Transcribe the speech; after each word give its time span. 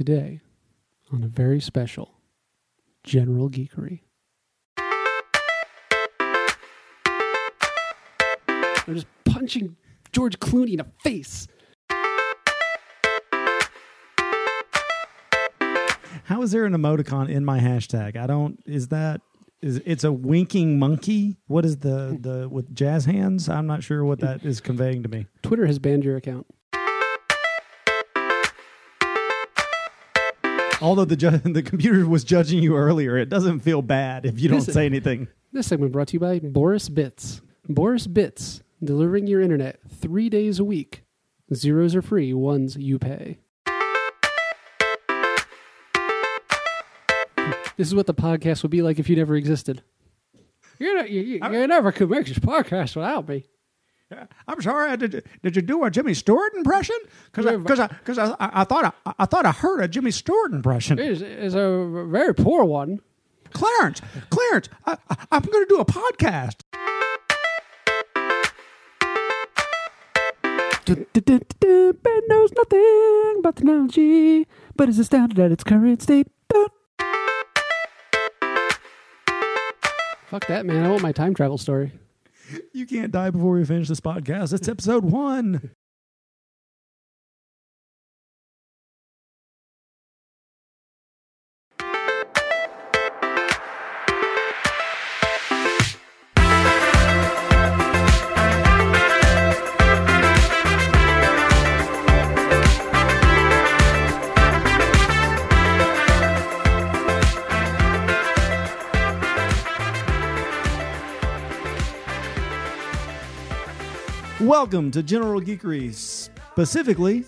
today 0.00 0.40
on 1.12 1.22
a 1.22 1.28
very 1.28 1.60
special 1.60 2.14
General 3.04 3.50
Geekery. 3.50 4.00
I'm 8.48 8.94
just 8.94 9.06
punching 9.26 9.76
George 10.10 10.38
Clooney 10.38 10.70
in 10.70 10.78
the 10.78 10.86
face. 11.04 11.46
How 16.24 16.40
is 16.40 16.52
there 16.52 16.64
an 16.64 16.72
emoticon 16.72 17.28
in 17.28 17.44
my 17.44 17.60
hashtag? 17.60 18.16
I 18.16 18.26
don't. 18.26 18.58
Is 18.64 18.88
that 18.88 19.20
is 19.60 19.82
it's 19.84 20.04
a 20.04 20.12
winking 20.12 20.78
monkey? 20.78 21.36
What 21.46 21.66
is 21.66 21.76
the 21.76 22.16
the 22.18 22.48
with 22.48 22.74
jazz 22.74 23.04
hands? 23.04 23.50
I'm 23.50 23.66
not 23.66 23.82
sure 23.82 24.02
what 24.02 24.20
that 24.20 24.46
is 24.46 24.62
conveying 24.62 25.02
to 25.02 25.10
me. 25.10 25.26
Twitter 25.42 25.66
has 25.66 25.78
banned 25.78 26.04
your 26.04 26.16
account. 26.16 26.46
Although 30.80 31.04
the 31.04 31.16
ju- 31.16 31.30
the 31.44 31.62
computer 31.62 32.06
was 32.08 32.24
judging 32.24 32.62
you 32.62 32.76
earlier, 32.76 33.16
it 33.16 33.28
doesn't 33.28 33.60
feel 33.60 33.82
bad 33.82 34.24
if 34.24 34.40
you 34.40 34.48
don't 34.48 34.58
Listen. 34.58 34.74
say 34.74 34.86
anything. 34.86 35.28
This 35.52 35.66
segment 35.66 35.92
brought 35.92 36.08
to 36.08 36.14
you 36.14 36.20
by 36.20 36.38
Boris 36.38 36.88
Bits. 36.88 37.42
Boris 37.68 38.06
Bits, 38.06 38.62
delivering 38.82 39.26
your 39.26 39.40
internet 39.40 39.80
three 39.88 40.28
days 40.28 40.58
a 40.58 40.64
week. 40.64 41.04
Zeros 41.52 41.94
are 41.94 42.02
free, 42.02 42.32
ones 42.32 42.76
you 42.76 42.98
pay. 42.98 43.38
This 47.76 47.88
is 47.88 47.94
what 47.94 48.06
the 48.06 48.14
podcast 48.14 48.62
would 48.62 48.70
be 48.70 48.82
like 48.82 48.98
if 48.98 49.08
you 49.08 49.16
never 49.16 49.34
existed. 49.36 49.82
You, 50.78 50.94
know, 50.94 51.04
you, 51.04 51.20
you, 51.20 51.40
you 51.42 51.66
never 51.66 51.92
could 51.92 52.10
make 52.10 52.26
this 52.26 52.38
podcast 52.38 52.94
without 52.94 53.28
me. 53.28 53.44
I'm 54.48 54.60
sorry. 54.60 54.96
Did 54.96 55.24
did 55.42 55.56
you 55.56 55.62
do 55.62 55.84
a 55.84 55.90
Jimmy 55.90 56.14
Stewart 56.14 56.54
impression? 56.54 56.96
Because 57.32 57.46
because 57.62 57.80
I 57.80 57.86
because 57.86 58.18
I, 58.18 58.30
I, 58.40 58.60
I 58.60 58.64
thought 58.64 58.94
I, 59.06 59.12
I 59.18 59.26
thought 59.26 59.46
I 59.46 59.52
heard 59.52 59.80
a 59.80 59.88
Jimmy 59.88 60.10
Stewart 60.10 60.52
impression. 60.52 60.98
It's, 60.98 61.20
it's 61.20 61.54
a 61.54 62.06
very 62.08 62.34
poor 62.34 62.64
one. 62.64 63.00
Clarence, 63.52 64.00
Clarence, 64.30 64.68
I, 64.86 64.96
I, 65.10 65.16
I'm 65.32 65.42
going 65.42 65.64
to 65.64 65.68
do 65.68 65.80
a 65.80 65.84
podcast. 65.84 66.60
Ben 70.86 72.20
knows 72.28 72.52
nothing 72.52 73.34
about 73.38 73.56
technology, 73.56 74.46
but 74.76 74.88
is 74.88 74.98
astounded 74.98 75.38
at 75.38 75.50
its 75.52 75.64
current 75.64 76.00
state. 76.02 76.28
Fuck 80.28 80.46
that, 80.46 80.64
man. 80.64 80.84
I 80.84 80.88
want 80.90 81.02
my 81.02 81.10
time 81.10 81.34
travel 81.34 81.58
story. 81.58 81.92
You 82.72 82.86
can't 82.86 83.12
die 83.12 83.30
before 83.30 83.52
we 83.52 83.64
finish 83.64 83.88
this 83.88 84.00
podcast. 84.00 84.52
It's 84.52 84.68
episode 84.68 85.04
one. 85.04 85.70
Welcome 114.60 114.90
to 114.90 115.02
General 115.02 115.40
Geekery. 115.40 115.94
Specifically, 115.94 117.24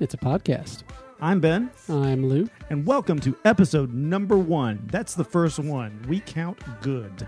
It's 0.00 0.12
a 0.12 0.18
podcast. 0.18 0.82
I'm 1.18 1.40
Ben, 1.40 1.70
I'm 1.88 2.26
Lou. 2.26 2.46
and 2.68 2.86
welcome 2.86 3.18
to 3.20 3.34
episode 3.46 3.94
number 3.94 4.36
one. 4.36 4.86
That's 4.92 5.14
the 5.14 5.24
first 5.24 5.58
one. 5.58 6.04
We 6.06 6.20
count 6.20 6.58
good. 6.82 7.26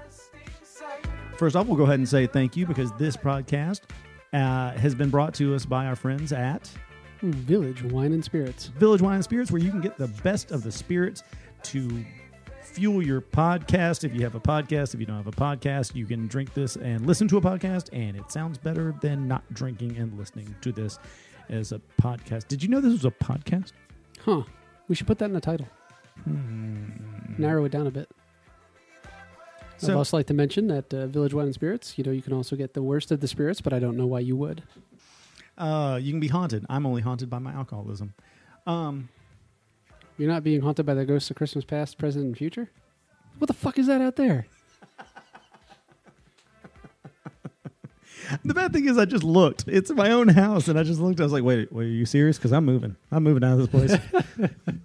First 1.39 1.57
off, 1.57 1.67
we'll 1.69 1.79
go 1.79 1.85
ahead 1.85 1.99
and 1.99 2.07
say 2.07 2.27
thank 2.27 2.55
you 2.55 2.67
because 2.67 2.93
this 2.99 3.17
podcast 3.17 3.81
uh, 4.35 4.73
has 4.73 4.95
been 4.95 5.09
brought 5.09 5.33
to 5.37 5.55
us 5.55 5.65
by 5.65 5.87
our 5.87 5.97
friends 5.97 6.35
at 6.35 6.71
Village 7.23 7.83
Wine 7.83 8.13
and 8.13 8.23
Spirits. 8.23 8.67
Village 8.67 9.01
Wine 9.01 9.15
and 9.15 9.25
Spirits, 9.25 9.51
where 9.51 9.63
you 9.63 9.71
can 9.71 9.81
get 9.81 9.97
the 9.97 10.09
best 10.23 10.51
of 10.51 10.65
the 10.65 10.71
spirits 10.71 11.23
to 11.63 12.05
fuel 12.77 13.03
your 13.03 13.23
podcast. 13.23 14.05
If 14.05 14.15
you 14.15 14.21
have 14.21 14.35
a 14.35 14.41
podcast, 14.41 14.93
if 14.93 15.01
you 15.01 15.07
don't 15.07 15.17
have 15.17 15.27
a 15.27 15.31
podcast, 15.31 15.95
you 15.95 16.05
can 16.05 16.27
drink 16.27 16.53
this 16.53 16.77
and 16.77 17.07
listen 17.07 17.27
to 17.29 17.39
a 17.39 17.41
podcast, 17.41 17.89
and 17.91 18.15
it 18.15 18.31
sounds 18.31 18.59
better 18.59 18.95
than 19.01 19.27
not 19.27 19.43
drinking 19.55 19.97
and 19.97 20.17
listening 20.19 20.55
to 20.61 20.73
this 20.73 20.99
as 21.49 21.73
a 21.73 21.81
podcast. 21.99 22.49
Did 22.49 22.63
you 22.63 22.69
know 22.69 22.83
this 22.83 22.93
was 22.93 23.07
a 23.07 23.11
podcast? 23.11 23.73
Huh. 24.23 24.43
We 24.89 24.95
should 24.95 25.07
put 25.07 25.17
that 25.21 25.25
in 25.25 25.33
the 25.33 25.41
title. 25.41 25.67
Narrow 27.39 27.65
it 27.65 27.73
down 27.73 27.87
a 27.87 27.91
bit. 27.91 28.11
I'd 29.83 29.91
also 29.91 30.19
like 30.19 30.27
to 30.27 30.35
mention 30.35 30.67
that 30.67 30.93
uh, 30.93 31.07
Village 31.07 31.33
Wine 31.33 31.47
and 31.47 31.55
Spirits, 31.55 31.97
you 31.97 32.05
know, 32.05 32.11
you 32.11 32.21
can 32.21 32.35
also 32.35 32.57
get 32.57 32.75
the 32.75 32.83
worst 32.83 33.11
of 33.11 33.21
the 33.21 33.29
spirits, 33.29 33.63
but 33.63 33.73
I 33.73 33.79
don't 33.79 33.97
know 33.97 34.07
why 34.07 34.21
you 34.21 34.37
would. 34.37 34.63
Uh, 35.57 35.99
you 36.01 36.13
can 36.13 36.21
be 36.21 36.29
haunted. 36.29 36.67
I'm 36.69 36.85
only 36.85 37.01
haunted 37.01 37.31
by 37.31 37.39
my 37.39 37.53
alcoholism. 37.53 38.13
Um, 38.67 39.09
You're 40.19 40.31
not 40.31 40.43
being 40.43 40.63
haunted 40.63 40.87
by 40.87 40.95
the 40.95 41.05
ghosts 41.05 41.31
of 41.31 41.37
Christmas 41.37 41.65
past, 41.65 41.99
present, 41.99 42.25
and 42.25 42.37
future? 42.37 42.71
What 43.39 43.49
the 43.49 43.55
fuck 43.55 43.79
is 43.79 43.87
that 43.87 44.01
out 44.01 44.17
there? 44.17 44.47
the 48.45 48.55
bad 48.55 48.73
thing 48.73 48.89
is, 48.89 48.97
I 48.97 49.05
just 49.05 49.25
looked. 49.25 49.65
It's 49.69 49.91
my 49.91 50.11
own 50.11 50.29
house, 50.29 50.69
and 50.69 50.79
I 50.79 50.83
just 50.83 51.01
looked. 51.01 51.21
I 51.21 51.25
was 51.25 51.33
like, 51.33 51.45
"Wait, 51.45 51.71
wait, 51.73 51.85
are 51.85 51.89
you 51.89 52.07
serious? 52.07 52.39
Because 52.39 52.53
I'm 52.53 52.65
moving. 52.65 52.97
I'm 53.11 53.23
moving 53.23 53.45
out 53.45 53.59
of 53.61 53.71
this 53.71 53.99
place. 54.39 54.51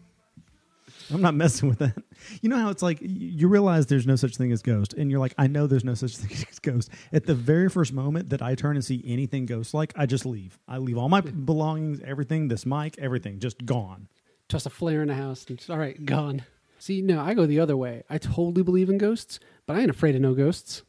I'm 1.14 1.22
not 1.22 1.34
messing 1.34 1.70
with 1.70 1.80
that." 1.80 1.96
You 2.42 2.50
know 2.50 2.58
how 2.58 2.70
it's 2.70 2.84
like 2.84 3.00
you 3.02 3.48
realize 3.48 3.86
there's 3.88 4.06
no 4.06 4.18
such 4.18 4.36
thing 4.36 4.52
as 4.52 4.62
ghost, 4.62 4.94
and 4.94 5.10
you're 5.10 5.20
like, 5.22 5.34
"I 5.38 5.48
know 5.48 5.66
there's 5.66 5.86
no 5.86 5.94
such 5.94 6.18
thing 6.18 6.46
as 6.50 6.60
ghost." 6.60 6.90
At 7.14 7.26
the 7.26 7.36
very 7.36 7.70
first 7.70 7.94
moment 7.94 8.30
that 8.30 8.42
I 8.42 8.56
turn 8.56 8.76
and 8.76 8.84
see 8.84 9.02
anything 9.08 9.46
ghost-like, 9.46 9.94
I 9.96 10.06
just 10.06 10.26
leave. 10.26 10.60
I 10.68 10.78
leave 10.78 10.98
all 10.98 11.08
my 11.10 11.22
belongings, 11.22 12.02
everything, 12.02 12.50
this 12.50 12.66
mic, 12.66 12.98
everything, 13.00 13.40
just 13.40 13.66
gone. 13.66 14.10
Just 14.52 14.66
a 14.66 14.70
flare 14.70 15.02
in 15.02 15.08
the 15.08 15.16
house. 15.16 15.46
And 15.48 15.58
it's, 15.58 15.70
all 15.70 15.78
right, 15.78 16.06
gone. 16.06 16.44
See, 16.78 17.02
no, 17.02 17.22
I 17.22 17.34
go 17.34 17.46
the 17.46 17.62
other 17.62 17.78
way. 17.78 18.04
I 18.10 18.18
totally 18.18 18.64
believe 18.64 18.90
in 18.90 18.98
ghosts, 18.98 19.40
but 19.66 19.78
I 19.78 19.80
ain't 19.80 19.90
afraid 19.90 20.14
of 20.14 20.20
no 20.20 20.34
ghosts. 20.34 20.84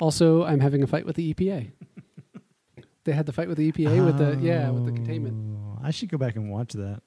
Also, 0.00 0.44
I'm 0.44 0.60
having 0.60 0.82
a 0.82 0.86
fight 0.86 1.04
with 1.04 1.16
the 1.16 1.34
EPA. 1.34 1.72
they 3.04 3.12
had 3.12 3.26
the 3.26 3.32
fight 3.34 3.48
with 3.48 3.58
the 3.58 3.70
EPA 3.70 4.02
with 4.02 4.16
the 4.16 4.38
yeah 4.40 4.70
with 4.70 4.86
the 4.86 4.92
containment. 4.92 5.58
Oh, 5.58 5.78
I 5.82 5.90
should 5.90 6.08
go 6.08 6.16
back 6.16 6.36
and 6.36 6.50
watch 6.50 6.72
that. 6.72 7.02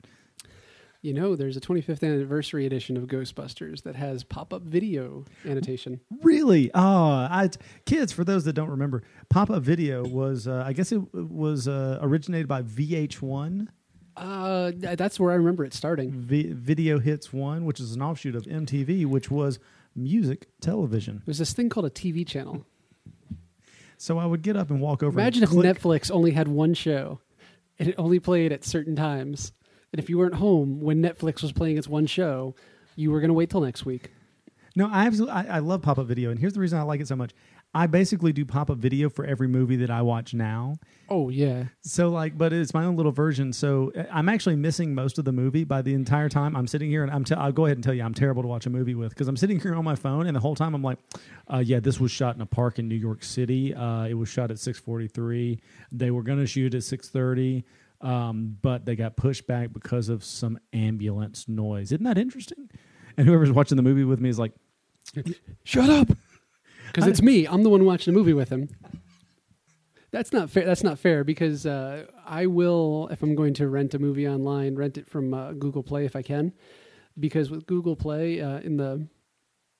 You 1.01 1.13
know, 1.13 1.37
there's 1.37 1.55
a 1.55 1.61
25th 1.61 2.03
anniversary 2.03 2.65
edition 2.65 2.97
of 2.97 3.03
Ghostbusters 3.05 3.83
that 3.83 3.95
has 3.95 4.23
pop-up 4.25 4.63
video 4.63 5.23
annotation. 5.45 6.01
Really? 6.23 6.69
Oh, 6.73 6.81
I, 6.81 7.49
kids, 7.85 8.11
for 8.11 8.25
those 8.25 8.43
that 8.43 8.53
don't 8.53 8.69
remember, 8.69 9.03
Pop 9.29 9.49
Up 9.49 9.63
Video 9.63 10.03
was, 10.05 10.45
uh, 10.45 10.61
I 10.65 10.73
guess 10.73 10.91
it 10.91 11.01
was 11.13 11.69
uh, 11.69 11.99
originated 12.01 12.49
by 12.49 12.63
VH1, 12.63 13.67
Uh, 14.17 14.71
that's 14.75 15.17
where 15.21 15.31
I 15.31 15.35
remember 15.35 15.63
it 15.63 15.73
starting. 15.73 16.11
v- 16.11 16.51
Video 16.51 16.99
Hits 16.99 17.31
1, 17.31 17.63
which 17.63 17.79
is 17.79 17.95
an 17.95 18.01
offshoot 18.01 18.35
of 18.35 18.43
MTV, 18.43 19.05
which 19.05 19.31
was 19.31 19.57
music 19.95 20.47
television. 20.59 21.21
There's 21.25 21.37
this 21.37 21.53
thing 21.53 21.69
called 21.69 21.85
a 21.85 21.89
TV 21.89 22.27
channel. 22.27 22.65
So 23.97 24.17
I 24.17 24.25
would 24.25 24.41
get 24.41 24.57
up 24.57 24.69
and 24.69 24.81
walk 24.81 25.01
over. 25.01 25.17
Imagine 25.17 25.43
if 25.43 25.49
click. 25.49 25.65
Netflix 25.77 26.11
only 26.11 26.31
had 26.31 26.49
one 26.49 26.73
show 26.73 27.19
and 27.77 27.87
it 27.87 27.95
only 27.97 28.19
played 28.19 28.51
at 28.51 28.65
certain 28.65 28.95
times. 28.97 29.53
And 29.91 29.99
if 29.99 30.09
you 30.09 30.17
weren't 30.17 30.35
home 30.35 30.81
when 30.81 31.01
Netflix 31.01 31.41
was 31.41 31.51
playing 31.51 31.77
its 31.77 31.87
one 31.87 32.05
show, 32.05 32.55
you 32.95 33.11
were 33.11 33.19
going 33.19 33.29
to 33.29 33.33
wait 33.33 33.49
till 33.49 33.61
next 33.61 33.85
week. 33.85 34.11
No, 34.75 34.87
I 34.91 35.07
absolutely, 35.07 35.33
I, 35.33 35.57
I 35.57 35.59
love 35.59 35.81
Pop 35.81 35.97
Up 35.97 36.05
Video, 36.05 36.29
and 36.29 36.39
here's 36.39 36.53
the 36.53 36.59
reason 36.59 36.77
I 36.77 36.83
like 36.83 37.01
it 37.01 37.07
so 37.07 37.15
much. 37.15 37.31
I 37.73 37.85
basically 37.85 38.33
do 38.33 38.45
pop 38.45 38.71
up 38.71 38.77
video 38.79 39.09
for 39.09 39.25
every 39.25 39.47
movie 39.47 39.75
that 39.77 39.91
I 39.91 40.01
watch 40.01 40.33
now. 40.33 40.77
Oh, 41.07 41.29
yeah. 41.29 41.65
So 41.81 42.09
like, 42.09 42.35
but 42.35 42.51
it's 42.51 42.73
my 42.73 42.83
own 42.83 42.95
little 42.97 43.11
version. 43.11 43.53
So 43.53 43.91
uh, 43.95 44.05
I'm 44.11 44.27
actually 44.27 44.55
missing 44.55 44.95
most 44.95 45.19
of 45.19 45.25
the 45.25 45.31
movie 45.31 45.65
by 45.65 45.83
the 45.83 45.93
entire 45.93 46.29
time 46.29 46.55
I'm 46.55 46.65
sitting 46.65 46.89
here, 46.89 47.03
and 47.03 47.11
I'm. 47.11 47.23
T- 47.23 47.35
I'll 47.35 47.51
go 47.51 47.65
ahead 47.65 47.77
and 47.77 47.83
tell 47.83 47.93
you, 47.93 48.01
I'm 48.01 48.15
terrible 48.15 48.41
to 48.41 48.47
watch 48.47 48.65
a 48.65 48.71
movie 48.71 48.95
with 48.95 49.09
because 49.09 49.27
I'm 49.27 49.37
sitting 49.37 49.59
here 49.59 49.75
on 49.75 49.83
my 49.83 49.95
phone, 49.95 50.25
and 50.25 50.35
the 50.35 50.39
whole 50.39 50.55
time 50.55 50.73
I'm 50.73 50.81
like, 50.81 50.97
uh, 51.53 51.59
yeah, 51.59 51.79
this 51.79 51.99
was 51.99 52.09
shot 52.09 52.35
in 52.35 52.41
a 52.41 52.45
park 52.47 52.79
in 52.79 52.87
New 52.87 52.95
York 52.95 53.23
City. 53.23 53.75
Uh, 53.75 54.05
it 54.05 54.15
was 54.15 54.29
shot 54.29 54.49
at 54.49 54.57
6:43. 54.57 55.59
They 55.91 56.09
were 56.09 56.23
going 56.23 56.39
to 56.39 56.47
shoot 56.47 56.73
at 56.73 56.81
6:30, 56.81 57.63
um, 58.01 58.57
but 58.61 58.85
they 58.85 58.95
got 58.95 59.15
pushed 59.15 59.47
back 59.47 59.73
because 59.73 60.09
of 60.09 60.23
some 60.23 60.59
ambulance 60.73 61.47
noise. 61.47 61.91
Isn't 61.91 62.03
that 62.03 62.17
interesting? 62.17 62.69
And 63.17 63.27
whoever's 63.27 63.51
watching 63.51 63.75
the 63.75 63.83
movie 63.83 64.03
with 64.03 64.19
me 64.19 64.29
is 64.29 64.39
like, 64.39 64.53
Shut 65.63 65.89
up. 65.89 66.09
Because 66.87 67.05
it's 67.05 67.21
me. 67.21 67.45
I'm 67.45 67.61
the 67.61 67.69
one 67.69 67.85
watching 67.85 68.11
the 68.11 68.17
movie 68.17 68.33
with 68.33 68.49
him. 68.49 68.67
That's 70.09 70.33
not 70.33 70.49
fair. 70.49 70.65
That's 70.65 70.83
not 70.83 70.97
fair 70.97 71.23
because 71.23 71.67
uh, 71.67 72.07
I 72.25 72.47
will, 72.47 73.09
if 73.11 73.21
I'm 73.21 73.35
going 73.35 73.53
to 73.55 73.67
rent 73.67 73.93
a 73.93 73.99
movie 73.99 74.27
online, 74.27 74.73
rent 74.73 74.97
it 74.97 75.07
from 75.07 75.31
uh, 75.35 75.51
Google 75.51 75.83
Play 75.83 76.05
if 76.05 76.15
I 76.15 76.23
can. 76.23 76.51
Because 77.19 77.51
with 77.51 77.67
Google 77.67 77.95
Play, 77.95 78.41
uh, 78.41 78.57
in 78.61 78.77
the 78.77 79.07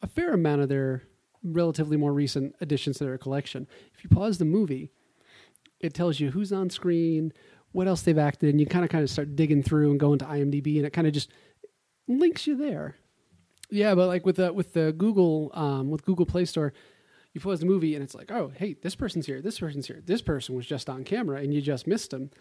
a 0.03 0.07
fair 0.07 0.33
amount 0.33 0.61
of 0.61 0.69
their 0.69 1.03
relatively 1.43 1.97
more 1.97 2.13
recent 2.13 2.55
additions 2.61 2.97
to 2.97 3.05
their 3.05 3.17
collection. 3.17 3.67
If 3.95 4.03
you 4.03 4.09
pause 4.09 4.37
the 4.37 4.45
movie, 4.45 4.91
it 5.79 5.93
tells 5.93 6.19
you 6.19 6.31
who's 6.31 6.51
on 6.51 6.69
screen, 6.69 7.33
what 7.71 7.87
else 7.87 8.01
they've 8.01 8.17
acted, 8.17 8.49
and 8.49 8.59
you 8.59 8.65
kind 8.65 8.83
of 8.85 8.91
kind 8.91 9.03
of 9.03 9.09
start 9.09 9.35
digging 9.35 9.63
through 9.63 9.91
and 9.91 9.99
going 9.99 10.19
to 10.19 10.25
IMDb, 10.25 10.77
and 10.77 10.85
it 10.85 10.93
kind 10.93 11.07
of 11.07 11.13
just 11.13 11.29
links 12.07 12.47
you 12.47 12.55
there. 12.55 12.95
Yeah, 13.69 13.93
but 13.95 14.07
like 14.07 14.25
with 14.25 14.37
the 14.37 14.51
with 14.51 14.73
the 14.73 14.91
Google 14.93 15.51
um, 15.53 15.89
with 15.89 16.03
Google 16.03 16.25
Play 16.25 16.45
Store, 16.45 16.73
you 17.33 17.41
pause 17.41 17.59
the 17.59 17.65
movie 17.67 17.93
and 17.93 18.03
it's 18.03 18.15
like, 18.15 18.31
oh, 18.31 18.51
hey, 18.55 18.75
this 18.81 18.95
person's 18.95 19.27
here, 19.27 19.41
this 19.41 19.59
person's 19.59 19.85
here, 19.87 20.01
this 20.03 20.21
person 20.21 20.55
was 20.55 20.65
just 20.65 20.89
on 20.89 21.03
camera, 21.03 21.39
and 21.39 21.53
you 21.53 21.61
just 21.61 21.85
missed 21.87 22.09
them. 22.11 22.31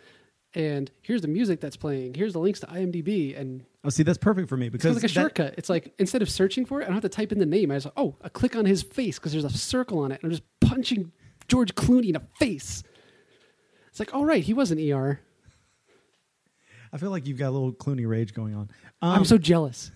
And 0.54 0.90
here's 1.02 1.20
the 1.20 1.28
music 1.28 1.60
that's 1.60 1.76
playing. 1.76 2.14
Here's 2.14 2.32
the 2.32 2.38
links 2.38 2.60
to 2.60 2.66
IMDb, 2.68 3.38
and 3.38 3.66
Oh, 3.84 3.90
see, 3.90 4.02
that's 4.02 4.16
perfect 4.16 4.48
for 4.48 4.56
me 4.56 4.70
because 4.70 4.96
it's 4.96 5.02
because 5.02 5.02
like 5.02 5.10
a 5.10 5.14
that- 5.14 5.20
shortcut. 5.44 5.54
It's 5.58 5.68
like 5.68 5.92
instead 5.98 6.22
of 6.22 6.30
searching 6.30 6.64
for 6.64 6.80
it, 6.80 6.84
I 6.84 6.86
don't 6.86 6.94
have 6.94 7.02
to 7.02 7.10
type 7.10 7.32
in 7.32 7.38
the 7.38 7.44
name. 7.44 7.70
I 7.70 7.74
just 7.76 7.88
oh, 7.98 8.16
I 8.22 8.30
click 8.30 8.56
on 8.56 8.64
his 8.64 8.82
face 8.82 9.18
because 9.18 9.32
there's 9.32 9.44
a 9.44 9.50
circle 9.50 9.98
on 9.98 10.10
it, 10.12 10.20
and 10.22 10.24
I'm 10.24 10.30
just 10.30 10.44
punching 10.62 11.12
George 11.48 11.74
Clooney 11.74 12.06
in 12.06 12.12
the 12.14 12.22
face. 12.38 12.82
It's 13.98 14.12
like, 14.12 14.14
all 14.14 14.24
right, 14.24 14.44
he 14.44 14.54
was 14.54 14.70
an 14.70 14.78
ER. 14.78 15.18
I 16.92 16.98
feel 16.98 17.10
like 17.10 17.26
you've 17.26 17.36
got 17.36 17.48
a 17.48 17.50
little 17.50 17.72
Clooney 17.72 18.06
rage 18.06 18.32
going 18.32 18.54
on. 18.54 18.70
I'm 19.02 19.18
Um, 19.18 19.24
so 19.24 19.38
jealous. 19.38 19.90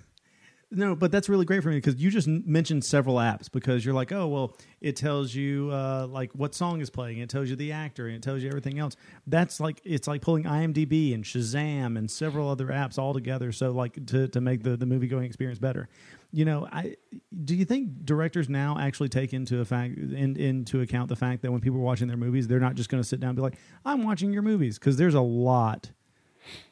No, 0.73 0.97
but 0.97 1.13
that's 1.13 1.29
really 1.29 1.45
great 1.45 1.63
for 1.63 1.69
me 1.69 1.77
because 1.77 2.03
you 2.03 2.11
just 2.11 2.27
mentioned 2.27 2.85
several 2.85 3.17
apps 3.17 3.49
because 3.49 3.85
you're 3.85 3.95
like, 3.95 4.11
oh 4.11 4.27
well, 4.27 4.57
it 4.81 4.97
tells 4.97 5.37
you 5.37 5.71
uh, 5.71 6.09
like 6.11 6.33
what 6.33 6.53
song 6.53 6.81
is 6.81 6.91
playing, 6.91 7.19
it 7.19 7.29
tells 7.29 7.49
you 7.49 7.55
the 7.55 7.71
actor, 7.71 8.09
and 8.09 8.17
it 8.17 8.23
tells 8.25 8.43
you 8.43 8.49
everything 8.49 8.81
else. 8.81 8.97
That's 9.29 9.61
like 9.61 9.81
it's 9.85 10.09
like 10.09 10.21
pulling 10.21 10.45
IMDb 10.45 11.15
and 11.15 11.23
Shazam 11.23 11.97
and 11.97 12.11
several 12.11 12.49
other 12.49 12.69
apps 12.69 12.99
all 12.99 13.15
together. 13.15 13.53
So 13.53 13.71
like 13.71 14.05
to 14.07 14.27
to 14.27 14.41
make 14.41 14.65
the 14.65 14.77
the 14.77 14.87
movie 14.87 15.07
going 15.07 15.27
experience 15.27 15.61
better. 15.61 15.89
You 16.33 16.47
know, 16.47 16.67
I 16.73 16.97
do 17.45 17.55
you 17.55 17.65
think 17.65 18.05
directors 18.05 18.49
now 18.49 18.79
actually 18.79 19.11
take 19.11 19.35
into 19.35 19.61
a 19.61 19.65
fact 19.65 19.99
in, 19.99 20.37
into 20.37 20.81
account 20.81 21.09
the 21.09 21.17
fact 21.17 21.43
that 21.43 21.53
when 21.53 21.61
people 21.61 21.79
are 21.79 21.83
watching 21.83 22.09
their 22.09 22.17
movies, 22.17 22.49
they're 22.49 22.61
not 22.61 22.75
just 22.75 22.89
going 22.89 23.03
to 23.03 23.09
sit 23.09 23.21
down 23.21 23.31
and 23.31 23.37
be 23.37 23.43
like, 23.43 23.59
I'm 23.85 24.03
watching 24.03 24.33
your 24.33 24.43
movies 24.43 24.79
because 24.79 24.97
there's 24.97 25.15
a 25.15 25.21
lot 25.21 25.91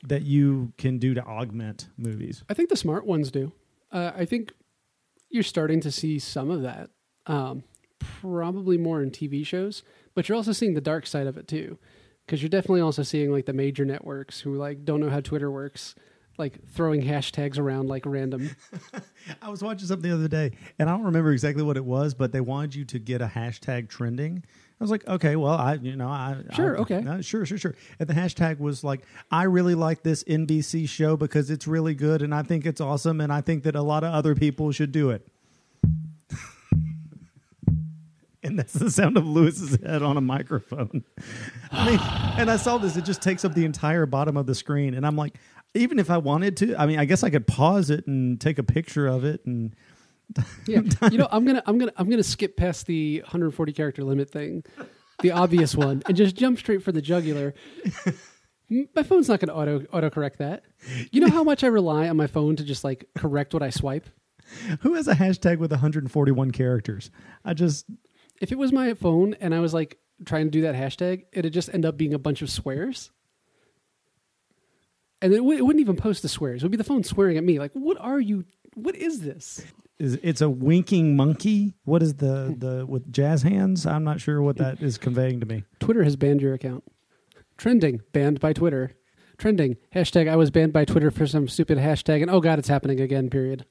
that 0.05 0.23
you 0.23 0.73
can 0.79 0.99
do 0.99 1.15
to 1.15 1.23
augment 1.23 1.89
movies. 1.97 2.43
I 2.49 2.55
think 2.55 2.71
the 2.71 2.77
smart 2.77 3.07
ones 3.07 3.31
do. 3.31 3.53
Uh, 3.93 4.13
I 4.17 4.25
think 4.25 4.53
you're 5.29 5.43
starting 5.43 5.81
to 5.83 5.93
see 5.93 6.19
some 6.19 6.51
of 6.51 6.63
that. 6.63 6.91
Um, 7.27 7.65
probably 7.99 8.79
more 8.79 9.03
in 9.03 9.11
TV 9.11 9.47
shows, 9.47 9.83
but 10.15 10.29
you're 10.29 10.37
also 10.37 10.53
seeing 10.53 10.75
the 10.75 10.81
dark 10.81 11.07
side 11.07 11.27
of 11.27 11.37
it 11.37 11.47
too, 11.47 11.79
because 12.25 12.43
you're 12.43 12.49
definitely 12.49 12.81
also 12.81 13.03
seeing 13.03 13.31
like 13.31 13.47
the 13.47 13.53
major 13.53 13.85
networks 13.85 14.41
who 14.41 14.57
like 14.57 14.85
don't 14.85 15.01
know 15.01 15.11
how 15.11 15.21
Twitter 15.21 15.51
works, 15.51 15.95
like 16.39 16.59
throwing 16.71 17.03
hashtags 17.03 17.59
around 17.59 17.89
like 17.89 18.07
random. 18.07 18.51
I 19.43 19.51
was 19.51 19.63
watching 19.63 19.87
something 19.87 20.09
the 20.11 20.17
other 20.17 20.29
day, 20.29 20.53
and 20.79 20.89
I 20.89 20.93
don't 20.97 21.05
remember 21.05 21.33
exactly 21.33 21.63
what 21.63 21.77
it 21.77 21.85
was, 21.85 22.15
but 22.15 22.33
they 22.33 22.41
wanted 22.41 22.75
you 22.75 22.85
to 22.87 22.99
get 22.99 23.21
a 23.21 23.27
hashtag 23.27 23.89
trending. 23.89 24.43
I 24.81 24.85
was 24.85 24.91
like, 24.91 25.07
okay, 25.07 25.37
well, 25.37 25.53
I, 25.53 25.75
you 25.75 25.95
know, 25.95 26.09
I 26.09 26.39
Sure, 26.55 26.79
I- 26.79 26.81
okay. 26.81 27.21
sure, 27.21 27.45
sure, 27.45 27.59
sure. 27.59 27.75
And 27.99 28.09
the 28.09 28.15
hashtag 28.15 28.59
was 28.59 28.83
like, 28.83 29.03
I 29.31 29.43
really 29.43 29.75
like 29.75 30.03
this 30.03 30.25
NBC 30.25 30.89
show 30.89 31.19
because 31.19 31.51
it's 31.51 31.67
really 31.67 31.95
good, 31.95 32.23
and 32.23 32.35
I 32.35 32.43
think 32.43 32.65
it's 32.65 32.81
awesome, 32.81 33.21
and 33.21 33.31
I 33.31 33.43
think 33.43 33.65
that 33.65 33.77
a 33.77 33.83
lot 33.83 34.05
of 34.05 34.15
other 34.15 34.35
people 34.35 34.73
should 34.73 34.93
do 34.93 35.11
it. 35.11 35.27
and 38.43 38.59
that's 38.59 38.73
the 38.73 38.91
sound 38.91 39.19
of 39.19 39.27
Lewis's 39.27 39.79
head 39.83 40.03
on 40.03 40.17
a 40.17 40.21
microphone. 40.23 41.05
I 41.71 41.91
mean, 41.91 42.01
and 42.39 42.51
I 42.51 42.57
saw 42.57 42.79
this; 42.79 42.97
it 42.97 43.05
just 43.05 43.21
takes 43.21 43.45
up 43.45 43.53
the 43.55 43.65
entire 43.67 44.07
bottom 44.07 44.37
of 44.39 44.47
the 44.47 44.55
screen, 44.55 44.95
and 44.95 45.07
I'm 45.07 45.17
like, 45.17 45.35
even 45.75 45.99
if 45.99 46.11
I 46.11 46.19
wanted 46.19 46.57
to, 46.59 46.77
I 46.77 46.87
mean, 46.87 46.99
I 46.99 47.05
guess 47.05 47.23
I 47.23 47.31
could 47.31 47.47
pause 47.47 47.91
it 47.91 48.07
and 48.07 48.41
take 48.41 48.59
a 48.59 48.63
picture 48.63 49.07
of 49.07 49.25
it 49.25 49.45
and. 49.47 49.75
Yeah, 50.67 50.83
you 51.11 51.19
know, 51.19 51.27
I'm 51.33 51.45
gonna 51.45 51.61
I'm 51.67 51.77
gonna 51.77 51.93
I'm 51.97 52.09
gonna 52.09 52.23
skip 52.23 52.57
past 52.57 52.87
the 52.87 53.21
140 53.23 53.73
character 53.73 54.05
limit 54.05 54.31
thing, 54.31 54.63
the 55.23 55.33
obvious 55.33 55.75
one, 55.75 56.03
and 56.07 56.17
just 56.17 56.37
jump 56.37 56.57
straight 56.57 56.85
for 56.85 56.93
the 56.93 57.03
jugular. 57.03 57.53
My 58.95 59.03
phone's 59.03 59.29
not 59.29 59.41
gonna 59.41 59.55
auto 59.59 59.81
autocorrect 59.81 60.37
that. 60.37 60.63
You 61.11 61.21
know 61.21 61.31
how 61.31 61.43
much 61.43 61.65
I 61.65 61.67
rely 61.67 62.09
on 62.09 62.17
my 62.17 62.29
phone 62.29 62.55
to 62.57 62.63
just 62.63 62.85
like 62.85 63.07
correct 63.19 63.53
what 63.55 63.65
I 63.65 63.71
swipe. 63.71 64.07
Who 64.83 64.95
has 64.95 65.09
a 65.09 65.15
hashtag 65.15 65.59
with 65.59 65.73
141 65.73 66.53
characters? 66.53 67.11
I 67.45 67.55
just 67.55 67.87
If 68.41 68.53
it 68.53 68.59
was 68.59 68.73
my 68.73 68.95
phone 68.95 69.35
and 69.41 69.53
I 69.53 69.59
was 69.59 69.75
like 69.75 69.99
trying 70.25 70.47
to 70.47 70.51
do 70.53 70.63
that 70.63 70.77
hashtag, 70.77 71.25
it'd 71.33 71.53
just 71.53 71.75
end 71.75 71.85
up 71.85 71.97
being 71.97 72.15
a 72.15 72.19
bunch 72.21 72.41
of 72.43 72.51
swears. 72.51 73.11
And 75.23 75.33
it, 75.33 75.39
w- 75.39 75.59
it 75.59 75.63
wouldn't 75.63 75.81
even 75.81 75.97
post 75.97 76.23
the 76.23 76.29
swears. 76.29 76.63
It 76.63 76.65
would 76.65 76.73
be 76.73 76.79
the 76.79 76.85
phone 76.85 77.05
swearing 77.05 77.37
at 77.37 77.45
me. 77.45 77.59
Like, 77.59 77.73
what 77.75 77.99
are 78.01 78.21
you? 78.21 78.45
What 78.75 78.97
is 78.97 79.21
this? 79.21 79.65
is 80.01 80.19
it's 80.23 80.41
a 80.41 80.49
winking 80.51 81.15
monkey. 81.15 81.75
What 81.85 82.03
is 82.03 82.15
the 82.15 82.55
the 82.57 82.87
with 82.87 83.13
jazz 83.13 83.43
hands? 83.43 83.87
I'm 83.87 84.03
not 84.03 84.21
sure 84.21 84.43
what 84.43 84.57
that 84.57 84.83
is 84.83 84.99
conveying 84.99 85.39
to 85.41 85.47
me. 85.47 85.65
Twitter 85.79 86.03
has 86.03 86.17
banned 86.17 86.41
your 86.41 86.55
account. 86.55 86.83
Trending, 87.57 88.01
banned 88.13 88.41
by 88.41 88.55
Twitter. 88.55 88.97
Trending, 89.37 89.77
hashtag 89.95 90.29
I 90.29 90.37
was 90.37 90.51
banned 90.51 90.73
by 90.73 90.85
Twitter 90.85 91.11
for 91.11 91.27
some 91.27 91.49
stupid 91.49 91.79
hashtag, 91.79 92.23
and 92.23 92.31
oh 92.31 92.41
god, 92.41 92.59
it's 92.59 92.69
happening 92.69 93.01
again, 93.01 93.31
period. 93.31 93.67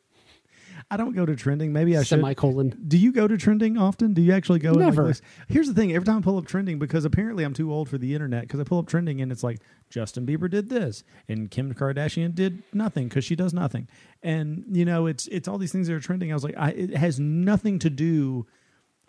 I 0.92 0.98
don't 0.98 1.16
go 1.16 1.26
to 1.26 1.36
trending. 1.36 1.72
Maybe 1.72 1.96
I 1.96 2.02
should. 2.02 2.20
Semicolon. 2.20 2.78
Do 2.88 2.98
you 2.98 3.12
go 3.12 3.28
to 3.28 3.38
trending 3.38 3.78
often? 3.78 4.14
Do 4.14 4.22
you 4.22 4.34
actually 4.34 4.60
go? 4.60 4.70
and, 4.70 4.78
like, 4.78 4.96
Never. 4.96 5.14
Here's 5.48 5.68
the 5.68 5.74
thing: 5.74 5.94
every 5.94 6.06
time 6.06 6.18
I 6.18 6.22
pull 6.22 6.38
up 6.38 6.48
trending, 6.48 6.80
because 6.80 7.06
apparently 7.06 7.44
I'm 7.44 7.54
too 7.54 7.72
old 7.72 7.90
for 7.90 7.98
the 7.98 8.14
internet, 8.14 8.42
because 8.42 8.60
I 8.60 8.64
pull 8.64 8.80
up 8.80 8.88
trending 8.88 9.22
and 9.22 9.32
it's 9.32 9.44
like 9.44 9.60
Justin 9.90 10.26
Bieber 10.26 10.50
did 10.50 10.70
this 10.70 11.04
and 11.28 11.52
Kim 11.52 11.74
Kardashian 11.74 12.34
did 12.34 12.64
nothing 12.74 13.08
because 13.08 13.24
she 13.24 13.36
does 13.36 13.54
nothing, 13.54 13.88
and 14.24 14.66
you 14.72 14.86
know 14.86 15.06
it's 15.06 15.28
it's 15.28 15.48
all 15.48 15.58
these 15.58 15.72
things 15.72 15.88
that 15.88 15.94
are 15.94 16.00
trending. 16.00 16.32
I 16.32 16.34
was 16.34 16.44
like, 16.44 16.58
I, 16.58 16.70
it 16.72 16.96
has 16.96 17.20
nothing 17.20 17.78
to 17.80 17.90
do 17.90 18.48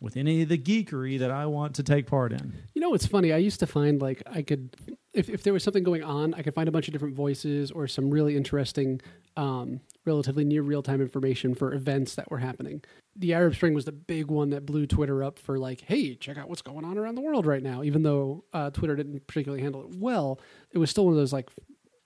with 0.00 0.16
any 0.16 0.42
of 0.42 0.48
the 0.48 0.58
geekery 0.58 1.18
that 1.18 1.30
I 1.30 1.46
want 1.46 1.74
to 1.76 1.82
take 1.82 2.06
part 2.06 2.32
in. 2.32 2.54
You 2.74 2.80
know 2.80 2.90
what's 2.90 3.06
funny? 3.06 3.32
I 3.32 3.36
used 3.36 3.60
to 3.60 3.66
find 3.66 4.00
like 4.00 4.22
I 4.26 4.42
could, 4.42 4.74
if, 5.12 5.28
if 5.28 5.42
there 5.42 5.52
was 5.52 5.62
something 5.62 5.82
going 5.82 6.02
on, 6.02 6.32
I 6.34 6.42
could 6.42 6.54
find 6.54 6.68
a 6.68 6.72
bunch 6.72 6.88
of 6.88 6.92
different 6.92 7.14
voices 7.14 7.70
or 7.70 7.86
some 7.86 8.10
really 8.10 8.36
interesting, 8.36 9.00
um, 9.36 9.80
relatively 10.04 10.44
near 10.44 10.62
real 10.62 10.82
time 10.82 11.00
information 11.00 11.54
for 11.54 11.72
events 11.72 12.14
that 12.14 12.30
were 12.30 12.38
happening. 12.38 12.82
The 13.16 13.34
Arab 13.34 13.54
Spring 13.54 13.74
was 13.74 13.84
the 13.84 13.92
big 13.92 14.26
one 14.28 14.50
that 14.50 14.64
blew 14.64 14.86
Twitter 14.86 15.22
up 15.22 15.38
for 15.38 15.58
like, 15.58 15.82
hey, 15.82 16.14
check 16.14 16.38
out 16.38 16.48
what's 16.48 16.62
going 16.62 16.84
on 16.84 16.96
around 16.96 17.16
the 17.16 17.20
world 17.20 17.46
right 17.46 17.62
now. 17.62 17.82
Even 17.82 18.02
though 18.02 18.44
uh, 18.52 18.70
Twitter 18.70 18.96
didn't 18.96 19.26
particularly 19.26 19.62
handle 19.62 19.82
it 19.82 19.96
well, 19.96 20.40
it 20.70 20.78
was 20.78 20.90
still 20.90 21.04
one 21.04 21.14
of 21.14 21.18
those 21.18 21.32
like, 21.32 21.50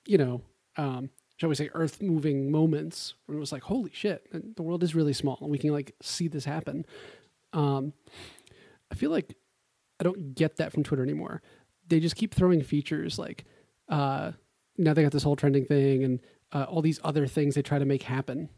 you 0.07 0.19
know, 0.19 0.41
um, 0.77 1.11
shall 1.37 1.49
we 1.49 1.55
say, 1.55 1.71
earth 1.75 2.03
moving 2.03 2.51
moments 2.51 3.15
where 3.27 3.37
it 3.37 3.41
was 3.41 3.53
like, 3.53 3.63
holy 3.63 3.91
shit, 3.93 4.27
the 4.57 4.63
world 4.63 4.83
is 4.83 4.95
really 4.95 5.13
small 5.13 5.39
and 5.41 5.51
we 5.51 5.59
can 5.59 5.71
like 5.71 5.95
see 6.03 6.29
this 6.29 6.45
happen. 6.45 6.85
Um, 7.53 7.93
I 8.91 8.95
feel 8.95 9.11
like 9.11 9.35
I 10.01 10.05
don't 10.05 10.35
get 10.35 10.57
that 10.57 10.73
from 10.73 10.83
Twitter 10.83 11.03
anymore. 11.03 11.43
They 11.87 12.01
just 12.01 12.17
keep 12.17 12.35
throwing 12.35 12.63
features 12.63 13.19
like 13.19 13.45
uh, 13.89 14.33
now 14.79 14.95
they 14.95 15.03
got 15.03 15.13
this 15.13 15.23
whole 15.23 15.37
trending 15.37 15.65
thing 15.65 16.05
and 16.05 16.21
uh, 16.55 16.65
all 16.65 16.81
these 16.81 17.01
other 17.05 17.27
things 17.27 17.55
they 17.55 17.63
try 17.63 17.79
to 17.79 17.85
make 17.85 18.05
happen 18.05 18.49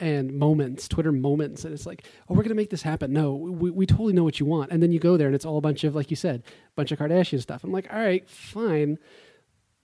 and 0.00 0.32
moments, 0.32 0.88
Twitter 0.88 1.12
moments, 1.12 1.64
and 1.64 1.72
it's 1.72 1.86
like, 1.86 2.06
oh, 2.28 2.34
we're 2.34 2.42
gonna 2.42 2.56
make 2.56 2.70
this 2.70 2.82
happen. 2.82 3.12
No, 3.12 3.34
we 3.34 3.70
we 3.70 3.86
totally 3.86 4.12
know 4.12 4.24
what 4.24 4.40
you 4.40 4.46
want, 4.46 4.72
and 4.72 4.82
then 4.82 4.90
you 4.90 4.98
go 4.98 5.16
there 5.16 5.28
and 5.28 5.36
it's 5.36 5.44
all 5.44 5.58
a 5.58 5.60
bunch 5.60 5.84
of 5.84 5.94
like 5.94 6.10
you 6.10 6.16
said, 6.16 6.42
bunch 6.74 6.90
of 6.90 6.98
Kardashian 6.98 7.40
stuff. 7.40 7.62
I'm 7.62 7.70
like, 7.70 7.86
all 7.92 8.00
right, 8.00 8.28
fine. 8.28 8.98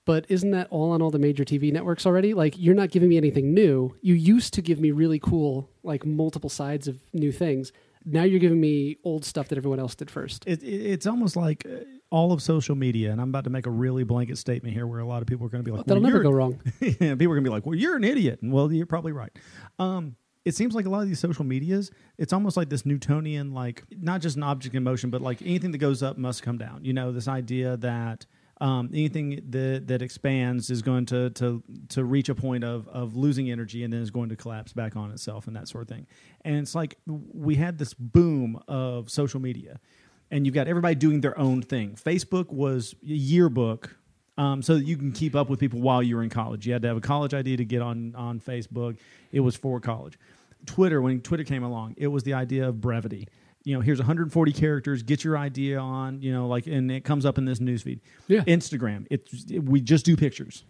But 0.04 0.24
isn't 0.30 0.52
that 0.52 0.68
all 0.70 0.92
on 0.92 1.02
all 1.02 1.10
the 1.10 1.18
major 1.18 1.44
TV 1.44 1.70
networks 1.70 2.06
already? 2.06 2.32
Like, 2.32 2.54
you're 2.56 2.74
not 2.74 2.90
giving 2.90 3.10
me 3.10 3.18
anything 3.18 3.52
new. 3.52 3.94
You 4.00 4.14
used 4.14 4.54
to 4.54 4.62
give 4.62 4.80
me 4.80 4.90
really 4.90 5.18
cool, 5.18 5.68
like, 5.82 6.06
multiple 6.06 6.48
sides 6.48 6.88
of 6.88 6.98
new 7.12 7.30
things. 7.30 7.72
Now 8.10 8.22
you're 8.22 8.40
giving 8.40 8.60
me 8.60 8.96
old 9.04 9.24
stuff 9.24 9.48
that 9.48 9.58
everyone 9.58 9.78
else 9.80 9.94
did 9.94 10.10
first. 10.10 10.44
It, 10.46 10.62
it, 10.62 10.66
it's 10.66 11.06
almost 11.06 11.36
like 11.36 11.66
uh, 11.66 11.84
all 12.10 12.32
of 12.32 12.42
social 12.42 12.74
media, 12.74 13.12
and 13.12 13.20
I'm 13.20 13.28
about 13.28 13.44
to 13.44 13.50
make 13.50 13.66
a 13.66 13.70
really 13.70 14.04
blanket 14.04 14.38
statement 14.38 14.74
here, 14.74 14.86
where 14.86 15.00
a 15.00 15.06
lot 15.06 15.20
of 15.22 15.28
people 15.28 15.46
are 15.46 15.50
going 15.50 15.64
to 15.64 15.70
be 15.70 15.76
like, 15.76 15.86
That'll 15.86 16.02
well, 16.02 16.10
never 16.10 16.22
go 16.22 16.30
wrong. 16.30 16.60
yeah, 16.80 17.14
people 17.14 17.32
are 17.32 17.36
gonna 17.36 17.42
be 17.42 17.50
like, 17.50 17.66
"Well, 17.66 17.74
you're 17.74 17.96
an 17.96 18.04
idiot," 18.04 18.40
and 18.42 18.52
well, 18.52 18.72
you're 18.72 18.86
probably 18.86 19.12
right. 19.12 19.30
Um, 19.78 20.16
it 20.44 20.54
seems 20.54 20.74
like 20.74 20.86
a 20.86 20.88
lot 20.88 21.02
of 21.02 21.08
these 21.08 21.20
social 21.20 21.44
medias, 21.44 21.90
it's 22.16 22.32
almost 22.32 22.56
like 22.56 22.70
this 22.70 22.86
Newtonian, 22.86 23.52
like 23.52 23.84
not 23.90 24.22
just 24.22 24.36
an 24.36 24.42
object 24.42 24.74
in 24.74 24.82
motion, 24.82 25.10
but 25.10 25.20
like 25.20 25.42
anything 25.42 25.72
that 25.72 25.78
goes 25.78 26.02
up 26.02 26.16
must 26.16 26.42
come 26.42 26.56
down. 26.56 26.84
You 26.86 26.94
know, 26.94 27.12
this 27.12 27.28
idea 27.28 27.76
that 27.76 28.24
um, 28.60 28.90
anything 28.92 29.40
that 29.50 29.86
that 29.86 30.02
expands 30.02 30.70
is 30.70 30.82
going 30.82 31.06
to 31.06 31.30
to 31.30 31.62
to 31.90 32.04
reach 32.04 32.28
a 32.28 32.34
point 32.34 32.64
of 32.64 32.88
of 32.88 33.16
losing 33.16 33.50
energy 33.50 33.84
and 33.84 33.92
then 33.92 34.00
is 34.00 34.10
going 34.10 34.28
to 34.30 34.36
collapse 34.36 34.72
back 34.72 34.96
on 34.96 35.10
itself 35.10 35.46
and 35.46 35.56
that 35.56 35.68
sort 35.68 35.82
of 35.82 35.88
thing. 35.88 36.06
And 36.44 36.56
it's 36.56 36.74
like 36.74 36.98
we 37.06 37.54
had 37.54 37.78
this 37.78 37.94
boom 37.94 38.60
of 38.66 39.10
social 39.10 39.40
media, 39.40 39.80
and 40.30 40.44
you've 40.44 40.54
got 40.54 40.66
everybody 40.66 40.94
doing 40.94 41.20
their 41.20 41.38
own 41.38 41.62
thing. 41.62 41.92
Facebook 41.94 42.50
was 42.50 42.94
a 43.02 43.06
yearbook 43.06 43.96
um, 44.36 44.62
so 44.62 44.74
that 44.74 44.84
you 44.84 44.96
can 44.96 45.12
keep 45.12 45.36
up 45.36 45.48
with 45.48 45.60
people 45.60 45.80
while 45.80 46.02
you're 46.02 46.22
in 46.22 46.30
college. 46.30 46.66
You 46.66 46.72
had 46.72 46.82
to 46.82 46.88
have 46.88 46.96
a 46.96 47.02
college 47.02 47.34
ID 47.34 47.56
to 47.56 47.64
get 47.64 47.82
on 47.82 48.14
on 48.16 48.40
Facebook. 48.40 48.98
It 49.30 49.40
was 49.40 49.54
for 49.54 49.80
college. 49.80 50.18
Twitter, 50.66 51.00
when 51.00 51.20
Twitter 51.20 51.44
came 51.44 51.62
along, 51.62 51.94
it 51.96 52.08
was 52.08 52.24
the 52.24 52.34
idea 52.34 52.68
of 52.68 52.80
brevity. 52.80 53.28
You 53.68 53.74
know, 53.74 53.80
here's 53.82 53.98
140 53.98 54.52
characters. 54.52 55.02
Get 55.02 55.24
your 55.24 55.36
idea 55.36 55.78
on. 55.78 56.22
You 56.22 56.32
know, 56.32 56.48
like, 56.48 56.66
and 56.66 56.90
it 56.90 57.04
comes 57.04 57.26
up 57.26 57.36
in 57.36 57.44
this 57.44 57.58
newsfeed. 57.58 58.00
Yeah. 58.26 58.40
Instagram, 58.44 59.06
it's 59.10 59.44
it, 59.50 59.58
we 59.58 59.80
just 59.82 60.06
do 60.06 60.16
pictures. 60.16 60.64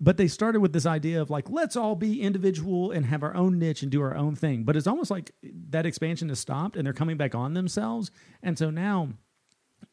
but 0.00 0.16
they 0.16 0.28
started 0.28 0.60
with 0.60 0.72
this 0.72 0.86
idea 0.86 1.20
of 1.20 1.28
like 1.28 1.50
let's 1.50 1.76
all 1.76 1.94
be 1.94 2.22
individual 2.22 2.90
and 2.92 3.04
have 3.04 3.22
our 3.22 3.34
own 3.34 3.58
niche 3.58 3.82
and 3.82 3.90
do 3.90 4.00
our 4.00 4.16
own 4.16 4.34
thing 4.36 4.62
but 4.62 4.76
it's 4.76 4.86
almost 4.86 5.10
like 5.10 5.32
that 5.70 5.84
expansion 5.86 6.28
has 6.28 6.38
stopped 6.38 6.76
and 6.76 6.86
they're 6.86 6.92
coming 7.02 7.16
back 7.16 7.34
on 7.34 7.52
themselves 7.54 8.10
and 8.42 8.56
so 8.56 8.70
now 8.70 9.08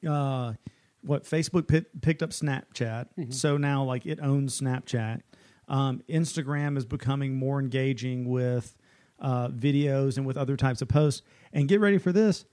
uh 0.08 0.54
what 1.02 1.24
facebook 1.24 1.68
pi- 1.68 1.86
picked 2.04 2.22
up 2.22 2.30
snapchat 2.30 3.08
so 3.34 3.58
now 3.58 3.84
like 3.84 4.06
it 4.06 4.20
owns 4.22 4.62
snapchat 4.62 5.22
um, 5.68 6.04
instagram 6.08 6.78
is 6.78 6.86
becoming 6.86 7.36
more 7.36 7.60
engaging 7.60 8.30
with 8.30 8.78
uh, 9.20 9.48
videos 9.48 10.18
and 10.18 10.26
with 10.28 10.38
other 10.38 10.56
types 10.58 10.82
of 10.84 10.88
posts 10.88 11.22
and 11.56 11.68
get 11.68 11.80
ready 11.80 11.98
for 11.98 12.12
this 12.12 12.46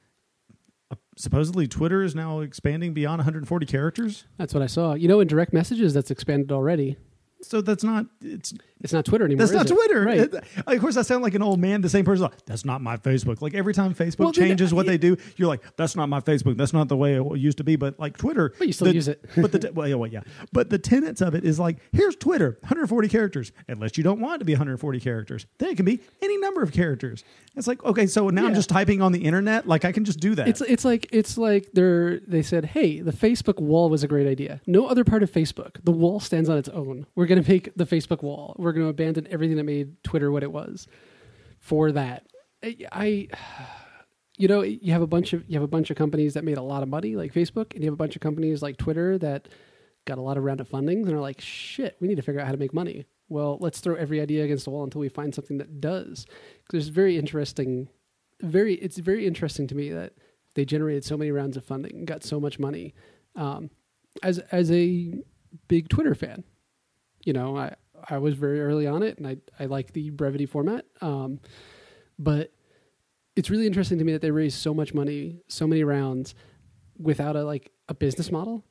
Uh, 0.90 0.96
supposedly 1.16 1.66
twitter 1.68 2.02
is 2.02 2.14
now 2.14 2.40
expanding 2.40 2.94
beyond 2.94 3.18
140 3.18 3.66
characters 3.66 4.24
That's 4.38 4.54
what 4.54 4.62
I 4.62 4.66
saw. 4.66 4.94
You 4.94 5.08
know, 5.08 5.20
in 5.20 5.28
direct 5.28 5.52
messages, 5.52 5.92
that's 5.92 6.10
expanded 6.10 6.50
already. 6.52 6.96
So 7.42 7.60
that's 7.60 7.84
not 7.84 8.06
it's 8.22 8.54
It's 8.80 8.92
not 8.92 9.04
Twitter 9.04 9.24
anymore. 9.24 9.46
That's 9.46 9.52
not 9.52 9.66
it? 9.70 9.74
Twitter. 9.74 10.04
Right. 10.04 10.18
It- 10.20 10.44
of 10.66 10.80
course, 10.80 10.96
I 10.96 11.02
sound 11.02 11.22
like 11.22 11.34
an 11.34 11.42
old 11.42 11.60
man. 11.60 11.80
The 11.82 11.88
same 11.88 12.04
person. 12.04 12.24
Like, 12.24 12.44
that's 12.46 12.64
not 12.64 12.80
my 12.80 12.96
Facebook. 12.96 13.40
Like 13.40 13.54
every 13.54 13.74
time 13.74 13.94
Facebook 13.94 14.18
Well, 14.20 14.32
changes 14.32 14.74
what 14.74 14.86
uh, 14.86 14.90
they 14.90 14.98
do, 14.98 15.16
you're 15.36 15.48
like, 15.48 15.62
that's 15.76 15.94
not 15.94 16.08
my 16.08 16.20
Facebook. 16.20 16.56
That's 16.56 16.72
not 16.72 16.88
the 16.88 16.96
way 16.96 17.14
it 17.16 17.36
used 17.38 17.58
to 17.58 17.64
be. 17.64 17.76
But 17.76 18.00
like 18.00 18.16
Twitter, 18.16 18.52
But 18.58 18.66
you 18.66 18.72
still 18.72 18.88
the- 18.88 18.94
use 18.94 19.08
it. 19.08 19.24
but 19.36 19.52
the 19.52 19.70
well, 19.72 19.86
yeah, 19.88 19.94
well, 19.94 20.10
yeah. 20.10 20.22
But 20.52 20.70
the 20.70 20.78
tenets 20.78 21.20
of 21.20 21.34
it 21.34 21.44
is 21.44 21.58
like, 21.60 21.78
here's 21.92 22.16
Twitter, 22.16 22.56
140 22.62 23.08
characters. 23.08 23.52
Unless 23.68 23.96
you 23.98 24.04
don't 24.04 24.20
want 24.20 24.36
it 24.36 24.38
to 24.40 24.44
be 24.44 24.52
140 24.52 24.98
characters, 25.00 25.46
then 25.58 25.70
it 25.70 25.76
can 25.76 25.84
be 25.84 26.00
any 26.20 26.36
number 26.38 26.62
of 26.62 26.72
characters. 26.72 27.22
It's 27.54 27.66
like, 27.68 27.84
okay, 27.84 28.06
so 28.06 28.28
now 28.30 28.46
I'm 28.46 28.54
just 28.54 28.68
typing 28.68 29.00
on 29.02 29.12
the 29.12 29.24
internet. 29.24 29.68
Like 29.68 29.84
I 29.84 29.92
can 29.92 30.04
just 30.04 30.20
do 30.20 30.34
that. 30.36 30.48
It's 30.48 30.60
it's 30.60 30.84
like 30.84 31.06
it's 31.12 31.36
like 31.38 31.68
they're 31.72 32.18
they 32.20 32.42
said, 32.42 32.64
hey, 32.64 33.00
the 33.00 33.12
Facebook 33.12 33.60
wall 33.60 33.90
was 33.90 34.02
a 34.02 34.08
great 34.08 34.26
idea. 34.26 34.60
No 34.66 34.86
other 34.86 35.04
part 35.04 35.22
of 35.22 35.30
Facebook. 35.30 35.76
The 35.84 35.92
wall 35.92 36.18
stands 36.18 36.48
on 36.48 36.56
its 36.58 36.68
own. 36.70 37.06
We're 37.14 37.26
going 37.32 37.44
to 37.44 37.50
make 37.50 37.74
the 37.76 37.86
Facebook 37.86 38.22
wall. 38.22 38.54
We're 38.58 38.72
going 38.72 38.84
to 38.84 38.90
abandon 38.90 39.26
everything 39.30 39.56
that 39.56 39.64
made 39.64 40.02
Twitter 40.04 40.30
what 40.30 40.42
it 40.42 40.52
was. 40.52 40.86
For 41.60 41.92
that, 41.92 42.26
I, 42.90 43.28
you 44.36 44.48
know, 44.48 44.62
you 44.62 44.92
have 44.92 45.02
a 45.02 45.06
bunch 45.06 45.32
of 45.32 45.44
you 45.48 45.54
have 45.54 45.62
a 45.62 45.68
bunch 45.68 45.90
of 45.90 45.96
companies 45.96 46.34
that 46.34 46.44
made 46.44 46.58
a 46.58 46.62
lot 46.62 46.82
of 46.82 46.88
money, 46.88 47.14
like 47.14 47.32
Facebook, 47.32 47.72
and 47.74 47.82
you 47.82 47.86
have 47.86 47.94
a 47.94 47.96
bunch 47.96 48.16
of 48.16 48.20
companies 48.20 48.62
like 48.62 48.76
Twitter 48.76 49.16
that 49.18 49.48
got 50.04 50.18
a 50.18 50.20
lot 50.20 50.36
of 50.36 50.42
round 50.42 50.60
of 50.60 50.68
funding 50.68 51.06
and 51.06 51.12
are 51.12 51.20
like, 51.20 51.40
shit, 51.40 51.96
we 52.00 52.08
need 52.08 52.16
to 52.16 52.22
figure 52.22 52.40
out 52.40 52.46
how 52.46 52.52
to 52.52 52.58
make 52.58 52.74
money. 52.74 53.06
Well, 53.28 53.58
let's 53.60 53.78
throw 53.78 53.94
every 53.94 54.20
idea 54.20 54.44
against 54.44 54.64
the 54.64 54.70
wall 54.70 54.82
until 54.82 55.00
we 55.00 55.08
find 55.08 55.32
something 55.32 55.58
that 55.58 55.80
does. 55.80 56.26
Because 56.66 56.88
it's 56.88 56.94
very 56.94 57.16
interesting, 57.16 57.88
very 58.40 58.74
it's 58.74 58.98
very 58.98 59.26
interesting 59.26 59.68
to 59.68 59.76
me 59.76 59.90
that 59.90 60.14
they 60.54 60.64
generated 60.64 61.04
so 61.04 61.16
many 61.16 61.30
rounds 61.30 61.56
of 61.56 61.64
funding 61.64 62.04
got 62.04 62.24
so 62.24 62.40
much 62.40 62.58
money. 62.58 62.92
Um, 63.36 63.70
as 64.22 64.40
as 64.50 64.70
a 64.72 65.14
big 65.68 65.88
Twitter 65.88 66.16
fan, 66.16 66.42
you 67.24 67.32
know, 67.32 67.56
I 67.56 67.74
I 68.08 68.18
was 68.18 68.34
very 68.34 68.60
early 68.60 68.86
on 68.86 69.02
it, 69.02 69.18
and 69.18 69.26
I 69.26 69.36
I 69.58 69.66
like 69.66 69.92
the 69.92 70.10
brevity 70.10 70.46
format. 70.46 70.84
Um, 71.00 71.40
but 72.18 72.52
it's 73.36 73.50
really 73.50 73.66
interesting 73.66 73.98
to 73.98 74.04
me 74.04 74.12
that 74.12 74.22
they 74.22 74.30
raised 74.30 74.58
so 74.58 74.74
much 74.74 74.92
money, 74.94 75.40
so 75.48 75.66
many 75.66 75.84
rounds, 75.84 76.34
without 76.98 77.36
a 77.36 77.44
like 77.44 77.70
a 77.88 77.94
business 77.94 78.30
model, 78.30 78.64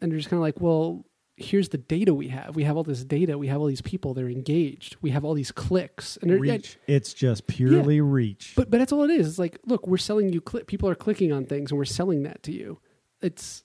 and 0.00 0.10
they're 0.10 0.18
just 0.18 0.30
kind 0.30 0.38
of 0.38 0.42
like, 0.42 0.60
well, 0.60 1.04
here's 1.36 1.68
the 1.68 1.78
data 1.78 2.12
we 2.14 2.28
have. 2.28 2.56
We 2.56 2.64
have 2.64 2.76
all 2.76 2.82
this 2.82 3.04
data. 3.04 3.38
We 3.38 3.46
have 3.48 3.60
all 3.60 3.66
these 3.66 3.82
people. 3.82 4.14
They're 4.14 4.28
engaged. 4.28 4.96
We 5.00 5.10
have 5.10 5.24
all 5.24 5.34
these 5.34 5.52
clicks, 5.52 6.16
and 6.22 6.30
reach. 6.40 6.78
It's 6.86 7.12
just 7.14 7.46
purely 7.46 8.00
reach. 8.00 8.54
but 8.56 8.70
but 8.70 8.78
that's 8.78 8.92
all 8.92 9.04
it 9.04 9.10
is. 9.10 9.28
It's 9.28 9.38
like, 9.38 9.58
look, 9.66 9.86
we're 9.86 9.98
selling 9.98 10.32
you. 10.32 10.40
Cli- 10.40 10.64
people 10.64 10.88
are 10.88 10.94
clicking 10.94 11.32
on 11.32 11.44
things, 11.44 11.70
and 11.70 11.78
we're 11.78 11.84
selling 11.84 12.22
that 12.24 12.42
to 12.44 12.52
you. 12.52 12.80
It's 13.20 13.64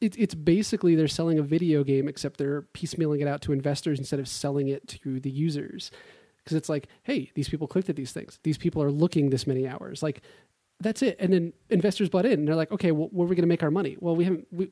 it's 0.00 0.16
it's 0.16 0.34
basically 0.34 0.94
they're 0.94 1.08
selling 1.08 1.38
a 1.38 1.42
video 1.42 1.84
game, 1.84 2.08
except 2.08 2.38
they're 2.38 2.62
piecemealing 2.74 3.20
it 3.20 3.28
out 3.28 3.42
to 3.42 3.52
investors 3.52 3.98
instead 3.98 4.20
of 4.20 4.28
selling 4.28 4.68
it 4.68 4.86
to 4.88 5.20
the 5.20 5.30
users. 5.30 5.90
Because 6.38 6.56
it's 6.56 6.68
like, 6.68 6.88
hey, 7.02 7.30
these 7.34 7.48
people 7.48 7.66
clicked 7.66 7.90
at 7.90 7.96
these 7.96 8.12
things. 8.12 8.38
These 8.42 8.56
people 8.56 8.82
are 8.82 8.90
looking 8.90 9.30
this 9.30 9.46
many 9.46 9.68
hours. 9.68 10.02
Like 10.02 10.22
that's 10.80 11.02
it. 11.02 11.16
And 11.20 11.32
then 11.32 11.52
investors 11.68 12.08
bought 12.08 12.24
in, 12.24 12.32
and 12.32 12.48
they're 12.48 12.56
like, 12.56 12.72
okay, 12.72 12.92
well, 12.92 13.08
where 13.12 13.26
are 13.26 13.28
we 13.28 13.36
going 13.36 13.42
to 13.42 13.48
make 13.48 13.62
our 13.62 13.70
money? 13.70 13.96
Well, 14.00 14.16
we 14.16 14.24
haven't. 14.24 14.46
We, 14.50 14.70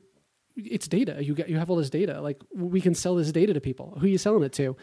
it's 0.55 0.87
data. 0.87 1.23
You 1.23 1.35
got 1.35 1.47
you 1.47 1.57
have 1.57 1.69
all 1.69 1.75
this 1.75 1.89
data. 1.89 2.21
Like 2.21 2.41
we 2.53 2.81
can 2.81 2.95
sell 2.95 3.15
this 3.15 3.31
data 3.31 3.53
to 3.53 3.61
people. 3.61 3.97
Who 3.99 4.07
are 4.07 4.09
you 4.09 4.17
selling 4.17 4.43
it 4.43 4.53
to? 4.53 4.75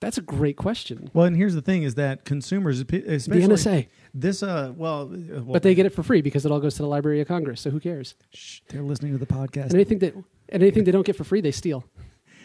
That's 0.00 0.18
a 0.18 0.22
great 0.22 0.56
question. 0.56 1.10
well, 1.14 1.24
and 1.24 1.36
here's 1.36 1.54
the 1.54 1.62
thing: 1.62 1.82
is 1.82 1.94
that 1.94 2.24
consumers, 2.24 2.80
especially 2.80 3.46
The 3.46 3.54
NSA. 3.54 3.88
This, 4.14 4.42
uh, 4.42 4.72
well, 4.76 5.02
uh, 5.12 5.42
well 5.42 5.52
But 5.52 5.64
they 5.64 5.74
get 5.74 5.86
it 5.86 5.90
for 5.90 6.04
free 6.04 6.22
because 6.22 6.46
it 6.46 6.52
all 6.52 6.60
goes 6.60 6.76
to 6.76 6.82
the 6.82 6.88
Library 6.88 7.20
of 7.20 7.28
Congress. 7.28 7.60
So 7.60 7.70
who 7.70 7.80
cares? 7.80 8.14
Shh, 8.32 8.60
they're 8.68 8.82
listening 8.82 9.12
to 9.12 9.18
the 9.18 9.26
podcast. 9.26 9.64
And 9.64 9.74
anything 9.74 9.98
that 9.98 10.14
and 10.14 10.62
anything 10.62 10.84
they 10.84 10.92
don't 10.92 11.04
get 11.04 11.16
for 11.16 11.24
free, 11.24 11.40
they 11.40 11.50
steal. 11.50 11.84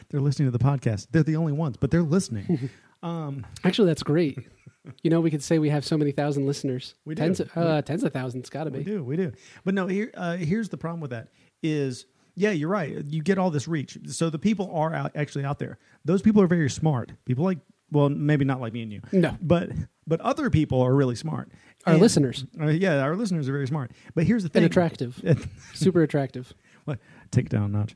They're 0.09 0.21
listening 0.21 0.51
to 0.51 0.57
the 0.57 0.63
podcast. 0.63 1.09
They're 1.11 1.21
the 1.21 1.35
only 1.35 1.53
ones, 1.53 1.77
but 1.77 1.91
they're 1.91 2.01
listening. 2.01 2.71
um, 3.03 3.45
Actually, 3.63 3.89
that's 3.89 4.01
great. 4.01 4.39
You 5.03 5.11
know, 5.11 5.21
we 5.21 5.29
could 5.29 5.43
say 5.43 5.59
we 5.59 5.69
have 5.69 5.85
so 5.85 5.99
many 5.99 6.11
thousand 6.11 6.47
listeners. 6.47 6.95
We 7.05 7.13
do. 7.13 7.21
Tens, 7.21 7.39
of, 7.39 7.55
uh, 7.55 7.83
tens 7.83 8.03
of 8.03 8.11
thousands. 8.11 8.49
Got 8.49 8.63
to 8.63 8.71
be. 8.71 8.79
we 8.79 8.83
do, 8.83 9.03
we 9.03 9.15
do. 9.17 9.33
But 9.63 9.75
no, 9.75 9.85
here, 9.85 10.09
uh, 10.15 10.37
here's 10.37 10.69
the 10.69 10.77
problem 10.77 10.99
with 10.99 11.11
that: 11.11 11.27
is 11.61 12.07
yeah, 12.33 12.51
you're 12.51 12.69
right. 12.69 13.05
You 13.05 13.21
get 13.21 13.37
all 13.37 13.51
this 13.51 13.67
reach, 13.67 13.99
so 14.07 14.31
the 14.31 14.39
people 14.39 14.71
are 14.73 14.93
out, 14.95 15.11
actually 15.13 15.45
out 15.45 15.59
there. 15.59 15.77
Those 16.05 16.23
people 16.23 16.41
are 16.41 16.47
very 16.47 16.69
smart. 16.69 17.11
People 17.25 17.43
like, 17.43 17.59
well, 17.91 18.09
maybe 18.09 18.45
not 18.45 18.59
like 18.61 18.73
me 18.73 18.81
and 18.83 18.91
you, 18.91 19.01
No, 19.11 19.37
but 19.41 19.69
but 20.07 20.19
other 20.21 20.49
people 20.49 20.81
are 20.81 20.93
really 20.95 21.15
smart. 21.15 21.51
our 21.85 21.93
And- 21.93 22.01
listeners 22.01 22.45
Uh, 22.59 22.67
yeah, 22.67 22.99
our 23.01 23.15
listeners 23.15 23.47
are 23.49 23.53
very 23.53 23.67
smart. 23.67 23.91
But 24.15 24.23
here's 24.25 24.43
the 24.43 24.49
thing: 24.49 24.63
and 24.63 24.71
attractive, 24.71 25.21
super 25.73 26.01
attractive. 26.03 26.53
What? 26.85 26.99
Take 27.31 27.49
down 27.49 27.71
notch. 27.71 27.95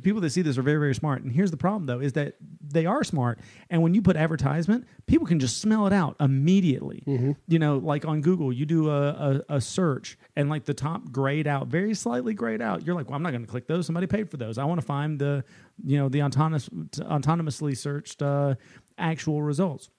The 0.00 0.08
people 0.08 0.20
that 0.22 0.30
see 0.30 0.42
this 0.42 0.56
are 0.58 0.62
very, 0.62 0.78
very 0.78 0.94
smart. 0.94 1.22
And 1.22 1.30
here's 1.30 1.50
the 1.50 1.56
problem, 1.56 1.86
though, 1.86 2.00
is 2.00 2.14
that 2.14 2.36
they 2.62 2.86
are 2.86 3.04
smart. 3.04 3.40
And 3.68 3.82
when 3.82 3.94
you 3.94 4.02
put 4.02 4.16
advertisement, 4.16 4.86
people 5.06 5.26
can 5.26 5.38
just 5.38 5.60
smell 5.60 5.86
it 5.86 5.92
out 5.92 6.16
immediately. 6.20 7.02
You 7.46 7.58
know, 7.58 7.78
like 7.78 8.04
on 8.04 8.20
Google, 8.20 8.52
you 8.52 8.66
do 8.66 8.90
a, 8.90 9.08
a, 9.48 9.56
a 9.56 9.60
search 9.60 10.18
and 10.36 10.48
like 10.48 10.64
the 10.64 10.74
top 10.74 11.12
grayed 11.12 11.46
out, 11.46 11.68
very 11.68 11.94
slightly 11.94 12.34
grayed 12.34 12.62
out. 12.62 12.86
You're 12.86 12.94
like, 12.94 13.08
well, 13.08 13.16
I'm 13.16 13.22
not 13.22 13.30
going 13.30 13.44
to 13.44 13.50
click 13.50 13.66
those. 13.66 13.86
Somebody 13.86 14.06
paid 14.06 14.30
for 14.30 14.36
those. 14.36 14.58
I 14.58 14.64
want 14.64 14.80
to 14.80 14.86
find 14.86 15.18
the, 15.18 15.44
you 15.84 15.98
know, 15.98 16.08
the 16.08 16.22
autonomous, 16.22 16.68
autonomously 16.68 17.76
searched 17.76 18.22
uh, 18.22 18.54
actual 18.98 19.42
results 19.42 19.90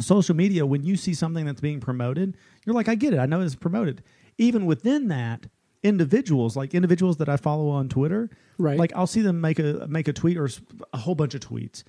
social 0.00 0.34
media, 0.34 0.66
when 0.66 0.82
you 0.82 0.96
see 0.96 1.14
something 1.14 1.44
that's 1.46 1.60
being 1.60 1.78
promoted, 1.78 2.36
you're 2.66 2.74
like, 2.74 2.88
I 2.88 2.96
get 2.96 3.14
it. 3.14 3.18
I 3.18 3.26
know 3.26 3.40
it's 3.40 3.54
promoted. 3.54 4.02
Even 4.38 4.66
within 4.66 5.06
that, 5.06 5.46
individuals, 5.84 6.56
like 6.56 6.74
individuals 6.74 7.18
that 7.18 7.28
I 7.28 7.36
follow 7.36 7.68
on 7.68 7.88
Twitter, 7.88 8.30
Right. 8.58 8.78
like 8.78 8.92
I'll 8.96 9.06
see 9.06 9.20
them 9.20 9.40
make 9.40 9.58
a 9.60 9.86
make 9.88 10.08
a 10.08 10.12
tweet 10.12 10.36
or 10.36 10.48
a 10.92 10.96
whole 10.98 11.14
bunch 11.14 11.34
of 11.34 11.40
tweets, 11.40 11.84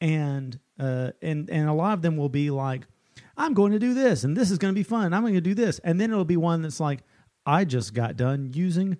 and 0.00 0.58
uh, 0.78 1.10
and 1.22 1.50
and 1.50 1.68
a 1.68 1.72
lot 1.72 1.94
of 1.94 2.02
them 2.02 2.16
will 2.16 2.28
be 2.28 2.50
like, 2.50 2.86
I'm 3.36 3.54
going 3.54 3.72
to 3.72 3.78
do 3.80 3.94
this, 3.94 4.22
and 4.22 4.36
this 4.36 4.50
is 4.52 4.58
going 4.58 4.72
to 4.72 4.78
be 4.78 4.84
fun. 4.84 5.12
I'm 5.12 5.22
going 5.22 5.34
to 5.34 5.40
do 5.40 5.54
this, 5.54 5.80
and 5.80 6.00
then 6.00 6.12
it'll 6.12 6.24
be 6.24 6.36
one 6.36 6.62
that's 6.62 6.78
like, 6.78 7.00
I 7.46 7.64
just 7.64 7.94
got 7.94 8.16
done 8.16 8.52
using 8.54 8.98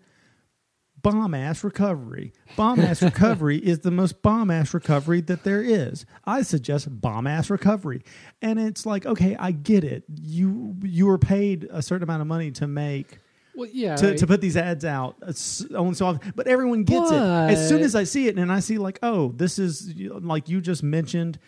bomb 1.00 1.32
ass 1.34 1.62
recovery. 1.62 2.32
Bomb 2.56 2.80
ass 2.80 3.02
recovery 3.02 3.58
is 3.64 3.80
the 3.80 3.90
most 3.90 4.20
bomb 4.22 4.50
ass 4.50 4.74
recovery 4.74 5.20
that 5.22 5.44
there 5.44 5.62
is. 5.62 6.04
I 6.24 6.42
suggest 6.42 7.00
bomb 7.00 7.26
ass 7.26 7.50
recovery. 7.50 8.02
And 8.42 8.58
it's 8.58 8.84
like, 8.84 9.06
okay, 9.06 9.36
I 9.38 9.52
get 9.52 9.84
it. 9.84 10.04
You 10.20 10.76
you 10.82 11.06
were 11.06 11.18
paid 11.18 11.68
a 11.70 11.82
certain 11.82 12.02
amount 12.02 12.22
of 12.22 12.26
money 12.26 12.50
to 12.52 12.66
make 12.66 13.18
Well, 13.58 13.68
yeah. 13.72 13.96
to, 13.96 14.08
right. 14.08 14.18
to 14.18 14.26
put 14.26 14.40
these 14.40 14.56
ads 14.56 14.84
out 14.84 15.16
uh, 15.22 15.32
on 15.78 15.94
so 15.94 16.06
often, 16.06 16.32
but 16.36 16.46
everyone 16.46 16.84
gets 16.84 17.10
it 17.10 17.16
as 17.20 17.68
soon 17.68 17.82
as 17.82 17.94
I 17.94 18.04
see 18.04 18.28
it, 18.28 18.38
and 18.38 18.52
I 18.52 18.60
see 18.60 18.78
like, 18.78 18.98
oh, 19.02 19.32
this 19.36 19.58
is 19.58 19.92
like 19.98 20.48
you 20.48 20.60
just 20.60 20.82
mentioned. 20.82 21.38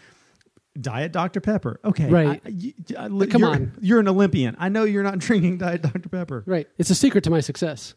Diet 0.81 1.11
Dr 1.11 1.40
Pepper. 1.40 1.81
Okay, 1.85 2.09
Right. 2.09 2.40
I- 2.45 2.49
you- 2.49 2.73
I- 2.97 3.09
come 3.09 3.40
you're- 3.43 3.45
on. 3.45 3.73
You're 3.81 3.99
an 4.00 4.07
Olympian. 4.07 4.55
I 4.59 4.69
know 4.69 4.85
you're 4.85 5.02
not 5.02 5.19
drinking 5.26 5.59
Diet 5.59 5.83
Dr 5.83 6.09
Pepper. 6.09 6.45
Right. 6.47 6.69
It's 6.79 6.90
a 6.90 6.95
secret 6.95 7.25
to 7.25 7.31
my 7.31 7.40
success. 7.40 7.95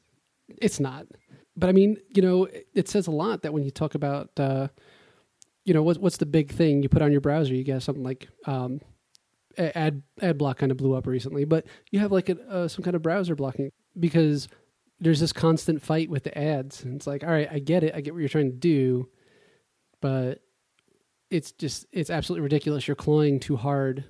It's 0.60 0.79
not. 0.79 1.05
But 1.55 1.70
I 1.70 1.72
mean, 1.72 1.98
you 2.15 2.24
know, 2.24 2.48
it- 2.74 2.89
says 2.89 3.05
a 3.05 3.12
lot 3.12 3.43
that 3.43 3.53
when 3.53 3.63
you 3.63 3.70
talk 3.70 3.93
about, 3.93 4.32
uh, 4.39 4.70
you 5.65 5.74
know, 5.75 5.84
what's 5.84 6.00
what's 6.00 6.17
the 6.17 6.25
big 6.25 6.51
thing 6.51 6.82
you 6.82 6.89
put 6.89 7.03
on 7.03 7.12
your 7.12 7.22
browser? 7.22 7.53
You 7.53 7.63
get 7.63 7.84
something 7.84 8.03
like 8.03 8.27
um, 8.48 8.82
ad 9.55 10.01
ad 10.22 10.38
block 10.39 10.58
kind 10.58 10.72
of 10.72 10.77
blew 10.77 10.93
up 10.96 11.05
recently, 11.05 11.46
but 11.46 11.65
you 11.91 12.00
have 12.00 12.12
like 12.12 12.27
a, 12.29 12.38
uh, 12.50 12.67
some 12.67 12.84
kind 12.84 12.96
of 12.96 13.03
browser 13.03 13.36
blocking 13.36 13.72
because 14.00 14.47
there's 15.00 15.19
this 15.19 15.33
constant 15.33 15.81
fight 15.81 16.09
with 16.09 16.23
the 16.23 16.38
ads, 16.38 16.83
and 16.83 16.95
it's 16.95 17.07
like, 17.07 17.23
all 17.23 17.29
right, 17.29 17.47
I 17.51 17.59
get 17.59 17.83
it, 17.83 17.93
I 17.93 18.01
get 18.01 18.13
what 18.13 18.19
you're 18.19 18.29
trying 18.29 18.51
to 18.51 18.57
do, 18.57 19.09
but 20.01 20.41
it's 21.29 21.51
just 21.51 21.85
it's 21.91 22.09
absolutely 22.09 22.43
ridiculous. 22.43 22.88
You're 22.88 22.95
clawing 22.95 23.39
too 23.39 23.57
hard 23.57 24.05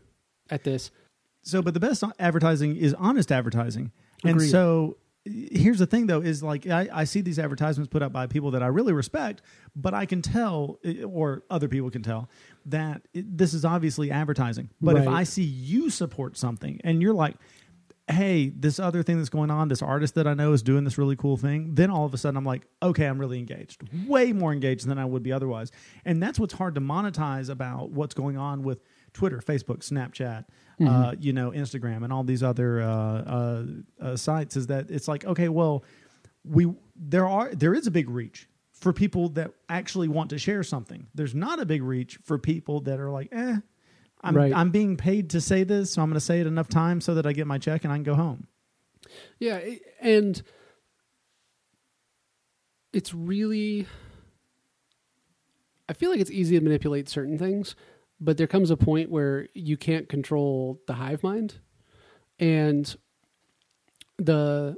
at 0.49 0.63
this. 0.63 0.91
So, 1.41 1.61
but 1.61 1.73
the 1.73 1.79
best 1.79 2.03
advertising 2.19 2.75
is 2.75 2.93
honest 2.93 3.31
advertising. 3.31 3.91
And 4.23 4.41
so, 4.41 4.97
here's 5.25 5.79
the 5.79 5.85
thing, 5.85 6.07
though, 6.07 6.21
is 6.21 6.43
like 6.43 6.67
I, 6.67 6.87
I 6.91 7.03
see 7.05 7.21
these 7.21 7.39
advertisements 7.39 7.89
put 7.89 8.01
up 8.01 8.13
by 8.13 8.27
people 8.27 8.51
that 8.51 8.63
I 8.63 8.67
really 8.67 8.93
respect, 8.93 9.41
but 9.75 9.93
I 9.93 10.05
can 10.05 10.21
tell, 10.21 10.79
eh, 10.83 11.03
or 11.03 11.43
other 11.49 11.67
people 11.67 11.89
can 11.89 12.03
tell, 12.03 12.29
that 12.65 13.01
it, 13.13 13.37
this 13.37 13.53
is 13.53 13.65
obviously 13.65 14.11
advertising. 14.11 14.69
But 14.81 14.97
if 14.97 15.07
I 15.07 15.23
see 15.23 15.43
you 15.43 15.89
support 15.89 16.37
something 16.37 16.79
and 16.83 17.01
you're 17.01 17.13
like, 17.13 17.35
hey, 18.09 18.49
this 18.49 18.79
other 18.79 19.01
thing 19.01 19.17
that's 19.17 19.29
going 19.29 19.49
on, 19.49 19.69
this 19.69 19.81
artist 19.81 20.15
that 20.15 20.27
I 20.27 20.33
know 20.33 20.51
is 20.51 20.61
doing 20.61 20.83
this 20.83 20.97
really 20.97 21.15
cool 21.15 21.37
thing, 21.37 21.75
then 21.75 21.89
all 21.89 22.05
of 22.05 22.13
a 22.13 22.17
sudden 22.17 22.35
I'm 22.37 22.45
like, 22.45 22.67
okay, 22.81 23.05
I'm 23.05 23.17
really 23.17 23.39
engaged, 23.39 23.81
way 24.07 24.33
more 24.33 24.51
engaged 24.51 24.87
than 24.87 24.97
I 24.97 25.05
would 25.05 25.23
be 25.23 25.31
otherwise. 25.31 25.71
And 26.03 26.21
that's 26.21 26.37
what's 26.37 26.53
hard 26.53 26.75
to 26.75 26.81
monetize 26.81 27.49
about 27.49 27.91
what's 27.91 28.13
going 28.13 28.37
on 28.37 28.61
with 28.63 28.83
Twitter, 29.13 29.39
Facebook, 29.39 29.79
Snapchat, 29.89 30.45
Mm-hmm. 30.81 30.87
uh, 30.87 31.11
you 31.19 31.33
know, 31.33 31.51
Instagram, 31.51 32.03
and 32.03 32.11
all 32.11 32.23
these 32.23 32.41
other 32.41 32.81
uh, 32.81 32.87
uh, 32.89 33.65
uh, 34.01 34.15
sites. 34.15 34.57
Is 34.57 34.65
that 34.67 34.89
it's 34.89 35.07
like, 35.07 35.23
okay, 35.23 35.47
well, 35.47 35.83
we 36.43 36.73
there 36.95 37.27
are 37.27 37.53
there 37.53 37.75
is 37.75 37.85
a 37.85 37.91
big 37.91 38.09
reach 38.09 38.49
for 38.71 38.91
people 38.91 39.29
that 39.29 39.51
actually 39.69 40.07
want 40.07 40.31
to 40.31 40.39
share 40.39 40.63
something. 40.63 41.05
There's 41.13 41.35
not 41.35 41.59
a 41.59 41.65
big 41.67 41.83
reach 41.83 42.17
for 42.23 42.39
people 42.39 42.81
that 42.81 42.99
are 42.99 43.11
like, 43.11 43.29
eh, 43.31 43.57
I'm 44.23 44.35
Right. 44.35 44.53
I'm 44.55 44.71
being 44.71 44.95
paid 44.95 45.31
to 45.31 45.41
say 45.41 45.63
this, 45.63 45.93
so 45.93 46.01
I'm 46.01 46.09
going 46.09 46.15
to 46.15 46.21
say 46.21 46.39
it 46.39 46.47
enough 46.47 46.69
times 46.69 47.05
so 47.05 47.15
that 47.15 47.25
I 47.25 47.33
get 47.33 47.45
my 47.47 47.57
check 47.57 47.83
and 47.83 47.91
I 47.91 47.97
can 47.97 48.03
go 48.03 48.15
home. 48.15 48.47
Yeah, 49.39 49.59
and 49.99 50.41
it's 52.93 53.13
really 53.13 53.87
I 55.89 55.93
feel 55.93 56.09
like 56.09 56.19
it's 56.19 56.31
easy 56.31 56.57
to 56.57 56.63
manipulate 56.63 57.09
certain 57.09 57.37
things, 57.37 57.75
but 58.19 58.37
there 58.37 58.47
comes 58.47 58.71
a 58.71 58.77
point 58.77 59.09
where 59.09 59.49
you 59.53 59.75
can't 59.75 60.07
control 60.07 60.81
the 60.87 60.93
hive 60.93 61.23
mind 61.23 61.59
and 62.39 62.95
the 64.17 64.77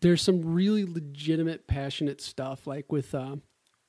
there's 0.00 0.22
some 0.22 0.54
really 0.54 0.84
legitimate 0.84 1.66
passionate 1.66 2.20
stuff 2.20 2.66
like 2.66 2.90
with 2.90 3.14
uh, 3.14 3.36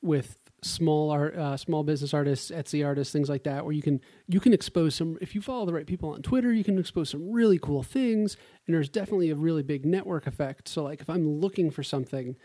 with 0.04 0.38
small 0.62 1.10
art 1.10 1.36
uh, 1.36 1.58
small 1.58 1.84
business 1.84 2.14
artists 2.14 2.50
etsy 2.52 2.86
artists 2.86 3.12
things 3.12 3.30
like 3.30 3.44
that 3.44 3.66
where 3.66 3.74
you 3.74 3.82
can 3.82 4.00
you 4.28 4.40
can 4.40 4.54
expose 4.54 4.96
some 4.96 5.18
if 5.22 5.36
you 5.36 5.42
follow 5.42 5.66
the 5.66 5.74
right 5.74 5.88
people 5.88 6.10
on 6.10 6.22
twitter 6.22 6.54
you 6.54 6.64
can 6.64 6.80
expose 6.80 7.10
some 7.10 7.32
really 7.32 7.60
cool 7.60 7.84
things 7.84 8.38
and 8.66 8.74
there's 8.74 8.90
definitely 8.90 9.30
a 9.30 9.36
really 9.36 9.64
big 9.64 9.86
network 9.86 10.26
effect. 10.26 10.68
So 10.68 10.84
like 10.84 11.02
if 11.02 11.10
i'm 11.10 11.40
looking 11.40 11.70
for 11.70 11.84
something 11.84 12.36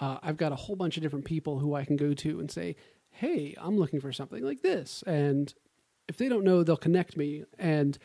uh, 0.00 0.18
i've 0.22 0.36
got 0.36 0.52
a 0.52 0.56
whole 0.56 0.76
bunch 0.76 0.96
of 0.96 1.02
different 1.02 1.24
people 1.24 1.58
who 1.58 1.74
i 1.74 1.84
can 1.84 1.96
go 1.96 2.14
to 2.14 2.40
and 2.40 2.50
say 2.50 2.76
hey 3.10 3.54
i'm 3.58 3.76
looking 3.76 4.00
for 4.00 4.12
something 4.12 4.44
like 4.44 4.62
this. 4.62 5.02
And 5.06 5.52
if 6.08 6.16
they 6.16 6.28
don't 6.28 6.44
know 6.44 6.62
they'll 6.62 6.76
connect 6.76 7.16
me 7.16 7.44
and 7.58 7.98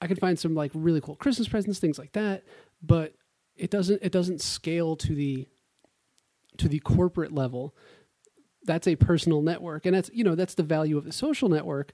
i 0.00 0.06
can 0.06 0.16
find 0.16 0.38
some 0.38 0.54
like 0.54 0.72
really 0.74 1.00
cool 1.00 1.14
christmas 1.14 1.48
presents 1.48 1.78
things 1.78 1.98
like 1.98 2.12
that 2.12 2.42
but 2.82 3.14
it 3.56 3.70
doesn't 3.70 4.02
it 4.02 4.10
doesn't 4.10 4.40
scale 4.40 4.96
to 4.96 5.14
the 5.14 5.46
to 6.58 6.68
the 6.68 6.80
corporate 6.80 7.32
level 7.32 7.74
that's 8.64 8.86
a 8.88 8.96
personal 8.96 9.42
network 9.42 9.86
and 9.86 9.94
that's 9.94 10.10
you 10.12 10.24
know 10.24 10.34
that's 10.34 10.54
the 10.54 10.62
value 10.62 10.96
of 10.98 11.04
the 11.04 11.12
social 11.12 11.48
network 11.48 11.92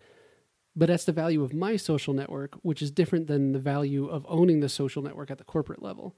but 0.76 0.86
that's 0.86 1.04
the 1.04 1.12
value 1.12 1.42
of 1.42 1.52
my 1.52 1.76
social 1.76 2.14
network 2.14 2.54
which 2.62 2.80
is 2.80 2.90
different 2.90 3.26
than 3.26 3.52
the 3.52 3.58
value 3.58 4.06
of 4.06 4.24
owning 4.28 4.60
the 4.60 4.68
social 4.68 5.02
network 5.02 5.30
at 5.30 5.38
the 5.38 5.44
corporate 5.44 5.82
level 5.82 6.14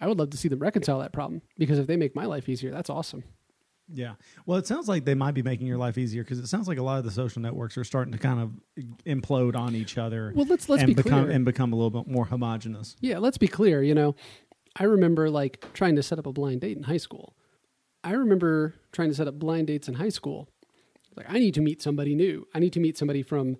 i 0.00 0.06
would 0.06 0.18
love 0.18 0.30
to 0.30 0.36
see 0.36 0.48
them 0.48 0.58
reconcile 0.58 0.98
that 0.98 1.12
problem 1.12 1.40
because 1.58 1.78
if 1.78 1.86
they 1.86 1.96
make 1.96 2.14
my 2.14 2.26
life 2.26 2.48
easier 2.48 2.70
that's 2.70 2.90
awesome 2.90 3.24
Yeah. 3.88 4.14
Well, 4.46 4.58
it 4.58 4.66
sounds 4.66 4.88
like 4.88 5.04
they 5.04 5.14
might 5.14 5.34
be 5.34 5.42
making 5.44 5.68
your 5.68 5.78
life 5.78 5.96
easier 5.96 6.24
because 6.24 6.40
it 6.40 6.48
sounds 6.48 6.66
like 6.66 6.78
a 6.78 6.82
lot 6.82 6.98
of 6.98 7.04
the 7.04 7.10
social 7.12 7.40
networks 7.40 7.78
are 7.78 7.84
starting 7.84 8.10
to 8.12 8.18
kind 8.18 8.40
of 8.40 8.50
implode 9.04 9.54
on 9.54 9.76
each 9.76 9.96
other. 9.96 10.32
well 10.34 10.44
let's 10.44 10.68
let's 10.68 10.82
and 10.82 10.88
be 10.88 10.94
become 10.94 11.22
clear 11.26 11.30
and 11.34 11.44
become 11.44 11.72
a 11.72 11.76
little 11.76 12.02
bit 12.02 12.10
more 12.10 12.24
homogenous. 12.26 12.96
Yeah, 13.00 13.18
let's 13.18 13.38
be 13.38 13.46
clear. 13.46 13.84
You 13.84 13.94
know, 13.94 14.16
I 14.74 14.84
remember 14.84 15.30
like 15.30 15.64
trying 15.72 15.94
to 15.94 16.02
set 16.02 16.18
up 16.18 16.26
a 16.26 16.32
blind 16.32 16.62
date 16.62 16.76
in 16.76 16.82
high 16.82 16.96
school. 16.96 17.36
I 18.06 18.12
remember 18.12 18.76
trying 18.92 19.08
to 19.08 19.16
set 19.16 19.26
up 19.26 19.36
blind 19.36 19.66
dates 19.66 19.88
in 19.88 19.94
high 19.94 20.10
school. 20.10 20.48
Like, 21.16 21.26
I 21.28 21.40
need 21.40 21.54
to 21.54 21.60
meet 21.60 21.82
somebody 21.82 22.14
new. 22.14 22.46
I 22.54 22.60
need 22.60 22.72
to 22.74 22.80
meet 22.80 22.96
somebody 22.96 23.24
from 23.24 23.56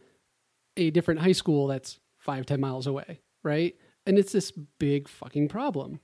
a 0.77 0.91
different 0.91 1.21
high 1.21 1.33
school 1.33 1.67
that's 1.67 1.99
five, 2.17 2.47
ten 2.47 2.61
miles 2.61 2.87
away, 2.87 3.21
right? 3.43 3.75
And 4.07 4.19
it's 4.19 4.31
this 4.31 4.53
big 4.53 5.09
fucking 5.09 5.49
problem. 5.49 5.99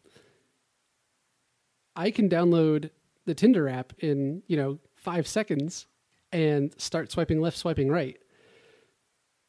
I 1.95 2.11
can 2.11 2.29
download 2.29 2.91
the 3.27 3.35
Tinder 3.35 3.69
app 3.69 3.93
in, 4.01 4.43
you 4.49 4.57
know, 4.57 4.81
five 4.97 5.29
seconds 5.29 5.87
and 6.33 6.75
start 6.81 7.13
swiping 7.13 7.41
left, 7.41 7.57
swiping 7.57 7.91
right 7.91 8.19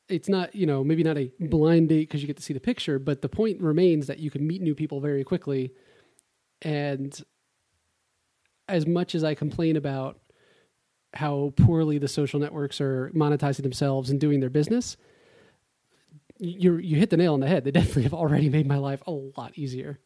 it's 0.10 0.28
not 0.28 0.54
you 0.54 0.66
know 0.66 0.84
maybe 0.84 1.02
not 1.02 1.18
a 1.18 1.32
blind 1.40 1.88
date 1.88 2.10
because 2.10 2.22
you 2.22 2.28
get 2.28 2.36
to 2.36 2.44
see 2.44 2.54
the 2.54 2.60
picture 2.60 3.00
but 3.00 3.22
the 3.22 3.30
point 3.30 3.62
remains 3.62 4.06
that 4.08 4.20
you 4.20 4.30
can 4.30 4.46
meet 4.46 4.62
new 4.62 4.76
people 4.76 5.00
very 5.00 5.24
quickly 5.24 5.72
and 6.62 7.24
as 8.68 8.86
much 8.88 9.16
as 9.16 9.24
i 9.24 9.34
complain 9.34 9.76
about 9.76 10.20
how 11.14 11.54
poorly 11.58 11.98
the 12.00 12.08
social 12.08 12.40
networks 12.40 12.82
are 12.82 13.12
monetizing 13.16 13.64
themselves 13.64 14.10
and 14.10 14.20
doing 14.20 14.40
their 14.40 14.50
business 14.50 14.98
you 16.40 16.78
you 16.78 16.98
hit 16.98 17.10
the 17.10 17.18
nail 17.18 17.34
on 17.34 17.40
the 17.40 17.48
head 17.48 17.64
they 17.64 17.72
definitely 17.72 18.04
have 18.04 18.14
already 18.14 18.50
made 18.50 18.68
my 18.68 18.78
life 18.78 19.02
a 19.08 19.12
lot 19.12 19.52
easier 19.56 20.00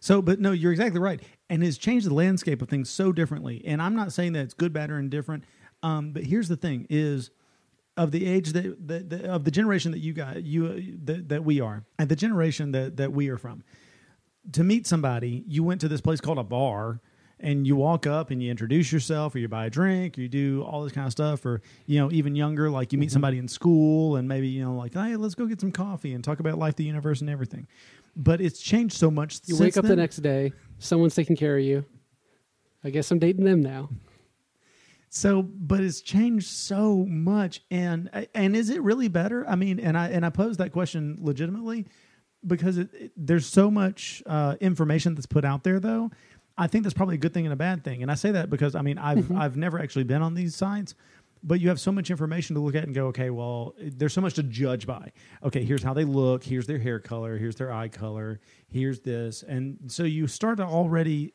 So, 0.00 0.20
but 0.20 0.38
no, 0.38 0.52
you're 0.52 0.72
exactly 0.72 1.00
right, 1.00 1.22
and 1.48 1.62
has 1.62 1.78
changed 1.78 2.06
the 2.06 2.12
landscape 2.12 2.60
of 2.60 2.68
things 2.68 2.90
so 2.90 3.10
differently. 3.10 3.62
And 3.64 3.80
I'm 3.80 3.96
not 3.96 4.12
saying 4.12 4.34
that 4.34 4.42
it's 4.42 4.52
good, 4.52 4.70
bad, 4.70 4.90
or 4.90 4.98
indifferent. 4.98 5.44
Um, 5.82 6.12
but 6.12 6.24
here's 6.24 6.48
the 6.48 6.56
thing: 6.58 6.86
is 6.90 7.30
of 7.96 8.10
the 8.10 8.26
age 8.26 8.52
that, 8.52 8.86
that, 8.86 9.08
that 9.08 9.24
of 9.24 9.44
the 9.44 9.50
generation 9.50 9.92
that 9.92 10.00
you 10.00 10.12
got 10.12 10.42
you 10.44 10.98
that, 11.04 11.30
that 11.30 11.44
we 11.44 11.58
are, 11.62 11.84
and 11.98 12.10
the 12.10 12.16
generation 12.16 12.72
that 12.72 12.98
that 12.98 13.12
we 13.14 13.30
are 13.30 13.38
from. 13.38 13.64
To 14.52 14.62
meet 14.62 14.86
somebody, 14.86 15.42
you 15.46 15.64
went 15.64 15.80
to 15.80 15.88
this 15.88 16.02
place 16.02 16.20
called 16.20 16.38
a 16.38 16.44
bar, 16.44 17.00
and 17.44 17.66
you 17.66 17.76
walk 17.76 18.06
up 18.06 18.30
and 18.30 18.42
you 18.42 18.50
introduce 18.50 18.90
yourself, 18.90 19.34
or 19.34 19.38
you 19.38 19.46
buy 19.48 19.66
a 19.66 19.70
drink, 19.70 20.18
or 20.18 20.22
you 20.22 20.28
do 20.28 20.62
all 20.64 20.82
this 20.82 20.92
kind 20.92 21.06
of 21.06 21.12
stuff, 21.12 21.44
or 21.46 21.60
you 21.86 22.00
know, 22.00 22.10
even 22.10 22.34
younger, 22.34 22.70
like 22.70 22.92
you 22.92 22.98
meet 22.98 23.12
somebody 23.12 23.38
in 23.38 23.46
school, 23.46 24.16
and 24.16 24.26
maybe 24.26 24.48
you 24.48 24.64
know, 24.64 24.74
like, 24.74 24.94
hey, 24.94 25.14
let's 25.16 25.34
go 25.36 25.46
get 25.46 25.60
some 25.60 25.70
coffee 25.72 26.14
and 26.14 26.24
talk 26.24 26.40
about 26.40 26.58
life, 26.58 26.74
the 26.76 26.84
universe, 26.84 27.20
and 27.20 27.30
everything. 27.30 27.66
But 28.16 28.40
it's 28.40 28.60
changed 28.60 28.96
so 28.96 29.10
much. 29.10 29.40
you 29.46 29.56
wake 29.58 29.76
up 29.76 29.84
the 29.84 29.94
next 29.96 30.16
day 30.18 30.52
someone's 30.78 31.14
taking 31.14 31.36
care 31.36 31.56
of 31.56 31.62
you 31.64 31.84
i 32.82 32.90
guess 32.90 33.10
i'm 33.10 33.18
dating 33.18 33.44
them 33.44 33.60
now 33.62 33.88
So, 35.08 35.42
but 35.42 35.80
it's 35.80 36.00
changed 36.00 36.48
so 36.48 37.04
much, 37.06 37.62
and 37.70 38.10
and 38.34 38.56
is 38.56 38.68
it 38.70 38.82
really 38.82 39.06
better? 39.06 39.46
I 39.48 39.54
mean, 39.54 39.78
and 39.78 39.96
I 39.96 40.08
and 40.08 40.26
I 40.26 40.30
pose 40.30 40.56
that 40.56 40.72
question 40.72 41.18
legitimately 41.20 41.86
because 42.44 42.78
it, 42.78 42.88
it- 42.94 43.12
there's 43.16 43.46
so 43.46 43.70
much 43.70 44.22
uh, 44.26 44.56
information 44.60 45.14
that's 45.14 45.26
put 45.26 45.44
out 45.44 45.62
there. 45.62 45.78
Though, 45.78 46.10
I 46.56 46.66
think 46.66 46.84
that's 46.84 46.94
probably 46.94 47.16
a 47.16 47.18
good 47.18 47.34
thing 47.34 47.46
and 47.46 47.52
a 47.52 47.56
bad 47.56 47.82
thing. 47.82 48.02
And 48.02 48.10
I 48.10 48.14
say 48.14 48.30
that 48.32 48.50
because 48.50 48.74
I 48.74 48.82
mean 48.82 48.98
I've 48.98 49.18
mm-hmm. 49.18 49.38
I've 49.38 49.56
never 49.56 49.80
actually 49.80 50.04
been 50.04 50.22
on 50.22 50.34
these 50.34 50.54
sites, 50.54 50.94
but 51.42 51.60
you 51.60 51.68
have 51.68 51.80
so 51.80 51.92
much 51.92 52.10
information 52.10 52.54
to 52.54 52.60
look 52.60 52.74
at 52.74 52.84
and 52.84 52.94
go, 52.94 53.06
okay, 53.08 53.30
well, 53.30 53.74
there's 53.78 54.12
so 54.12 54.20
much 54.20 54.34
to 54.34 54.42
judge 54.42 54.86
by. 54.86 55.12
Okay, 55.42 55.64
here's 55.64 55.82
how 55.82 55.94
they 55.94 56.04
look. 56.04 56.44
Here's 56.44 56.66
their 56.66 56.78
hair 56.78 57.00
color. 57.00 57.36
Here's 57.38 57.56
their 57.56 57.72
eye 57.72 57.88
color. 57.88 58.40
Here's 58.68 59.00
this, 59.00 59.42
and 59.42 59.78
so 59.88 60.04
you 60.04 60.26
start 60.26 60.58
to 60.58 60.64
already 60.64 61.34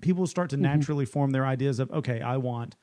people 0.00 0.26
start 0.26 0.50
to 0.50 0.56
mm-hmm. 0.56 0.64
naturally 0.64 1.04
form 1.04 1.30
their 1.30 1.46
ideas 1.46 1.78
of 1.78 1.90
okay 1.90 2.20
i 2.20 2.36
want 2.36 2.76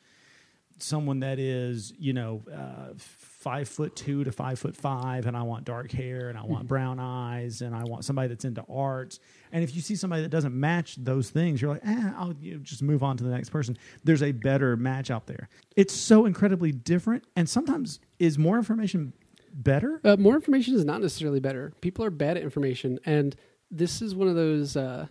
someone 0.80 1.20
that 1.22 1.40
is 1.40 1.94
you 1.98 2.14
know 2.14 2.44
uh, 2.54 2.94
five 2.98 3.68
foot 3.68 3.96
two 3.96 4.24
to 4.24 4.32
five 4.32 4.60
foot 4.60 4.76
five 4.76 5.26
and 5.26 5.36
i 5.38 5.42
want 5.42 5.64
dark 5.66 5.92
hair 5.92 6.30
and 6.30 6.38
i 6.38 6.44
want 6.44 6.68
brown 6.68 7.00
eyes 7.00 7.62
and 7.62 7.76
i 7.76 7.84
want 7.84 8.04
somebody 8.06 8.28
that's 8.28 8.46
into 8.46 8.64
arts 8.70 9.20
and 9.52 9.64
if 9.64 9.76
you 9.76 9.82
see 9.82 9.96
somebody 9.96 10.22
that 10.22 10.30
doesn't 10.30 10.54
match 10.54 10.96
those 10.98 11.30
things 11.30 11.62
you're 11.62 11.72
like 11.74 11.86
eh, 11.86 12.12
i'll 12.18 12.34
you 12.42 12.54
know, 12.56 12.60
just 12.60 12.82
move 12.84 13.04
on 13.04 13.18
to 13.18 13.24
the 13.24 13.30
next 13.30 13.50
person 13.50 13.78
there's 14.04 14.24
a 14.24 14.32
better 14.32 14.76
match 14.76 15.10
out 15.10 15.26
there 15.28 15.50
it's 15.76 15.94
so 15.94 16.26
incredibly 16.26 16.72
different 16.72 17.24
and 17.36 17.48
sometimes 17.50 18.00
is 18.20 18.38
more 18.38 18.58
information 18.58 19.14
better 19.54 20.00
Uh, 20.04 20.16
more 20.18 20.36
information 20.36 20.76
is 20.76 20.86
not 20.86 21.02
necessarily 21.02 21.40
better. 21.40 21.74
People 21.82 22.06
are 22.06 22.12
bad 22.12 22.38
at 22.38 22.44
information, 22.44 23.00
and 23.06 23.36
this 23.72 24.02
is 24.04 24.14
one 24.14 24.28
of 24.28 24.36
those. 24.36 24.78
Uh, 24.78 25.08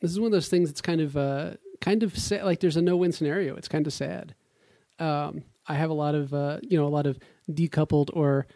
this 0.00 0.10
is 0.10 0.20
one 0.20 0.26
of 0.26 0.32
those 0.32 0.48
things 0.48 0.68
that's 0.68 0.82
kind 0.82 1.00
of 1.00 1.16
uh, 1.16 1.52
kind 1.80 2.02
of 2.02 2.16
sad. 2.18 2.44
Like 2.44 2.60
there's 2.60 2.76
a 2.76 2.82
no-win 2.82 3.12
scenario. 3.12 3.56
It's 3.56 3.68
kind 3.68 3.86
of 3.86 3.92
sad. 3.94 4.34
Um, 4.98 5.44
I 5.66 5.74
have 5.74 5.90
a 5.90 5.94
lot 5.94 6.14
of 6.14 6.32
uh, 6.32 6.58
you 6.62 6.78
know 6.78 6.86
a 6.86 6.88
lot 6.88 7.06
of 7.06 7.18
decoupled 7.50 8.10
or 8.12 8.46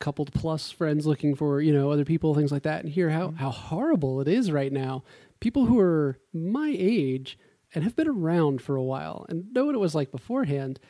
coupled 0.00 0.32
plus 0.32 0.70
friends 0.70 1.06
looking 1.06 1.34
for 1.34 1.60
you 1.60 1.72
know 1.72 1.90
other 1.90 2.04
people 2.04 2.34
things 2.34 2.52
like 2.52 2.62
that, 2.62 2.84
and 2.84 2.92
hear 2.92 3.10
how 3.10 3.32
how 3.32 3.50
horrible 3.50 4.20
it 4.20 4.28
is 4.28 4.50
right 4.52 4.72
now. 4.72 5.02
People 5.40 5.66
who 5.66 5.78
are 5.78 6.18
my 6.32 6.74
age 6.76 7.38
and 7.74 7.84
have 7.84 7.94
been 7.94 8.08
around 8.08 8.62
for 8.62 8.76
a 8.76 8.82
while 8.82 9.26
and 9.28 9.52
know 9.52 9.66
what 9.66 9.74
it 9.74 9.78
was 9.78 9.94
like 9.94 10.10
beforehand, 10.10 10.80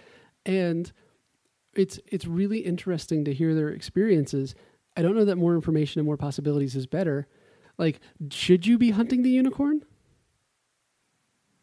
and 0.47 0.93
it's 1.75 1.99
it's 2.07 2.27
really 2.27 2.61
interesting 2.61 3.25
to 3.25 3.35
hear 3.35 3.55
their 3.55 3.69
experiences. 3.69 4.55
I 4.97 5.03
don't 5.03 5.17
know 5.17 5.25
that 5.25 5.37
more 5.37 5.55
information 5.55 6.01
and 6.01 6.07
more 6.07 6.17
possibilities 6.17 6.75
is 6.75 6.87
better. 6.87 7.27
Like, 7.79 8.01
should 8.33 8.67
you 8.67 8.77
be 8.79 8.91
hunting 8.91 9.23
the 9.23 9.31
unicorn? 9.31 9.85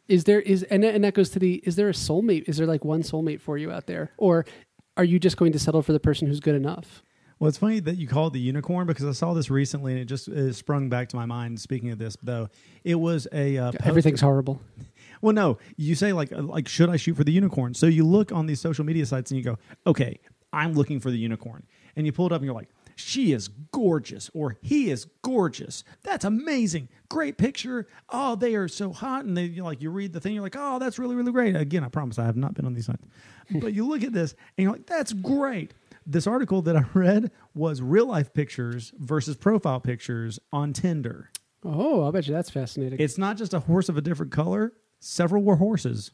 Is 0.08 0.26
there 0.26 0.42
is 0.42 0.64
and 0.64 0.84
and 0.84 1.04
that 1.04 1.14
goes 1.14 1.30
to 1.32 1.40
the 1.40 1.56
is 1.64 1.76
there 1.76 1.90
a 1.90 1.94
soulmate? 1.94 2.48
Is 2.48 2.58
there 2.58 2.68
like 2.68 2.86
one 2.86 3.02
soulmate 3.02 3.42
for 3.42 3.58
you 3.58 3.72
out 3.72 3.88
there, 3.88 4.12
or 4.18 4.46
are 4.98 5.04
you 5.04 5.20
just 5.20 5.38
going 5.38 5.52
to 5.52 5.60
settle 5.60 5.82
for 5.82 5.94
the 5.94 6.00
person 6.00 6.28
who's 6.28 6.40
good 6.40 6.56
enough? 6.56 7.04
Well, 7.40 7.50
it's 7.50 7.58
funny 7.58 7.82
that 7.82 7.98
you 7.98 8.08
call 8.08 8.28
it 8.28 8.34
the 8.34 8.40
unicorn 8.40 8.88
because 8.88 9.06
I 9.06 9.12
saw 9.12 9.34
this 9.34 9.50
recently 9.50 9.92
and 9.92 10.02
it 10.02 10.06
just 10.06 10.28
it 10.28 10.54
sprung 10.56 10.90
back 10.90 11.10
to 11.10 11.16
my 11.18 11.26
mind. 11.26 11.60
Speaking 11.60 11.92
of 11.92 11.98
this, 11.98 12.16
though, 12.24 12.50
it 12.84 12.96
was 12.96 13.28
a 13.34 13.58
uh, 13.58 13.72
Everything's 13.84 14.22
horrible. 14.22 14.62
Well, 15.22 15.34
no, 15.34 15.58
you 15.78 15.96
say 15.96 16.14
like 16.14 16.32
uh, 16.32 16.42
like 16.42 16.68
should 16.68 16.90
I 16.90 16.98
shoot 16.98 17.16
for 17.16 17.24
the 17.24 17.32
unicorn? 17.32 17.74
So 17.74 17.88
you 17.88 18.06
look 18.06 18.32
on 18.32 18.46
these 18.46 18.60
social 18.60 18.86
media 18.86 19.06
sites 19.06 19.32
and 19.32 19.38
you 19.38 19.44
go, 19.44 19.58
okay, 19.88 20.20
I'm 20.54 20.74
looking 20.74 21.00
for 21.00 21.10
the 21.10 21.18
unicorn. 21.18 21.66
And 21.96 22.06
you 22.06 22.12
pull 22.12 22.28
it 22.28 22.32
up 22.32 22.42
and 22.42 22.46
you're 22.46 22.54
like, 22.54 22.70
she 22.96 23.34
is 23.34 23.50
gorgeous 23.72 24.30
or 24.34 24.58
he 24.62 24.90
is 24.90 25.08
gorgeous. 25.22 25.84
That's 26.04 26.26
amazing. 26.26 26.90
Great 27.10 27.38
picture. 27.38 27.88
Oh, 28.10 28.36
they 28.36 28.56
are 28.56 28.68
so 28.68 28.92
hot. 28.92 29.26
And 29.26 29.38
they 29.38 29.44
you 29.44 29.64
like 29.64 29.82
you 29.82 29.92
read 29.92 30.14
the 30.14 30.20
thing, 30.20 30.34
you're 30.34 30.44
like, 30.44 30.56
oh, 30.58 30.80
that's 30.80 30.98
really, 30.98 31.16
really 31.16 31.32
great. 31.32 31.56
Again, 31.56 31.84
I 31.84 31.90
promise 31.90 32.18
I 32.18 32.26
have 32.26 32.38
not 32.38 32.54
been 32.54 32.66
on 32.66 32.74
these 32.74 32.86
sites. 32.86 33.06
but 33.62 33.74
you 33.74 33.88
look 33.88 34.04
at 34.04 34.14
this 34.14 34.34
and 34.58 34.64
you're 34.64 34.72
like, 34.72 34.88
that's 34.88 35.14
great. 35.14 35.74
This 36.06 36.28
article 36.28 36.62
that 36.64 36.76
I 36.76 36.86
read 36.94 37.32
was 37.54 37.82
real 37.82 38.08
life 38.08 38.34
pictures 38.34 38.94
versus 38.98 39.36
profile 39.36 39.80
pictures 39.80 40.40
on 40.54 40.72
Tinder. 40.74 41.32
Oh, 41.64 42.08
I 42.08 42.12
bet 42.12 42.28
you 42.28 42.34
that's 42.34 42.50
fascinating. 42.50 43.00
It's 43.00 43.18
not 43.18 43.38
just 43.38 43.54
a 43.54 43.60
horse 43.60 43.90
of 43.90 43.98
a 43.98 44.02
different 44.02 44.32
color. 44.32 44.74
Several 45.00 45.44
were 45.44 45.56
horses. 45.56 46.12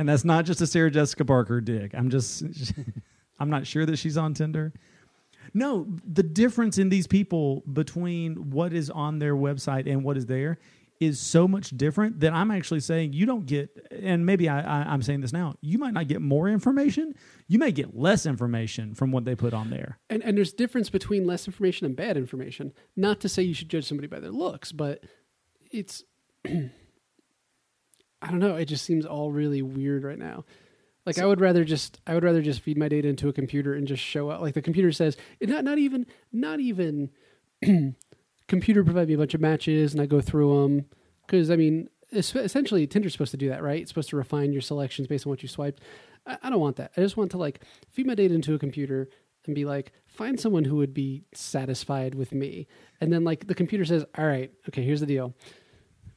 And 0.00 0.08
that's 0.08 0.24
not 0.24 0.46
just 0.46 0.62
a 0.62 0.66
Sarah 0.66 0.90
Jessica 0.90 1.26
Parker 1.26 1.60
dig. 1.60 1.94
I'm 1.94 2.08
just, 2.08 2.42
I'm 3.38 3.50
not 3.50 3.66
sure 3.66 3.84
that 3.84 3.98
she's 3.98 4.16
on 4.16 4.32
Tinder. 4.32 4.72
No, 5.52 5.86
the 6.06 6.22
difference 6.22 6.78
in 6.78 6.88
these 6.88 7.06
people 7.06 7.62
between 7.70 8.50
what 8.50 8.72
is 8.72 8.88
on 8.88 9.18
their 9.18 9.36
website 9.36 9.86
and 9.86 10.02
what 10.02 10.16
is 10.16 10.24
there 10.24 10.56
is 11.00 11.20
so 11.20 11.46
much 11.46 11.76
different 11.76 12.20
that 12.20 12.32
I'm 12.32 12.50
actually 12.50 12.80
saying 12.80 13.12
you 13.12 13.26
don't 13.26 13.44
get, 13.44 13.88
and 13.90 14.24
maybe 14.24 14.48
I, 14.48 14.90
I'm 14.90 15.02
saying 15.02 15.20
this 15.20 15.34
now, 15.34 15.56
you 15.60 15.76
might 15.76 15.92
not 15.92 16.08
get 16.08 16.22
more 16.22 16.48
information. 16.48 17.14
You 17.46 17.58
may 17.58 17.70
get 17.70 17.94
less 17.94 18.24
information 18.24 18.94
from 18.94 19.12
what 19.12 19.26
they 19.26 19.34
put 19.34 19.52
on 19.52 19.68
there. 19.68 19.98
and 20.08 20.22
and 20.22 20.38
there's 20.38 20.54
difference 20.54 20.88
between 20.88 21.26
less 21.26 21.46
information 21.46 21.84
and 21.84 21.94
bad 21.94 22.16
information. 22.16 22.72
Not 22.96 23.20
to 23.20 23.28
say 23.28 23.42
you 23.42 23.52
should 23.52 23.68
judge 23.68 23.86
somebody 23.86 24.08
by 24.08 24.20
their 24.20 24.32
looks, 24.32 24.72
but 24.72 25.04
it's 25.70 26.04
I 28.22 28.30
don't 28.30 28.38
know. 28.38 28.56
It 28.56 28.66
just 28.66 28.84
seems 28.84 29.06
all 29.06 29.30
really 29.30 29.62
weird 29.62 30.04
right 30.04 30.18
now. 30.18 30.44
Like 31.06 31.18
I 31.18 31.26
would 31.26 31.40
rather 31.40 31.64
just 31.64 32.00
I 32.06 32.14
would 32.14 32.24
rather 32.24 32.42
just 32.42 32.60
feed 32.60 32.76
my 32.76 32.88
data 32.88 33.08
into 33.08 33.28
a 33.28 33.32
computer 33.32 33.74
and 33.74 33.86
just 33.86 34.02
show 34.02 34.28
up. 34.28 34.40
Like 34.40 34.54
the 34.54 34.62
computer 34.62 34.92
says, 34.92 35.16
not 35.40 35.64
not 35.64 35.78
even 35.78 36.06
not 36.30 36.60
even 36.60 37.10
computer 38.48 38.84
provide 38.84 39.08
me 39.08 39.14
a 39.14 39.18
bunch 39.18 39.34
of 39.34 39.40
matches 39.40 39.92
and 39.92 40.00
I 40.00 40.06
go 40.06 40.20
through 40.20 40.62
them 40.62 40.86
because 41.26 41.50
I 41.50 41.56
mean 41.56 41.88
es- 42.12 42.34
essentially 42.34 42.86
Tinder's 42.86 43.12
supposed 43.12 43.30
to 43.30 43.36
do 43.36 43.48
that, 43.48 43.62
right? 43.62 43.80
It's 43.80 43.90
supposed 43.90 44.10
to 44.10 44.16
refine 44.16 44.52
your 44.52 44.62
selections 44.62 45.08
based 45.08 45.26
on 45.26 45.30
what 45.30 45.42
you 45.42 45.48
swiped. 45.48 45.80
I, 46.26 46.38
I 46.42 46.50
don't 46.50 46.60
want 46.60 46.76
that. 46.76 46.92
I 46.96 47.00
just 47.00 47.16
want 47.16 47.30
to 47.32 47.38
like 47.38 47.62
feed 47.88 48.06
my 48.06 48.14
data 48.14 48.34
into 48.34 48.54
a 48.54 48.58
computer 48.58 49.08
and 49.46 49.54
be 49.54 49.64
like, 49.64 49.92
find 50.06 50.38
someone 50.38 50.64
who 50.64 50.76
would 50.76 50.92
be 50.92 51.24
satisfied 51.32 52.14
with 52.14 52.32
me. 52.32 52.66
And 53.00 53.12
then 53.12 53.24
like 53.24 53.46
the 53.46 53.54
computer 53.54 53.84
says, 53.84 54.04
all 54.16 54.26
right, 54.26 54.50
okay, 54.68 54.82
here's 54.82 55.00
the 55.00 55.06
deal. 55.06 55.34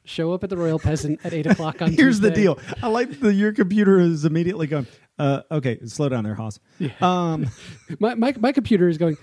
Show 0.05 0.33
up 0.33 0.43
at 0.43 0.49
the 0.49 0.57
Royal 0.57 0.79
Peasant 0.79 1.19
at 1.23 1.33
eight 1.33 1.45
o'clock 1.45 1.81
on 1.81 1.93
Here's 1.93 2.19
the 2.19 2.31
deal. 2.31 2.59
I 2.81 2.87
like 2.87 3.19
that 3.21 3.33
your 3.33 3.53
computer 3.53 3.99
is 3.99 4.25
immediately 4.25 4.67
going, 4.67 4.85
uh, 5.17 5.41
okay, 5.49 5.79
slow 5.85 6.09
down 6.09 6.25
there, 6.25 6.35
Haas. 6.35 6.59
Um, 6.99 7.47
My, 7.99 8.15
my 8.15 8.33
my 8.37 8.51
computer 8.51 8.89
is 8.89 8.97
going. 8.97 9.17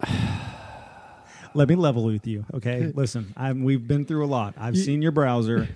let 1.54 1.68
me 1.68 1.74
level 1.74 2.04
with 2.04 2.26
you, 2.26 2.44
okay? 2.54 2.92
Listen, 2.94 3.32
I'm, 3.36 3.62
we've 3.64 3.86
been 3.86 4.04
through 4.04 4.24
a 4.24 4.28
lot. 4.28 4.54
I've 4.58 4.76
seen 4.76 5.00
your 5.00 5.12
browser. 5.12 5.68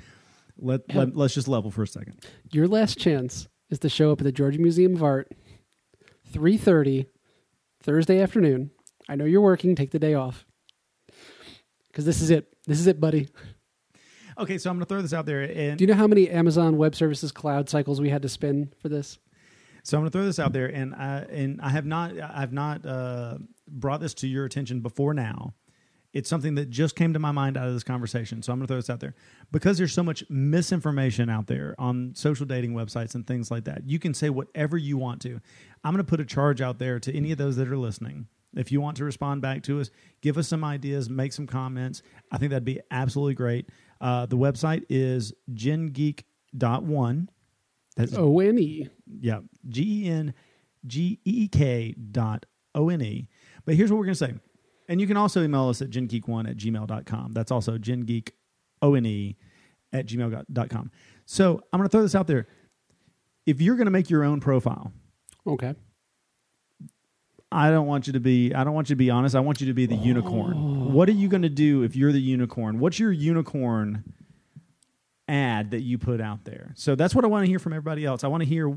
Let, 0.58 0.94
let, 0.94 1.16
let's 1.16 1.32
just 1.32 1.48
level 1.48 1.70
for 1.70 1.82
a 1.82 1.86
second. 1.86 2.22
Your 2.52 2.68
last 2.68 2.98
chance 2.98 3.48
is 3.70 3.78
to 3.78 3.88
show 3.88 4.12
up 4.12 4.20
at 4.20 4.24
the 4.24 4.32
Georgia 4.32 4.58
Museum 4.58 4.94
of 4.94 5.02
Art, 5.02 5.32
three 6.32 6.58
thirty, 6.58 7.06
Thursday 7.82 8.20
afternoon. 8.20 8.70
I 9.08 9.16
know 9.16 9.24
you're 9.24 9.40
working. 9.40 9.74
Take 9.74 9.90
the 9.90 9.98
day 9.98 10.14
off 10.14 10.44
because 11.88 12.04
this 12.04 12.20
is 12.20 12.30
it. 12.30 12.52
This 12.66 12.78
is 12.78 12.86
it, 12.86 13.00
buddy. 13.00 13.28
Okay, 14.40 14.56
so 14.56 14.70
I'm 14.70 14.76
going 14.76 14.86
to 14.86 14.88
throw 14.88 15.02
this 15.02 15.12
out 15.12 15.26
there. 15.26 15.42
And 15.42 15.78
Do 15.78 15.82
you 15.82 15.86
know 15.86 15.94
how 15.94 16.06
many 16.06 16.30
Amazon 16.30 16.78
Web 16.78 16.94
Services 16.94 17.30
cloud 17.30 17.68
cycles 17.68 18.00
we 18.00 18.08
had 18.08 18.22
to 18.22 18.28
spin 18.28 18.72
for 18.80 18.88
this? 18.88 19.18
So 19.82 19.98
I'm 19.98 20.02
going 20.02 20.10
to 20.10 20.18
throw 20.18 20.24
this 20.24 20.38
out 20.38 20.54
there, 20.54 20.66
and 20.66 20.94
I 20.94 21.26
and 21.30 21.60
I 21.60 21.68
have 21.68 21.84
not 21.84 22.18
I've 22.18 22.52
not 22.52 22.84
uh, 22.86 23.38
brought 23.68 24.00
this 24.00 24.14
to 24.14 24.26
your 24.26 24.46
attention 24.46 24.80
before 24.80 25.12
now. 25.12 25.54
It's 26.12 26.28
something 26.28 26.54
that 26.56 26.70
just 26.70 26.96
came 26.96 27.12
to 27.12 27.18
my 27.18 27.32
mind 27.32 27.56
out 27.56 27.68
of 27.68 27.74
this 27.74 27.84
conversation. 27.84 28.42
So 28.42 28.52
I'm 28.52 28.58
going 28.58 28.66
to 28.66 28.72
throw 28.72 28.78
this 28.78 28.90
out 28.90 28.98
there 28.98 29.14
because 29.52 29.78
there's 29.78 29.92
so 29.92 30.02
much 30.02 30.24
misinformation 30.28 31.30
out 31.30 31.46
there 31.46 31.74
on 31.78 32.14
social 32.16 32.46
dating 32.46 32.72
websites 32.72 33.14
and 33.14 33.26
things 33.26 33.50
like 33.50 33.64
that. 33.64 33.88
You 33.88 33.98
can 33.98 34.12
say 34.12 34.28
whatever 34.28 34.76
you 34.76 34.96
want 34.96 35.20
to. 35.22 35.40
I'm 35.84 35.94
going 35.94 36.04
to 36.04 36.10
put 36.10 36.18
a 36.18 36.24
charge 36.24 36.60
out 36.60 36.78
there 36.78 36.98
to 36.98 37.16
any 37.16 37.30
of 37.30 37.38
those 37.38 37.56
that 37.56 37.68
are 37.68 37.76
listening. 37.76 38.26
If 38.56 38.72
you 38.72 38.80
want 38.80 38.96
to 38.96 39.04
respond 39.04 39.42
back 39.42 39.62
to 39.64 39.80
us, 39.80 39.90
give 40.20 40.36
us 40.36 40.48
some 40.48 40.64
ideas, 40.64 41.08
make 41.08 41.32
some 41.32 41.46
comments. 41.46 42.02
I 42.32 42.38
think 42.38 42.50
that'd 42.50 42.64
be 42.64 42.80
absolutely 42.90 43.34
great. 43.34 43.68
Uh, 44.00 44.26
the 44.26 44.36
website 44.36 44.84
is 44.88 45.32
gengeek.one. 45.52 47.30
That's 47.96 48.14
O 48.14 48.40
N 48.40 48.58
E. 48.58 48.88
yeah, 49.20 49.40
G 49.68 50.04
E 50.06 50.08
N 50.08 50.34
G 50.86 51.20
E 51.24 51.44
E 51.44 51.48
K 51.48 51.94
dot 52.10 52.46
O 52.74 52.88
N 52.88 53.02
E. 53.02 53.28
But 53.64 53.74
here's 53.74 53.90
what 53.90 53.98
we're 53.98 54.06
going 54.06 54.14
to 54.14 54.26
say. 54.26 54.34
And 54.88 55.00
you 55.00 55.06
can 55.06 55.16
also 55.16 55.42
email 55.42 55.68
us 55.68 55.82
at 55.82 55.90
gengeek1 55.90 56.48
at 56.50 56.56
gmail.com. 56.56 57.32
That's 57.32 57.52
also 57.52 57.78
gengeek, 57.78 58.30
O 58.82 58.94
N 58.94 59.06
E, 59.06 59.36
at 59.92 60.06
gmail.com. 60.06 60.90
So 61.26 61.60
I'm 61.72 61.78
going 61.78 61.88
to 61.88 61.92
throw 61.92 62.02
this 62.02 62.14
out 62.14 62.26
there. 62.26 62.46
If 63.46 63.60
you're 63.60 63.76
going 63.76 63.86
to 63.86 63.90
make 63.92 64.10
your 64.10 64.24
own 64.24 64.40
profile, 64.40 64.92
Okay. 65.46 65.74
I 67.52 67.70
don't 67.70 67.86
want 67.86 68.06
you 68.06 68.12
to 68.12 68.20
be 68.20 68.54
I 68.54 68.64
don't 68.64 68.74
want 68.74 68.90
you 68.90 68.94
to 68.94 68.98
be 68.98 69.10
honest. 69.10 69.34
I 69.34 69.40
want 69.40 69.60
you 69.60 69.66
to 69.66 69.74
be 69.74 69.86
the 69.86 69.96
unicorn. 69.96 70.54
Oh. 70.56 70.90
What 70.92 71.08
are 71.08 71.12
you 71.12 71.28
going 71.28 71.42
to 71.42 71.48
do 71.48 71.82
if 71.82 71.96
you're 71.96 72.12
the 72.12 72.20
unicorn? 72.20 72.78
What's 72.78 72.98
your 72.98 73.10
unicorn 73.10 74.14
ad 75.28 75.72
that 75.72 75.80
you 75.80 75.98
put 75.98 76.20
out 76.20 76.44
there? 76.44 76.72
So 76.76 76.94
that's 76.94 77.14
what 77.14 77.24
I 77.24 77.28
want 77.28 77.44
to 77.44 77.48
hear 77.48 77.58
from 77.58 77.72
everybody 77.72 78.04
else. 78.04 78.22
I 78.22 78.28
want 78.28 78.42
to 78.42 78.48
hear 78.48 78.72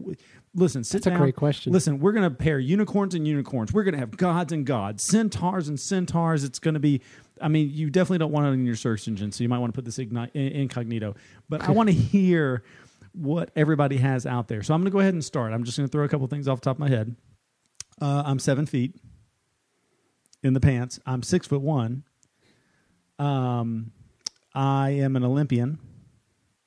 listen, 0.55 0.83
sit 0.83 1.03
That's 1.03 1.15
a 1.15 1.19
great 1.19 1.35
question. 1.35 1.71
Listen, 1.71 1.99
we're 1.99 2.13
going 2.13 2.29
to 2.29 2.35
pair 2.35 2.57
unicorns 2.57 3.13
and 3.13 3.27
unicorns. 3.27 3.71
We're 3.71 3.83
going 3.83 3.93
to 3.93 3.99
have 3.99 4.17
gods 4.17 4.51
and 4.51 4.65
gods, 4.65 5.03
centaurs 5.03 5.67
and 5.67 5.79
centaurs. 5.79 6.43
It's 6.43 6.59
going 6.59 6.73
to 6.73 6.79
be 6.79 7.01
I 7.41 7.47
mean, 7.47 7.69
you 7.71 7.89
definitely 7.89 8.19
don't 8.19 8.31
want 8.31 8.47
it 8.47 8.51
in 8.51 8.65
your 8.65 8.75
search 8.75 9.07
engine, 9.07 9.31
so 9.31 9.43
you 9.43 9.49
might 9.49 9.59
want 9.59 9.73
to 9.73 9.77
put 9.77 9.85
this 9.85 9.97
igni- 9.97 10.33
incognito. 10.33 11.15
But 11.49 11.61
I 11.63 11.71
want 11.71 11.89
to 11.89 11.93
hear 12.13 12.63
what 13.13 13.51
everybody 13.55 13.97
has 13.97 14.25
out 14.25 14.47
there. 14.47 14.63
So 14.63 14.73
I'm 14.73 14.81
going 14.81 14.91
to 14.91 14.91
go 14.91 14.99
ahead 14.99 15.13
and 15.13 15.23
start. 15.23 15.53
I'm 15.53 15.63
just 15.63 15.77
going 15.77 15.87
to 15.87 15.91
throw 15.91 16.03
a 16.05 16.09
couple 16.09 16.25
things 16.27 16.47
off 16.47 16.61
the 16.61 16.65
top 16.65 16.77
of 16.77 16.79
my 16.79 16.89
head. 16.89 17.15
Uh, 18.03 18.21
I'm 18.25 18.37
seven 18.37 18.65
feet 18.65 18.95
in 20.43 20.53
the 20.53 20.59
pants. 20.59 20.99
I'm 21.05 21.23
six 21.23 21.47
foot 21.47 21.61
one. 21.61 22.03
Um, 23.17 23.93
I 24.53 24.89
am 24.89 25.15
an 25.15 25.23
Olympian 25.23 25.79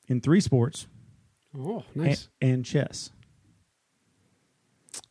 in 0.09 0.23
three 0.23 0.41
sports 0.41 0.87
Oh, 1.55 1.85
nice. 1.95 2.29
and, 2.41 2.65
chess. 2.65 3.11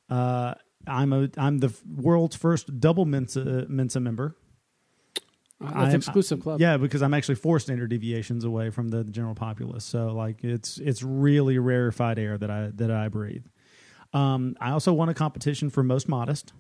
Uh, 0.10 0.56
I'm 0.88 1.14
a 1.14 1.30
I'm 1.38 1.60
the 1.60 1.72
world's 1.96 2.36
first 2.36 2.80
double 2.80 3.06
Mensa 3.06 3.66
Mensa 3.70 4.00
member. 4.00 4.36
Uh, 5.62 5.66
that's 5.66 5.76
I'm- 5.76 5.90
an 5.90 5.96
exclusive 5.96 6.42
club. 6.42 6.60
Yeah, 6.60 6.78
because 6.78 7.02
I'm 7.04 7.14
actually 7.14 7.36
four 7.36 7.60
standard 7.60 7.90
deviations 7.92 8.44
away 8.46 8.72
from 8.72 8.90
the 8.90 9.04
general 9.04 9.36
populace. 9.36 9.84
So 9.86 10.08
like 10.08 10.44
it's 10.44 10.80
it's 10.80 11.04
really 11.04 11.60
rarefied 11.60 12.18
air 12.18 12.38
that 12.40 12.50
I 12.50 12.72
that 12.76 12.90
I 12.90 13.10
breathe. 13.10 13.46
Um, 14.16 14.56
I 14.62 14.72
also 14.72 14.94
won 14.94 15.10
a 15.10 15.14
competition 15.14 15.70
for 15.70 15.84
most 15.84 16.08
modest, 16.08 16.54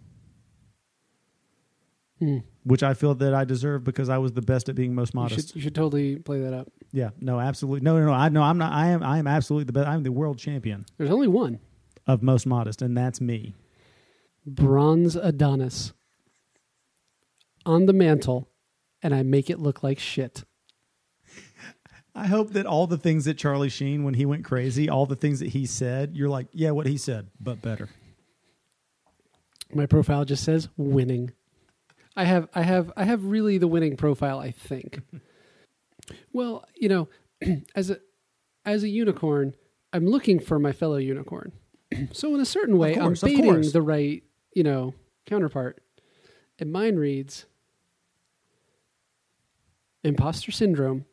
Hmm. 2.19 2.39
which 2.63 2.81
I 2.83 2.93
feel 2.93 3.13
that 3.15 3.33
I 3.33 3.43
deserve 3.45 3.83
because 3.83 4.09
I 4.09 4.17
was 4.17 4.31
the 4.33 4.41
best 4.41 4.69
at 4.69 4.75
being 4.75 4.93
most 4.95 5.13
You 5.13 5.19
modest. 5.21 5.47
should, 5.49 5.55
you 5.55 5.61
should 5.61 5.75
totally 5.75 6.17
play 6.17 6.41
that 6.41 6.53
up. 6.53 6.67
Yeah, 6.91 7.09
no, 7.19 7.39
absolutely, 7.39 7.81
no, 7.81 7.97
no, 7.99 8.05
no. 8.05 8.13
I 8.13 8.29
no, 8.29 8.41
I'm 8.41 8.57
not. 8.57 8.71
I 8.71 8.87
am. 8.87 9.03
I 9.03 9.17
am 9.19 9.27
absolutely 9.27 9.65
the 9.65 9.73
best. 9.73 9.87
I'm 9.87 10.03
the 10.03 10.11
world 10.11 10.37
champion 10.37 10.85
There's 10.97 11.09
only 11.11 11.27
one 11.27 11.59
of 12.07 12.21
most 12.23 12.45
modest, 12.45 12.81
and 12.81 12.95
that's 12.97 13.19
me. 13.19 13.53
bronze 14.45 15.15
Adonis 15.15 15.91
on 17.65 17.85
the 17.85 17.93
mantle, 17.93 18.47
and 19.01 19.13
I 19.15 19.23
make 19.23 19.49
it 19.49 19.59
look 19.59 19.81
like 19.83 19.97
shit. 19.99 20.43
I 22.15 22.27
hope 22.27 22.53
that 22.53 22.65
all 22.65 22.87
the 22.87 22.97
things 22.97 23.25
that 23.25 23.37
Charlie 23.37 23.69
Sheen, 23.69 24.05
when 24.05 24.13
he 24.13 24.25
went 24.25 24.45
crazy, 24.45 24.87
all 24.87 25.05
the 25.05 25.17
things 25.17 25.41
that 25.41 25.49
he 25.49 25.65
said, 25.65 26.15
you're 26.15 26.29
like, 26.29 26.47
yeah, 26.53 26.71
what 26.71 26.87
he 26.87 26.97
said, 26.97 27.27
but 27.41 27.61
better. 27.61 27.89
My 29.73 29.85
profile 29.85 30.23
just 30.23 30.45
says 30.45 30.69
winning. 30.77 31.33
I 32.15 32.23
have 32.23 32.47
I 32.55 32.61
have 32.61 32.93
I 32.95 33.03
have 33.03 33.25
really 33.25 33.57
the 33.57 33.67
winning 33.67 33.97
profile, 33.97 34.39
I 34.39 34.51
think. 34.51 35.01
well, 36.33 36.63
you 36.75 36.87
know, 36.87 37.09
as 37.75 37.89
a 37.89 37.99
as 38.63 38.83
a 38.83 38.87
unicorn, 38.87 39.53
I'm 39.91 40.07
looking 40.07 40.39
for 40.39 40.57
my 40.57 40.71
fellow 40.71 40.95
unicorn. 40.95 41.51
so 42.13 42.33
in 42.33 42.39
a 42.39 42.45
certain 42.45 42.77
way, 42.77 42.95
course, 42.95 43.21
I'm 43.23 43.29
baiting 43.29 43.71
the 43.71 43.81
right, 43.81 44.23
you 44.53 44.63
know, 44.63 44.93
counterpart. 45.25 45.81
And 46.57 46.71
mine 46.71 46.95
reads 46.95 47.45
Imposter 50.05 50.53
syndrome 50.53 51.05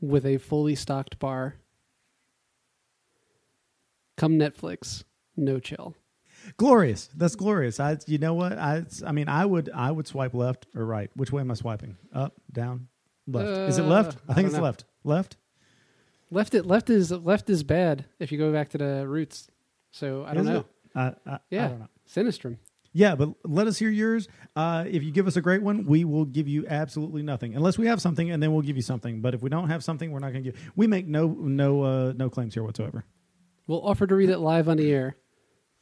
with 0.00 0.24
a 0.26 0.38
fully 0.38 0.74
stocked 0.74 1.18
bar. 1.18 1.56
Come 4.16 4.38
Netflix, 4.38 5.04
no 5.36 5.58
chill. 5.58 5.96
Glorious. 6.56 7.08
That's 7.16 7.36
glorious. 7.36 7.80
I, 7.80 7.98
you 8.06 8.18
know 8.18 8.34
what? 8.34 8.52
I, 8.58 8.84
I 9.06 9.12
mean, 9.12 9.28
I 9.28 9.46
would, 9.46 9.70
I 9.74 9.90
would 9.90 10.06
swipe 10.06 10.34
left 10.34 10.66
or 10.76 10.84
right. 10.84 11.10
Which 11.16 11.32
way 11.32 11.40
am 11.40 11.50
I 11.50 11.54
swiping? 11.54 11.96
Up, 12.12 12.34
down, 12.52 12.88
left. 13.26 13.48
Is 13.70 13.78
it 13.78 13.84
Uh, 13.84 13.88
left? 13.88 14.18
I 14.28 14.32
I 14.32 14.34
think 14.34 14.36
don't 14.36 14.46
it's 14.46 14.56
know. 14.56 14.62
left. 14.62 14.84
Left. 15.04 15.36
Left 16.30 16.54
it 16.54 16.66
left 16.66 16.90
is 16.90 17.10
left 17.12 17.48
is 17.48 17.62
bad 17.62 18.06
if 18.18 18.32
you 18.32 18.38
go 18.38 18.52
back 18.52 18.70
to 18.70 18.78
the 18.78 19.06
roots. 19.06 19.48
So 19.92 20.24
I 20.24 20.34
don't 20.34 20.42
Is 20.46 20.48
know. 20.48 20.64
Uh, 20.94 21.12
I, 21.26 21.38
Yeah, 21.50 21.66
I 21.66 21.68
don't 21.68 21.78
know. 21.80 21.88
Sinistrom. 22.08 22.56
Yeah, 22.96 23.16
but 23.16 23.30
let 23.44 23.66
us 23.66 23.76
hear 23.76 23.90
yours. 23.90 24.28
Uh, 24.54 24.84
if 24.86 25.02
you 25.02 25.10
give 25.10 25.26
us 25.26 25.36
a 25.36 25.40
great 25.40 25.62
one, 25.62 25.84
we 25.84 26.04
will 26.04 26.24
give 26.24 26.46
you 26.46 26.64
absolutely 26.68 27.24
nothing, 27.24 27.56
unless 27.56 27.76
we 27.76 27.88
have 27.88 28.00
something, 28.00 28.30
and 28.30 28.40
then 28.40 28.52
we'll 28.52 28.62
give 28.62 28.76
you 28.76 28.82
something. 28.82 29.20
But 29.20 29.34
if 29.34 29.42
we 29.42 29.50
don't 29.50 29.68
have 29.68 29.82
something, 29.82 30.12
we're 30.12 30.20
not 30.20 30.32
going 30.32 30.44
to 30.44 30.52
give. 30.52 30.72
We 30.76 30.86
make 30.86 31.08
no 31.08 31.26
no 31.26 31.82
uh, 31.82 32.12
no 32.16 32.30
claims 32.30 32.54
here 32.54 32.62
whatsoever. 32.62 33.04
We'll 33.66 33.84
offer 33.84 34.06
to 34.06 34.14
read 34.14 34.30
it 34.30 34.38
live 34.38 34.68
on 34.68 34.76
the 34.76 34.92
air, 34.92 35.16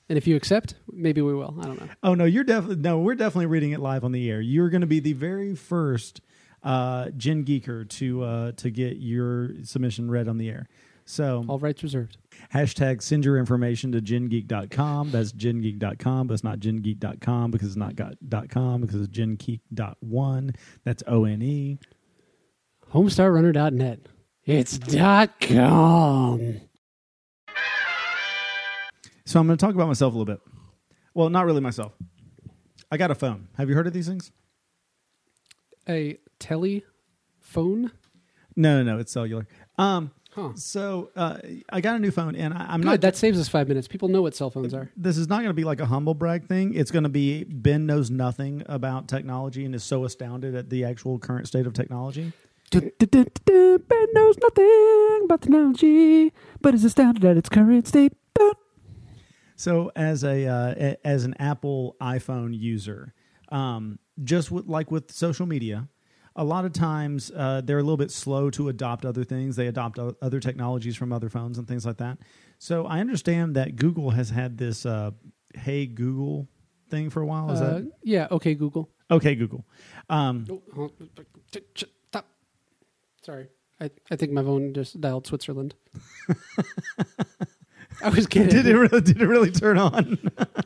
and 0.09 0.17
if 0.17 0.27
you 0.27 0.37
accept, 0.37 0.75
maybe 0.91 1.21
we 1.21 1.35
will. 1.35 1.55
I 1.61 1.65
don't 1.67 1.81
know. 1.81 1.89
Oh 2.03 2.15
no, 2.15 2.25
you're 2.25 2.45
definitely 2.45 2.77
no. 2.77 2.99
We're 2.99 3.15
definitely 3.15 3.47
reading 3.47 3.73
it 3.73 3.81
live 3.81 4.05
on 4.05 4.13
the 4.13 4.31
air. 4.31 4.41
You're 4.41 4.71
going 4.71 4.81
to 4.81 4.87
be 4.87 5.01
the 5.01 5.13
very 5.13 5.55
first 5.55 6.23
uh, 6.63 7.11
Gen 7.11 7.45
Geeker 7.45 7.87
to 7.91 8.23
uh, 8.23 8.53
to 8.53 8.71
get 8.71 8.97
your 8.97 9.51
submission 9.65 10.11
read 10.11 10.29
on 10.29 10.39
the 10.39 10.49
air. 10.49 10.67
So 11.05 11.45
All 11.49 11.59
rights 11.59 11.83
reserved. 11.83 12.17
hashtag 12.55 13.03
send 13.03 13.25
your 13.25 13.37
information 13.39 13.93
to 13.93 14.01
gengeek.com. 14.01 15.11
That's 15.11 15.33
gengeek.com, 15.33 16.27
but 16.29 16.35
it's 16.35 16.45
not 16.45 16.59
gengeek.com 16.61 17.51
because 17.51 17.69
it's 17.69 17.77
not 17.77 17.97
got 17.97 18.15
dot 18.29 18.49
.com 18.49 18.81
because 18.83 19.01
it's 19.03 19.13
gengeek.one. 19.19 20.55
That's 20.85 21.03
O 21.07 21.25
N 21.25 21.43
E. 21.43 21.79
Homestarrunner.net. 22.93 24.01
It's 24.45 24.79
dot 24.79 25.41
com. 25.41 26.61
So 29.25 29.41
I'm 29.41 29.47
going 29.47 29.57
to 29.57 29.65
talk 29.65 29.75
about 29.75 29.89
myself 29.89 30.15
a 30.15 30.19
little 30.19 30.33
bit. 30.35 30.41
Well, 31.15 31.31
not 31.31 31.47
really 31.47 31.61
myself. 31.61 31.93
I 32.91 32.97
got 32.97 33.11
a 33.11 33.15
phone. 33.15 33.49
Have 33.57 33.69
you 33.69 33.75
heard 33.75 33.87
of 33.87 33.93
these 33.93 34.07
things? 34.09 34.31
A 35.89 36.19
telephone. 36.39 37.93
No, 38.57 38.83
no, 38.83 38.83
no. 38.83 38.99
It's 38.99 39.13
cellular. 39.13 39.47
Um, 39.79 40.11
Huh. 40.35 40.53
so 40.55 41.11
uh, 41.15 41.39
I 41.71 41.83
got 41.83 41.97
a 41.97 41.99
new 41.99 42.11
phone, 42.11 42.35
and 42.37 42.55
I, 42.55 42.67
I'm 42.71 42.81
Good. 42.81 42.87
not. 42.87 43.01
that 43.03 43.17
saves 43.17 43.39
us 43.39 43.49
five 43.49 43.69
minutes. 43.69 43.87
People 43.87 44.09
know 44.09 44.23
what 44.23 44.35
cell 44.35 44.49
phones 44.51 44.73
are. 44.73 44.91
this 44.97 45.19
is 45.19 45.29
not 45.29 45.37
going 45.39 45.49
to 45.51 45.55
be 45.55 45.65
like 45.65 45.79
a 45.81 45.87
humble 45.87 46.15
brag 46.15 46.47
thing. 46.47 46.73
It's 46.75 46.91
going 46.91 47.03
to 47.03 47.11
be 47.11 47.45
Ben 47.45 47.85
knows 47.85 48.11
nothing 48.11 48.63
about 48.67 49.09
technology 49.09 49.65
and 49.67 49.75
is 49.75 49.85
so 49.85 50.05
astounded 50.05 50.55
at 50.55 50.71
the 50.71 50.85
actual 50.85 51.19
current 51.19 51.49
state 51.49 51.67
of 51.67 51.75
technology. 51.75 52.33
Ben 52.71 52.91
knows 54.15 54.39
nothing 54.39 55.21
about 55.25 55.43
technology, 55.43 56.33
but 56.63 56.75
is 56.75 56.85
astounded 56.85 57.25
at 57.25 57.37
its 57.37 57.49
current 57.51 57.87
state. 57.87 58.13
So, 59.57 59.93
as 59.95 60.25
a, 60.25 60.47
uh, 60.47 60.95
as 61.05 61.25
an 61.25 61.35
Apple 61.39 61.95
iPhone 62.01 62.59
user, 62.59 63.15
um, 63.51 63.99
just 64.25 64.51
with, 64.51 64.67
like 64.67 64.91
with 64.91 65.13
social 65.13 65.47
media, 65.47 65.89
a 66.37 66.45
lot 66.45 66.65
of 66.65 66.73
times 66.73 67.31
uh, 67.37 67.61
they're 67.65 67.79
a 67.79 67.83
little 67.83 67.97
bit 67.97 68.11
slow 68.11 68.51
to 68.51 68.69
adopt 68.69 69.05
other 69.05 69.25
things. 69.25 69.57
They 69.57 69.67
adopt 69.67 69.99
o- 69.99 70.17
other 70.23 70.41
technologies 70.41 70.97
from 70.97 71.13
other 71.13 71.29
phones 71.29 71.59
and 71.59 71.67
things 71.69 71.85
like 71.87 71.99
that. 71.99 72.19
So, 72.59 72.87
I 72.87 73.01
understand 73.01 73.57
that 73.57 73.77
Google 73.77 74.11
has 74.11 74.31
had 74.31 74.57
this 74.59 74.87
uh, 74.87 75.11
"Hey 75.55 75.87
Google" 75.87 76.49
thing 76.89 77.11
for 77.11 77.21
a 77.23 77.27
while. 77.27 77.51
Is 77.51 77.61
Uh, 77.61 77.83
yeah. 78.03 78.29
Okay, 78.31 78.55
Google. 78.55 78.89
okay? 79.11 79.35
Google. 79.35 79.65
Um, 80.11 80.47
oh, 80.77 80.91
Stop. 82.11 82.27
Sorry. 83.23 83.49
I, 83.81 83.91
I 84.11 84.17
think 84.17 84.31
my 84.33 84.43
phone 84.43 84.73
just 84.75 85.01
dialed 85.01 85.27
Switzerland. 85.27 85.75
I 88.03 88.09
was 88.11 88.27
kidding. 88.27 88.49
did 88.49 88.67
it 88.67 88.77
really? 88.77 89.01
Did 89.01 89.21
it 89.21 89.27
really 89.27 89.51
turn 89.51 89.79
on? 89.79 90.19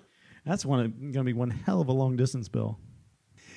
That's 0.44 0.64
one 0.64 0.90
going 1.00 1.12
to 1.12 1.24
be 1.24 1.32
one 1.32 1.50
hell 1.50 1.80
of 1.80 1.88
a 1.88 1.92
long 1.92 2.16
distance 2.16 2.48
bill. 2.48 2.78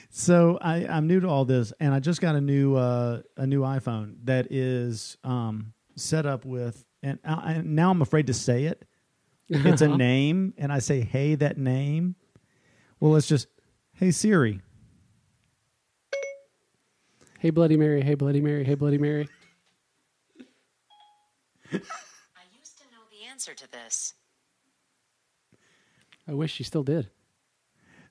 So 0.10 0.58
I, 0.60 0.88
I'm 0.88 1.08
new 1.08 1.20
to 1.20 1.28
all 1.28 1.46
this, 1.46 1.72
and 1.80 1.94
I 1.94 2.00
just 2.00 2.20
got 2.20 2.36
a 2.36 2.42
new 2.42 2.76
uh, 2.76 3.22
a 3.38 3.46
new 3.46 3.62
iPhone 3.62 4.16
that 4.24 4.52
is 4.52 5.18
um, 5.24 5.74
set 5.96 6.26
up 6.26 6.46
with, 6.46 6.84
and, 7.04 7.20
I, 7.24 7.54
and 7.54 7.76
now 7.76 7.92
I'm 7.92 8.02
afraid 8.02 8.28
to 8.28 8.34
say 8.34 8.66
it. 8.66 8.86
It's 9.48 9.82
a 9.82 9.88
name, 9.88 10.54
and 10.58 10.72
I 10.72 10.80
say, 10.80 11.02
"Hey, 11.02 11.36
that 11.36 11.58
name." 11.58 12.16
Well, 13.00 13.16
it's 13.16 13.28
just, 13.28 13.48
"Hey 13.94 14.12
Siri." 14.12 14.62
Hey, 17.40 17.52
Bloody 17.52 17.78
Mary. 17.78 18.02
Hey, 18.02 18.16
Bloody 18.16 18.42
Mary. 18.42 18.66
Hey, 18.66 18.76
Bloody 18.76 18.98
Mary. 18.98 19.30
I 21.72 21.78
used 22.58 22.78
to 22.80 22.84
know 22.92 23.06
the 23.10 23.30
answer 23.32 23.54
to 23.54 23.72
this. 23.72 24.14
I 26.28 26.34
wish 26.34 26.52
she 26.52 26.64
still 26.64 26.84
did. 26.84 27.10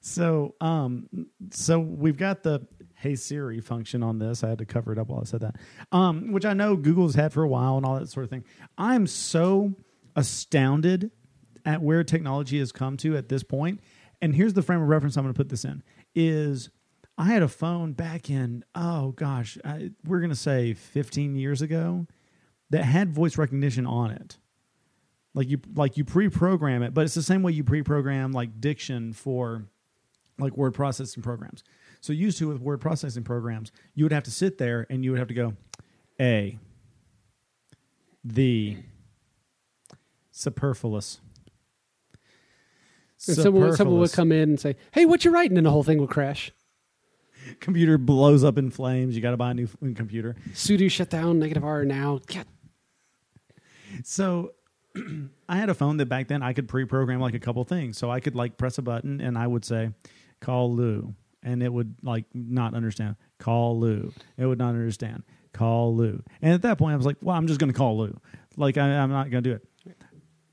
So, 0.09 0.55
um, 0.61 1.09
so 1.51 1.79
we've 1.79 2.17
got 2.17 2.43
the 2.43 2.67
Hey 2.95 3.15
Siri 3.15 3.61
function 3.61 4.03
on 4.03 4.19
this. 4.19 4.43
I 4.43 4.49
had 4.49 4.59
to 4.59 4.65
cover 4.65 4.93
it 4.93 4.99
up 4.99 5.09
while 5.09 5.21
I 5.21 5.25
said 5.25 5.41
that, 5.41 5.57
um, 5.93 6.33
which 6.33 6.45
I 6.45 6.55
know 6.55 6.77
Google's 6.77 7.15
had 7.15 7.33
for 7.33 7.43
a 7.43 7.49
while 7.49 7.77
and 7.77 7.87
all 7.87 7.99
that 7.99 8.09
sort 8.09 8.25
of 8.25 8.31
thing. 8.31 8.45
I'm 8.77 9.07
so 9.07 9.75
astounded 10.17 11.11
at 11.65 11.83
where 11.83 12.03
technology 12.03 12.59
has 12.59 12.73
come 12.73 12.97
to 12.99 13.17
at 13.17 13.29
this 13.29 13.43
point. 13.43 13.81
And 14.21 14.35
here's 14.35 14.55
the 14.55 14.63
frame 14.63 14.83
of 14.83 14.89
reference 14.89 15.17
I'm 15.17 15.25
going 15.25 15.35
to 15.35 15.39
put 15.39 15.49
this 15.49 15.65
in: 15.65 15.83
is 16.15 16.71
I 17.17 17.27
had 17.27 17.43
a 17.43 17.49
phone 17.49 17.93
back 17.93 18.31
in 18.31 18.65
oh 18.75 19.13
gosh, 19.13 19.59
I, 19.65 19.91
we're 20.05 20.21
going 20.21 20.31
to 20.31 20.37
say 20.37 20.73
15 20.73 21.37
years 21.37 21.63
ago 21.63 22.07
that 22.71 22.85
had 22.85 23.13
voice 23.13 23.39
recognition 23.39 23.87
on 23.87 24.11
it 24.11 24.39
like 25.35 25.49
you 25.49 25.59
like 25.75 25.97
you 25.97 26.05
pre-program 26.05 26.83
it 26.83 26.95
but 26.95 27.05
it's 27.05 27.15
the 27.15 27.23
same 27.23 27.43
way 27.43 27.53
you 27.53 27.63
pre-program 27.63 28.33
like 28.33 28.61
diction 28.61 29.13
for 29.13 29.69
like 30.39 30.57
word 30.57 30.75
processing 30.75 31.23
programs 31.23 31.65
so 32.01 32.13
used 32.13 32.39
to 32.39 32.49
with 32.49 32.61
word 32.61 32.81
processing 32.81 33.25
programs 33.25 33.73
you 33.95 34.05
would 34.05 34.13
have 34.13 34.23
to 34.25 34.31
sit 34.31 34.59
there 34.59 34.87
and 34.91 35.05
you 35.05 35.11
would 35.11 35.19
have 35.19 35.29
to 35.29 35.35
go 35.35 35.55
a 36.21 36.59
the 38.25 38.77
superfluous 40.31 41.21
And 43.27 43.37
someone, 43.37 43.77
someone 43.77 43.99
would 43.99 44.13
come 44.13 44.31
in 44.31 44.51
and 44.51 44.61
say, 44.61 44.77
"Hey, 44.93 45.05
what 45.05 45.25
you 45.25 45.33
writing?" 45.33 45.57
And 45.57 45.67
the 45.67 45.71
whole 45.71 45.83
thing 45.83 45.99
would 46.01 46.11
crash. 46.11 46.53
computer 47.61 47.99
blows 47.99 48.45
up 48.45 48.59
in 48.59 48.71
flames 48.71 49.17
you 49.17 49.23
got 49.23 49.31
to 49.31 49.37
buy 49.37 49.53
a 49.53 49.55
new 49.55 49.67
computer 49.95 50.37
Sudo 50.53 50.91
shut 50.91 51.09
down. 51.11 51.39
Negative 51.39 51.65
R 51.65 51.85
now. 51.85 52.21
God. 52.27 52.45
So 54.05 54.53
I 55.49 55.57
had 55.57 55.71
a 55.71 55.75
phone 55.75 55.97
that 55.99 56.07
back 56.07 56.29
then 56.29 56.43
I 56.43 56.53
could 56.53 56.69
pre-program 56.69 57.21
like 57.21 57.35
a 57.35 57.39
couple 57.39 57.65
things. 57.65 57.97
So 57.99 58.11
I 58.11 58.21
could 58.21 58.35
like 58.37 58.57
press 58.57 58.79
a 58.79 58.83
button 58.83 59.21
and 59.21 59.39
I 59.39 59.47
would 59.47 59.65
say, 59.65 59.91
"Call 60.41 60.75
Lou," 60.75 61.15
and 61.43 61.63
it 61.63 61.73
would 61.73 61.97
like 62.03 62.25
not 62.35 62.75
understand. 62.75 63.17
Call 63.39 63.79
Lou. 63.79 64.13
It 64.37 64.47
would 64.47 64.59
not 64.59 64.71
understand. 64.71 65.23
Call 65.53 65.95
Lou. 65.97 66.23
And 66.43 66.53
at 66.53 66.63
that 66.63 66.79
point, 66.79 66.95
I 66.95 66.97
was 66.97 67.07
like, 67.07 67.17
"Well, 67.21 67.37
I'm 67.37 67.47
just 67.47 67.59
going 67.61 67.73
to 67.73 67.77
call 67.77 67.99
Lou. 67.99 68.17
Like 68.57 68.77
I, 68.77 68.87
I'm 68.99 69.11
not 69.11 69.31
going 69.31 69.43
to 69.45 69.51
do 69.51 69.55
it." 69.57 69.65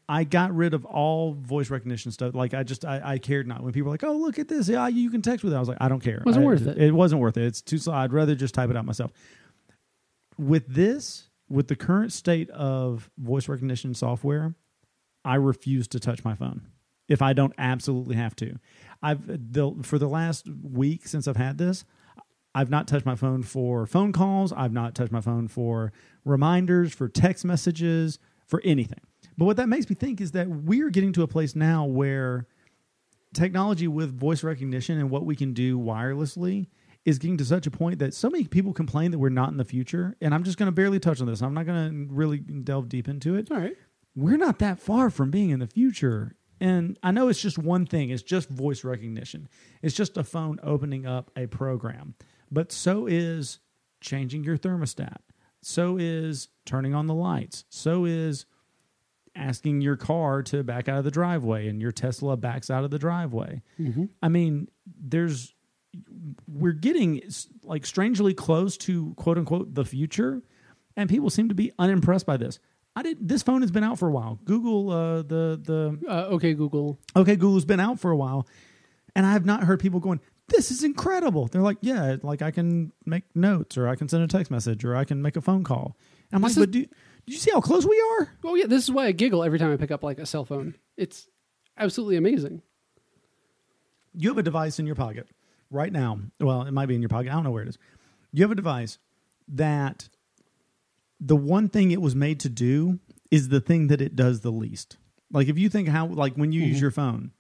I 0.08 0.24
got 0.24 0.54
rid 0.56 0.76
of 0.76 0.86
all 0.86 1.34
voice 1.34 1.72
recognition 1.72 2.12
stuff. 2.12 2.36
Like 2.36 2.54
I 2.54 2.62
just 2.62 2.86
I, 2.86 3.02
I 3.04 3.18
cared 3.18 3.48
not 3.48 3.64
when 3.64 3.74
people 3.74 3.88
were 3.88 3.94
like, 3.94 4.04
"Oh, 4.04 4.16
look 4.16 4.38
at 4.38 4.48
this! 4.48 4.70
Yeah, 4.70 4.88
you 4.88 5.10
can 5.10 5.22
text 5.24 5.44
with 5.44 5.52
it." 5.54 5.56
I 5.56 5.60
was 5.60 5.68
like, 5.68 5.80
"I 5.82 5.90
don't 5.90 6.00
care. 6.02 6.18
It 6.18 6.26
Wasn't 6.26 6.44
I- 6.44 6.46
worth 6.46 6.68
it. 6.68 6.78
It 6.78 6.92
wasn't 6.94 7.22
worth 7.22 7.38
it. 7.38 7.44
It's 7.46 7.62
too 7.62 7.78
slow. 7.80 7.94
I'd 7.96 8.14
rather 8.14 8.36
just 8.36 8.54
type 8.54 8.70
it 8.70 8.78
out 8.78 8.86
myself." 8.86 9.12
With 10.38 10.68
this, 10.68 11.30
with 11.50 11.68
the 11.70 11.76
current 11.76 12.12
state 12.12 12.50
of 12.52 13.10
voice 13.18 13.48
recognition 13.48 13.94
software, 13.94 14.54
I 15.24 15.36
refuse 15.36 15.88
to 15.90 16.00
touch 16.00 16.24
my 16.24 16.36
phone 16.36 16.68
if 17.08 17.22
I 17.22 17.34
don't 17.34 17.54
absolutely 17.58 18.16
have 18.16 18.36
to. 18.38 18.58
I've 19.02 19.26
the, 19.28 19.72
for 19.84 20.00
the 20.00 20.08
last 20.08 20.48
week 20.64 21.08
since 21.08 21.28
I've 21.28 21.38
had 21.38 21.58
this, 21.58 21.86
I've 22.54 22.70
not 22.70 22.88
touched 22.88 23.06
my 23.06 23.16
phone 23.16 23.44
for 23.44 23.86
phone 23.86 24.14
calls. 24.14 24.54
I've 24.54 24.72
not 24.72 24.96
touched 24.96 25.12
my 25.12 25.22
phone 25.22 25.48
for 25.48 25.92
reminders, 26.24 26.94
for 26.94 27.10
text 27.10 27.44
messages, 27.46 28.18
for 28.48 28.62
anything. 28.64 29.02
But 29.38 29.46
what 29.46 29.58
that 29.58 29.68
makes 29.68 29.90
me 29.90 29.96
think 29.96 30.22
is 30.22 30.32
that 30.32 30.48
we're 30.48 30.90
getting 30.90 31.12
to 31.14 31.24
a 31.24 31.28
place 31.28 31.56
now 31.56 31.86
where 31.86 32.48
technology 33.34 33.88
with 33.88 34.18
voice 34.18 34.44
recognition 34.44 34.98
and 34.98 35.10
what 35.10 35.26
we 35.26 35.36
can 35.36 35.54
do 35.54 35.78
wirelessly 35.78 36.68
is 37.04 37.20
getting 37.20 37.38
to 37.38 37.46
such 37.46 37.68
a 37.68 37.72
point 37.72 38.00
that 38.00 38.14
so 38.14 38.30
many 38.30 38.46
people 38.46 38.74
complain 38.74 39.12
that 39.12 39.20
we're 39.20 39.30
not 39.30 39.52
in 39.52 39.58
the 39.58 39.66
future. 39.66 40.16
And 40.22 40.34
I'm 40.34 40.44
just 40.44 40.58
going 40.58 40.68
to 40.68 40.72
barely 40.72 41.00
touch 41.00 41.20
on 41.22 41.28
this. 41.28 41.42
I'm 41.42 41.54
not 41.54 41.66
going 41.66 42.08
to 42.08 42.14
really 42.14 42.40
delve 42.40 42.90
deep 42.90 43.08
into 43.08 43.36
it 43.36 43.52
All 43.52 43.58
right. 43.58 43.76
we're 44.16 44.38
not 44.38 44.60
that 44.60 44.80
far 44.80 45.10
from 45.10 45.30
being 45.30 45.50
in 45.50 45.60
the 45.60 45.68
future. 45.68 46.36
And 46.60 46.98
I 47.04 47.12
know 47.12 47.28
it's 47.28 47.42
just 47.42 47.58
one 47.58 47.86
thing, 47.86 48.10
it's 48.10 48.24
just 48.24 48.50
voice 48.50 48.84
recognition. 48.84 49.50
It's 49.82 49.96
just 49.96 50.18
a 50.18 50.24
phone 50.24 50.60
opening 50.64 51.06
up 51.06 51.32
a 51.36 51.48
program. 51.48 52.16
But 52.52 52.72
so 52.72 53.08
is 53.08 53.60
changing 54.00 54.44
your 54.44 54.58
thermostat. 54.58 55.18
So 55.62 55.98
is 55.98 56.50
turning 56.66 56.94
on 56.94 57.08
the 57.08 57.14
lights. 57.14 57.66
So 57.70 58.06
is 58.06 58.46
asking 59.36 59.82
your 59.82 59.98
car 59.98 60.42
to 60.44 60.64
back 60.64 60.88
out 60.88 60.98
of 60.98 61.04
the 61.04 61.12
driveway 61.12 61.68
and 61.68 61.82
your 61.82 61.92
Tesla 61.92 62.38
backs 62.38 62.70
out 62.70 62.84
of 62.84 62.92
the 62.92 63.00
driveway. 63.00 63.62
Mm-hmm. 63.80 64.06
I 64.22 64.30
mean, 64.30 64.70
there's 64.86 65.54
we're 66.48 66.74
getting 66.74 67.22
like 67.64 67.86
strangely 67.86 68.34
close 68.34 68.78
to 68.78 69.14
quote 69.16 69.38
unquote 69.38 69.74
the 69.74 69.86
future, 69.86 70.42
and 70.96 71.10
people 71.10 71.30
seem 71.30 71.50
to 71.50 71.56
be 71.56 71.72
unimpressed 71.80 72.26
by 72.26 72.38
this. 72.38 72.60
I 72.96 73.02
did. 73.04 73.28
This 73.28 73.44
phone 73.44 73.62
has 73.62 73.72
been 73.72 73.84
out 73.84 74.00
for 74.00 74.08
a 74.08 74.12
while. 74.12 74.40
Google, 74.46 74.90
uh, 74.92 75.18
the 75.24 75.60
the 75.62 76.00
Uh, 76.10 76.28
okay, 76.36 76.54
Google. 76.54 77.00
okay, 77.16 77.36
Google's 77.36 77.66
been 77.66 77.80
out 77.80 78.00
for 78.00 78.12
a 78.12 78.16
while, 78.18 78.48
and 79.16 79.26
I 79.26 79.34
have 79.34 79.46
not 79.46 79.64
heard 79.66 79.80
people 79.82 80.00
going, 80.00 80.22
"This 80.48 80.72
is 80.72 80.84
incredible." 80.84 81.48
They're 81.48 81.62
like, 81.62 81.78
"Yeah, 81.82 82.16
like 82.24 82.42
I 82.42 82.52
can 82.52 82.94
make 83.06 83.24
notes, 83.36 83.78
or 83.78 83.88
I 83.90 83.96
can 83.96 84.08
send 84.08 84.24
a 84.24 84.28
text 84.28 84.50
message, 84.50 84.86
or 84.86 84.96
I 84.96 85.04
can 85.04 85.22
make 85.22 85.36
a 85.36 85.42
phone 85.42 85.64
call." 85.64 85.98
And 86.32 86.38
I'm 86.38 86.42
This 86.48 86.58
like, 86.58 86.70
is- 86.70 86.88
"But 86.88 86.90
do 87.28 87.34
you 87.34 87.38
see 87.38 87.52
how 87.52 87.60
close 87.60 87.86
we 87.86 88.02
are? 88.20 88.30
Oh 88.46 88.56
yeah, 88.56 88.68
this 88.68 88.84
is 88.84 88.92
why 88.92 89.08
I 89.08 89.12
giggle 89.12 89.44
every 89.44 89.60
time 89.60 89.72
I 89.74 89.78
pick 89.78 89.92
up 89.92 90.02
like 90.04 90.20
a 90.20 90.26
cell 90.26 90.46
phone. 90.46 90.76
It's 90.96 91.28
absolutely 91.78 92.16
amazing. 92.16 92.62
You 94.14 94.30
have 94.30 94.38
a 94.38 94.44
device 94.44 94.80
in 94.80 94.86
your 94.86 94.96
pocket 94.96 95.28
right 95.70 95.92
now. 95.92 96.20
Well, 96.40 96.62
it 96.62 96.72
might 96.72 96.86
be 96.86 96.96
in 96.96 97.02
your 97.02 97.10
pocket. 97.10 97.30
I 97.30 97.34
don't 97.36 97.44
know 97.44 97.52
where 97.52 97.64
it 97.64 97.68
is. 97.70 97.78
You 98.32 98.44
have 98.44 98.52
a 98.52 98.56
device 98.56 98.98
that 99.50 100.08
the 101.20 101.36
one 101.36 101.70
thing 101.70 101.92
it 101.92 102.02
was 102.02 102.16
made 102.16 102.40
to 102.42 102.50
do 102.50 103.00
is 103.32 103.50
the 103.50 103.62
thing 103.62 103.88
that 103.88 104.02
it 104.02 104.16
does 104.16 104.42
the 104.42 104.52
least. 104.52 104.98
Like 105.32 105.48
if 105.48 105.58
you 105.58 105.70
think 105.70 105.88
how 105.88 106.08
like 106.08 106.36
when 106.36 106.52
you 106.52 106.62
use 106.62 106.78
mm-hmm. 106.78 106.82
your 106.82 106.92
phone, 106.92 107.32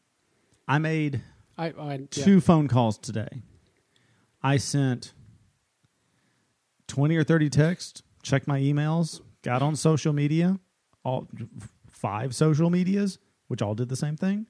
I 0.67 0.79
made 0.79 1.21
I, 1.57 1.67
I 1.67 1.93
yeah. 1.93 2.05
two 2.09 2.41
phone 2.41 2.67
calls 2.67 2.97
today. 2.97 3.41
I 4.41 4.57
sent 4.57 5.13
20 6.88 7.15
or 7.15 7.23
30 7.23 7.49
texts, 7.49 8.03
checked 8.21 8.47
my 8.47 8.59
emails, 8.59 9.21
got 9.41 9.61
on 9.61 9.75
social 9.75 10.13
media, 10.13 10.59
all 11.03 11.27
five 11.89 12.35
social 12.35 12.69
medias, 12.69 13.17
which 13.47 13.61
all 13.61 13.75
did 13.75 13.89
the 13.89 13.95
same 13.95 14.17
thing. 14.17 14.47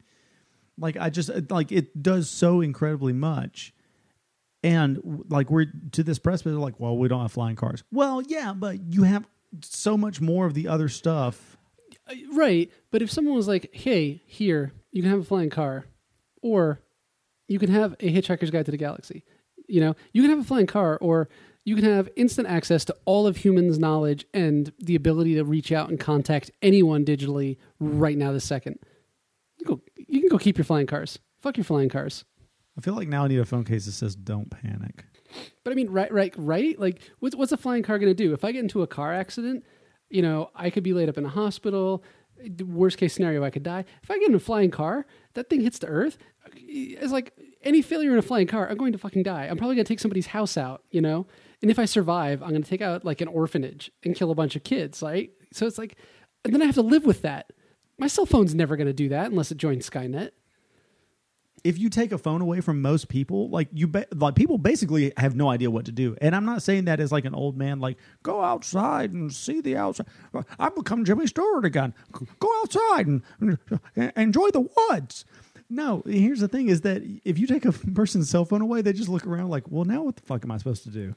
Like 0.77 0.97
I 0.97 1.09
just 1.09 1.29
like 1.49 1.71
it 1.71 2.01
does 2.01 2.29
so 2.29 2.61
incredibly 2.61 3.13
much. 3.13 3.73
And 4.65 5.23
like 5.30 5.51
we're 5.51 5.67
to 5.91 6.01
this 6.01 6.17
precipice, 6.17 6.54
they're 6.54 6.60
like, 6.60 6.80
well, 6.80 6.97
we 6.97 7.08
don't 7.08 7.21
have 7.21 7.32
flying 7.32 7.56
cars. 7.56 7.84
Well, 7.91 8.23
yeah, 8.23 8.51
but 8.51 8.82
you 8.91 9.04
have 9.04 9.28
so 9.62 9.95
much 9.95 10.19
more 10.19 10.47
of 10.47 10.56
the 10.56 10.67
other 10.67 10.89
stuff. 10.89 11.56
Uh, 12.10 12.15
right, 12.34 12.71
but 12.89 13.04
if 13.04 13.12
someone 13.12 13.36
was 13.36 13.47
like, 13.47 13.69
"Hey, 13.73 14.23
here, 14.25 14.71
you 14.91 15.04
can 15.04 15.12
have 15.12 15.19
a 15.19 15.23
flying 15.23 15.51
car," 15.51 15.86
or 16.41 16.82
you 17.47 17.60
can 17.60 17.69
have 17.69 17.93
a 17.99 18.12
Hitchhiker's 18.12 18.49
Guide 18.49 18.65
to 18.65 18.71
the 18.71 18.78
Galaxy, 18.78 19.23
you 19.67 19.82
know, 19.82 19.95
you 20.13 20.23
can 20.23 20.32
have 20.32 20.39
a 20.39 20.43
flying 20.43 20.65
car, 20.65 20.97
or 20.99 21.30
you 21.63 21.75
can 21.75 21.86
have 21.86 22.10
instant 22.15 22.47
access 22.47 22.86
to 22.86 22.95
all 23.06 23.28
of 23.28 23.38
humans' 23.38 23.78
knowledge 23.78 24.25
and 24.34 24.73
the 24.80 24.95
ability 24.95 25.36
to 25.36 25.43
reach 25.43 25.71
out 25.71 25.89
and 25.89 25.99
contact 25.99 26.49
anyone 26.63 27.06
digitally 27.06 27.58
right 27.80 28.17
now, 28.17 28.32
this 28.32 28.45
second. 28.45 28.80
You, 29.60 29.65
go, 29.67 29.82
you 30.08 30.21
can 30.21 30.30
go 30.30 30.39
keep 30.39 30.58
your 30.58 30.65
flying 30.65 30.88
cars. 30.88 31.19
Fuck 31.39 31.58
your 31.58 31.63
flying 31.63 31.89
cars. 31.89 32.25
I 32.77 32.81
feel 32.81 32.93
like 32.93 33.07
now 33.07 33.23
I 33.23 33.27
need 33.27 33.39
a 33.39 33.45
phone 33.45 33.63
case 33.63 33.85
that 33.85 33.93
says 33.93 34.15
"Don't 34.15 34.49
panic." 34.49 35.05
But 35.63 35.71
I 35.71 35.75
mean, 35.75 35.89
right, 35.89 36.11
right, 36.11 36.33
right. 36.38 36.79
Like, 36.79 37.01
what's 37.19 37.35
what's 37.35 37.51
a 37.51 37.57
flying 37.57 37.83
car 37.83 37.99
going 37.99 38.11
to 38.11 38.23
do? 38.23 38.33
If 38.33 38.43
I 38.43 38.51
get 38.51 38.59
into 38.59 38.83
a 38.83 38.88
car 38.88 39.13
accident, 39.13 39.63
you 40.09 40.21
know, 40.21 40.49
I 40.55 40.69
could 40.69 40.83
be 40.83 40.93
laid 40.93 41.09
up 41.09 41.17
in 41.17 41.25
a 41.25 41.29
hospital. 41.29 42.03
Worst 42.65 42.97
case 42.97 43.13
scenario, 43.13 43.43
I 43.43 43.49
could 43.49 43.63
die. 43.63 43.85
If 44.03 44.11
I 44.11 44.19
get 44.19 44.29
in 44.29 44.35
a 44.35 44.39
flying 44.39 44.71
car, 44.71 45.05
that 45.33 45.49
thing 45.49 45.61
hits 45.61 45.79
the 45.79 45.88
earth. 45.88 46.17
Uh, 46.45 46.49
it's 46.55 47.11
like 47.11 47.33
any 47.63 47.81
failure 47.81 48.11
in 48.11 48.17
a 48.17 48.21
flying 48.21 48.47
car. 48.47 48.69
I'm 48.69 48.77
going 48.77 48.91
to 48.91 48.97
fucking 48.97 49.23
die. 49.23 49.45
I'm 49.45 49.57
probably 49.57 49.75
going 49.75 49.85
to 49.85 49.88
take 49.88 50.01
somebody's 50.01 50.27
house 50.27 50.57
out. 50.57 50.83
You 50.91 51.01
know, 51.01 51.27
and 51.61 51.71
if 51.71 51.79
I 51.79 51.85
survive, 51.85 52.43
I'm 52.43 52.49
going 52.49 52.63
to 52.63 52.69
take 52.69 52.81
out 52.81 53.05
like 53.05 53.21
an 53.21 53.27
orphanage 53.27 53.91
and 54.03 54.15
kill 54.15 54.31
a 54.31 54.35
bunch 54.35 54.55
of 54.55 54.63
kids. 54.63 55.01
Right. 55.01 55.31
So 55.53 55.65
it's 55.65 55.77
like, 55.77 55.95
and 56.43 56.53
then 56.53 56.61
I 56.61 56.65
have 56.65 56.75
to 56.75 56.81
live 56.81 57.05
with 57.05 57.21
that. 57.21 57.53
My 57.97 58.07
cell 58.07 58.25
phone's 58.25 58.53
never 58.53 58.75
going 58.75 58.88
to 58.88 58.93
do 58.93 59.09
that 59.09 59.31
unless 59.31 59.51
it 59.51 59.57
joins 59.57 59.89
Skynet. 59.89 60.31
If 61.65 61.80
you 61.80 61.89
take 61.89 62.12
a 62.12 62.17
phone 62.19 62.41
away 62.41 62.62
from 62.62 62.80
most 62.80 63.10
people, 63.10 63.49
like 63.49 63.67
you, 63.73 63.88
ba- 63.88 64.06
like 64.13 64.36
people 64.36 64.60
basically 64.60 65.12
have 65.17 65.36
no 65.36 65.49
idea 65.49 65.71
what 65.71 65.86
to 65.86 65.91
do. 65.91 66.15
And 66.21 66.36
I'm 66.36 66.45
not 66.45 66.62
saying 66.62 66.86
that 66.86 66.99
as 66.99 67.12
like 67.12 67.25
an 67.25 67.34
old 67.34 67.58
man, 67.58 67.80
like 67.80 67.97
go 68.21 68.43
outside 68.43 69.12
and 69.13 69.34
see 69.34 69.62
the 69.62 69.75
outside. 69.75 70.06
I've 70.60 70.75
become 70.75 71.04
Jimmy 71.04 71.25
Stewart 71.25 71.65
again. 71.65 71.95
Go 72.39 72.51
outside 72.62 73.08
and, 73.08 73.23
and 73.41 74.13
enjoy 74.15 74.51
the 74.51 74.69
woods. 74.91 75.25
No, 75.67 76.04
here's 76.06 76.39
the 76.39 76.47
thing: 76.47 76.69
is 76.69 76.82
that 76.82 77.01
if 77.25 77.39
you 77.39 77.47
take 77.47 77.65
a 77.65 77.71
person's 77.95 78.30
cell 78.30 78.45
phone 78.45 78.62
away, 78.62 78.84
they 78.84 78.93
just 78.93 79.10
look 79.10 79.25
around 79.25 79.49
like, 79.49 79.63
well, 79.67 79.86
now 79.86 80.04
what 80.04 80.17
the 80.17 80.21
fuck 80.21 80.45
am 80.45 80.51
I 80.51 80.58
supposed 80.58 80.84
to 80.84 80.91
do? 80.91 81.15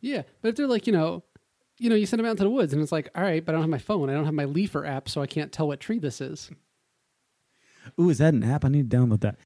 Yeah, 0.00 0.22
but 0.40 0.50
if 0.50 0.54
they're 0.54 0.68
like, 0.68 0.86
you 0.86 0.92
know, 0.92 1.24
you 1.78 1.90
know, 1.90 1.96
you 1.96 2.06
send 2.06 2.20
them 2.20 2.26
out 2.26 2.32
into 2.32 2.44
the 2.44 2.50
woods, 2.50 2.72
and 2.72 2.80
it's 2.80 2.92
like, 2.92 3.08
all 3.16 3.24
right, 3.24 3.44
but 3.44 3.50
I 3.50 3.54
don't 3.54 3.62
have 3.62 3.70
my 3.70 3.78
phone. 3.78 4.08
I 4.08 4.12
don't 4.12 4.24
have 4.24 4.34
my 4.34 4.44
Leafer 4.44 4.86
app, 4.86 5.08
so 5.08 5.20
I 5.20 5.26
can't 5.26 5.50
tell 5.50 5.66
what 5.66 5.80
tree 5.80 5.98
this 5.98 6.20
is. 6.20 6.52
Ooh, 8.00 8.08
is 8.08 8.18
that 8.18 8.34
an 8.34 8.44
app? 8.44 8.64
I 8.64 8.68
need 8.68 8.88
to 8.88 8.96
download 8.96 9.20
that. 9.22 9.36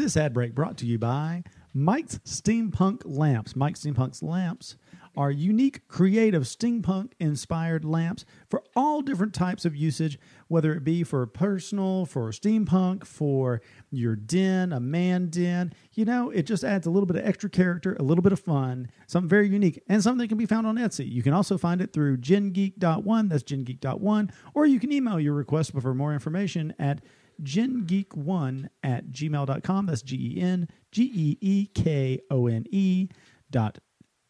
This 0.00 0.16
ad 0.16 0.32
break 0.32 0.54
brought 0.54 0.78
to 0.78 0.86
you 0.86 0.98
by 0.98 1.44
Mike's 1.74 2.20
Steampunk 2.24 3.02
Lamps. 3.04 3.54
Mike's 3.54 3.84
Steampunk's 3.84 4.22
lamps 4.22 4.76
are 5.14 5.30
unique, 5.30 5.86
creative, 5.88 6.44
steampunk 6.44 7.12
inspired 7.20 7.84
lamps 7.84 8.24
for 8.48 8.62
all 8.74 9.02
different 9.02 9.34
types 9.34 9.66
of 9.66 9.76
usage, 9.76 10.18
whether 10.48 10.72
it 10.72 10.84
be 10.84 11.04
for 11.04 11.26
personal, 11.26 12.06
for 12.06 12.30
steampunk, 12.30 13.04
for 13.04 13.60
your 13.90 14.16
den, 14.16 14.72
a 14.72 14.80
man 14.80 15.28
den. 15.28 15.74
You 15.92 16.06
know, 16.06 16.30
it 16.30 16.44
just 16.44 16.64
adds 16.64 16.86
a 16.86 16.90
little 16.90 17.06
bit 17.06 17.16
of 17.16 17.26
extra 17.26 17.50
character, 17.50 17.94
a 18.00 18.02
little 18.02 18.22
bit 18.22 18.32
of 18.32 18.40
fun, 18.40 18.90
something 19.06 19.28
very 19.28 19.50
unique, 19.50 19.82
and 19.86 20.02
something 20.02 20.20
that 20.20 20.28
can 20.28 20.38
be 20.38 20.46
found 20.46 20.66
on 20.66 20.76
Etsy. 20.76 21.12
You 21.12 21.22
can 21.22 21.34
also 21.34 21.58
find 21.58 21.82
it 21.82 21.92
through 21.92 22.16
gengeek.one, 22.16 23.28
that's 23.28 23.42
gengeek.one, 23.42 24.32
or 24.54 24.64
you 24.64 24.80
can 24.80 24.92
email 24.92 25.20
your 25.20 25.34
request 25.34 25.72
for 25.78 25.94
more 25.94 26.14
information 26.14 26.72
at 26.78 27.02
gengeek1 27.42 28.68
at 28.82 29.10
gmail.com. 29.10 29.86
That's 29.86 30.02
G 30.02 30.36
E 30.36 30.40
N 30.40 30.68
G 30.92 31.10
E 31.14 31.38
E 31.40 31.66
K 31.74 32.20
O 32.30 32.46
N 32.46 32.66
E 32.70 33.08
dot 33.50 33.78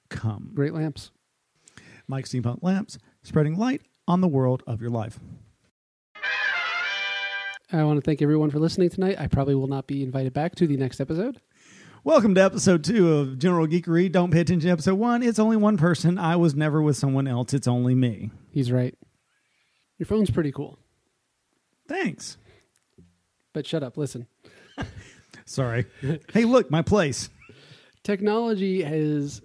com. 0.08 0.50
Great 0.54 0.74
lamps. 0.74 1.10
Mike 2.08 2.24
Steampunk 2.24 2.58
Lamps, 2.62 2.98
spreading 3.22 3.56
light 3.56 3.82
on 4.08 4.20
the 4.20 4.28
world 4.28 4.64
of 4.66 4.80
your 4.80 4.90
life. 4.90 5.20
I 7.72 7.84
want 7.84 7.98
to 7.98 8.02
thank 8.02 8.20
everyone 8.20 8.50
for 8.50 8.58
listening 8.58 8.90
tonight. 8.90 9.20
I 9.20 9.28
probably 9.28 9.54
will 9.54 9.68
not 9.68 9.86
be 9.86 10.02
invited 10.02 10.32
back 10.32 10.56
to 10.56 10.66
the 10.66 10.76
next 10.76 11.00
episode. 11.00 11.40
Welcome 12.02 12.34
to 12.34 12.42
episode 12.42 12.82
two 12.82 13.12
of 13.12 13.38
General 13.38 13.68
Geekery. 13.68 14.10
Don't 14.10 14.32
pay 14.32 14.40
attention 14.40 14.66
to 14.68 14.72
episode 14.72 14.96
one. 14.96 15.22
It's 15.22 15.38
only 15.38 15.56
one 15.56 15.76
person. 15.76 16.18
I 16.18 16.34
was 16.34 16.56
never 16.56 16.82
with 16.82 16.96
someone 16.96 17.28
else. 17.28 17.54
It's 17.54 17.68
only 17.68 17.94
me. 17.94 18.30
He's 18.50 18.72
right. 18.72 18.96
Your 19.98 20.06
phone's 20.06 20.30
pretty 20.30 20.50
cool, 20.50 20.78
Thanks. 21.86 22.38
But 23.52 23.66
shut 23.66 23.82
up. 23.82 23.96
Listen. 23.96 24.26
Sorry. 25.44 25.86
hey, 26.32 26.44
look, 26.44 26.70
my 26.70 26.82
place. 26.82 27.30
technology 28.02 28.82
has 28.82 29.42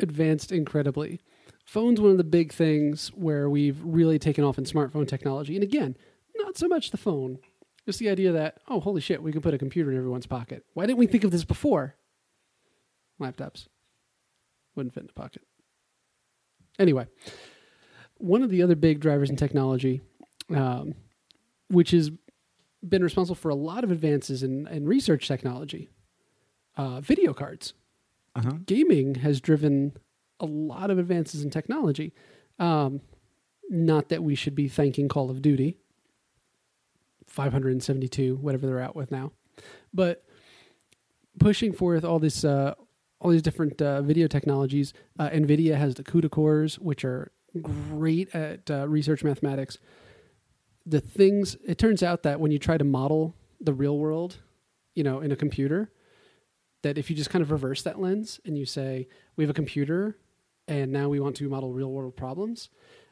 advanced 0.00 0.52
incredibly. 0.52 1.20
Phone's 1.66 2.00
one 2.00 2.10
of 2.10 2.18
the 2.18 2.24
big 2.24 2.52
things 2.52 3.08
where 3.08 3.48
we've 3.48 3.78
really 3.82 4.18
taken 4.18 4.44
off 4.44 4.58
in 4.58 4.64
smartphone 4.64 5.08
technology. 5.08 5.54
And 5.54 5.62
again, 5.62 5.96
not 6.36 6.56
so 6.56 6.68
much 6.68 6.90
the 6.90 6.96
phone, 6.96 7.38
just 7.86 7.98
the 7.98 8.08
idea 8.08 8.32
that, 8.32 8.58
oh, 8.68 8.80
holy 8.80 9.00
shit, 9.00 9.22
we 9.22 9.32
can 9.32 9.40
put 9.40 9.54
a 9.54 9.58
computer 9.58 9.90
in 9.90 9.96
everyone's 9.96 10.26
pocket. 10.26 10.64
Why 10.74 10.86
didn't 10.86 10.98
we 10.98 11.06
think 11.06 11.24
of 11.24 11.30
this 11.30 11.44
before? 11.44 11.94
Laptops 13.20 13.68
wouldn't 14.74 14.94
fit 14.94 15.02
in 15.02 15.06
the 15.06 15.12
pocket. 15.12 15.42
Anyway, 16.78 17.06
one 18.18 18.42
of 18.42 18.50
the 18.50 18.62
other 18.62 18.74
big 18.74 19.00
drivers 19.00 19.30
in 19.30 19.36
technology, 19.36 20.00
um, 20.54 20.94
which 21.68 21.92
has 21.92 22.10
been 22.86 23.02
responsible 23.02 23.34
for 23.36 23.48
a 23.48 23.54
lot 23.54 23.84
of 23.84 23.90
advances 23.90 24.42
in, 24.42 24.66
in 24.68 24.86
research 24.86 25.26
technology, 25.28 25.88
uh, 26.76 27.00
video 27.00 27.32
cards 27.32 27.72
Uh 28.36 28.42
huh. 28.42 28.50
gaming 28.66 29.16
has 29.16 29.40
driven 29.40 29.96
a 30.40 30.46
lot 30.46 30.90
of 30.90 30.98
advances 30.98 31.42
in 31.44 31.50
technology. 31.50 32.12
Um, 32.58 33.00
not 33.70 34.08
that 34.10 34.22
we 34.22 34.34
should 34.34 34.54
be 34.54 34.68
thanking 34.68 35.08
Call 35.08 35.30
of 35.30 35.40
Duty, 35.42 35.78
572, 37.26 38.36
whatever 38.36 38.66
they're 38.66 38.80
out 38.80 38.94
with 38.96 39.10
now, 39.10 39.32
but 39.92 40.24
pushing 41.38 41.72
forth 41.72 42.04
all 42.04 42.18
this, 42.18 42.44
uh, 42.44 42.74
all 43.20 43.30
these 43.30 43.42
different 43.42 43.80
uh, 43.80 44.02
video 44.02 44.26
technologies. 44.26 44.92
Uh, 45.18 45.30
NVIDIA 45.30 45.74
has 45.76 45.94
the 45.94 46.04
CUDA 46.04 46.30
cores, 46.30 46.78
which 46.78 47.04
are 47.04 47.32
great 47.62 48.34
at 48.34 48.70
uh, 48.70 48.86
research 48.88 49.24
mathematics. 49.24 49.78
The 50.86 51.00
things, 51.00 51.56
it 51.66 51.78
turns 51.78 52.02
out 52.02 52.22
that 52.24 52.40
when 52.40 52.50
you 52.50 52.58
try 52.58 52.76
to 52.76 52.84
model 52.84 53.34
the 53.60 53.72
real 53.72 53.98
world, 53.98 54.36
you 54.94 55.02
know, 55.02 55.20
in 55.20 55.32
a 55.32 55.36
computer, 55.36 55.90
that 56.82 56.98
if 56.98 57.08
you 57.08 57.16
just 57.16 57.30
kind 57.30 57.42
of 57.42 57.50
reverse 57.50 57.82
that 57.82 57.98
lens 58.00 58.40
and 58.44 58.58
you 58.58 58.66
say 58.66 59.08
we 59.36 59.44
have 59.44 59.50
a 59.50 59.54
computer 59.54 60.18
and 60.68 60.92
now 60.92 61.08
we 61.08 61.18
want 61.20 61.36
to 61.36 61.48
model 61.48 61.72
real 61.72 61.90
world 61.90 62.16
problems 62.16 62.68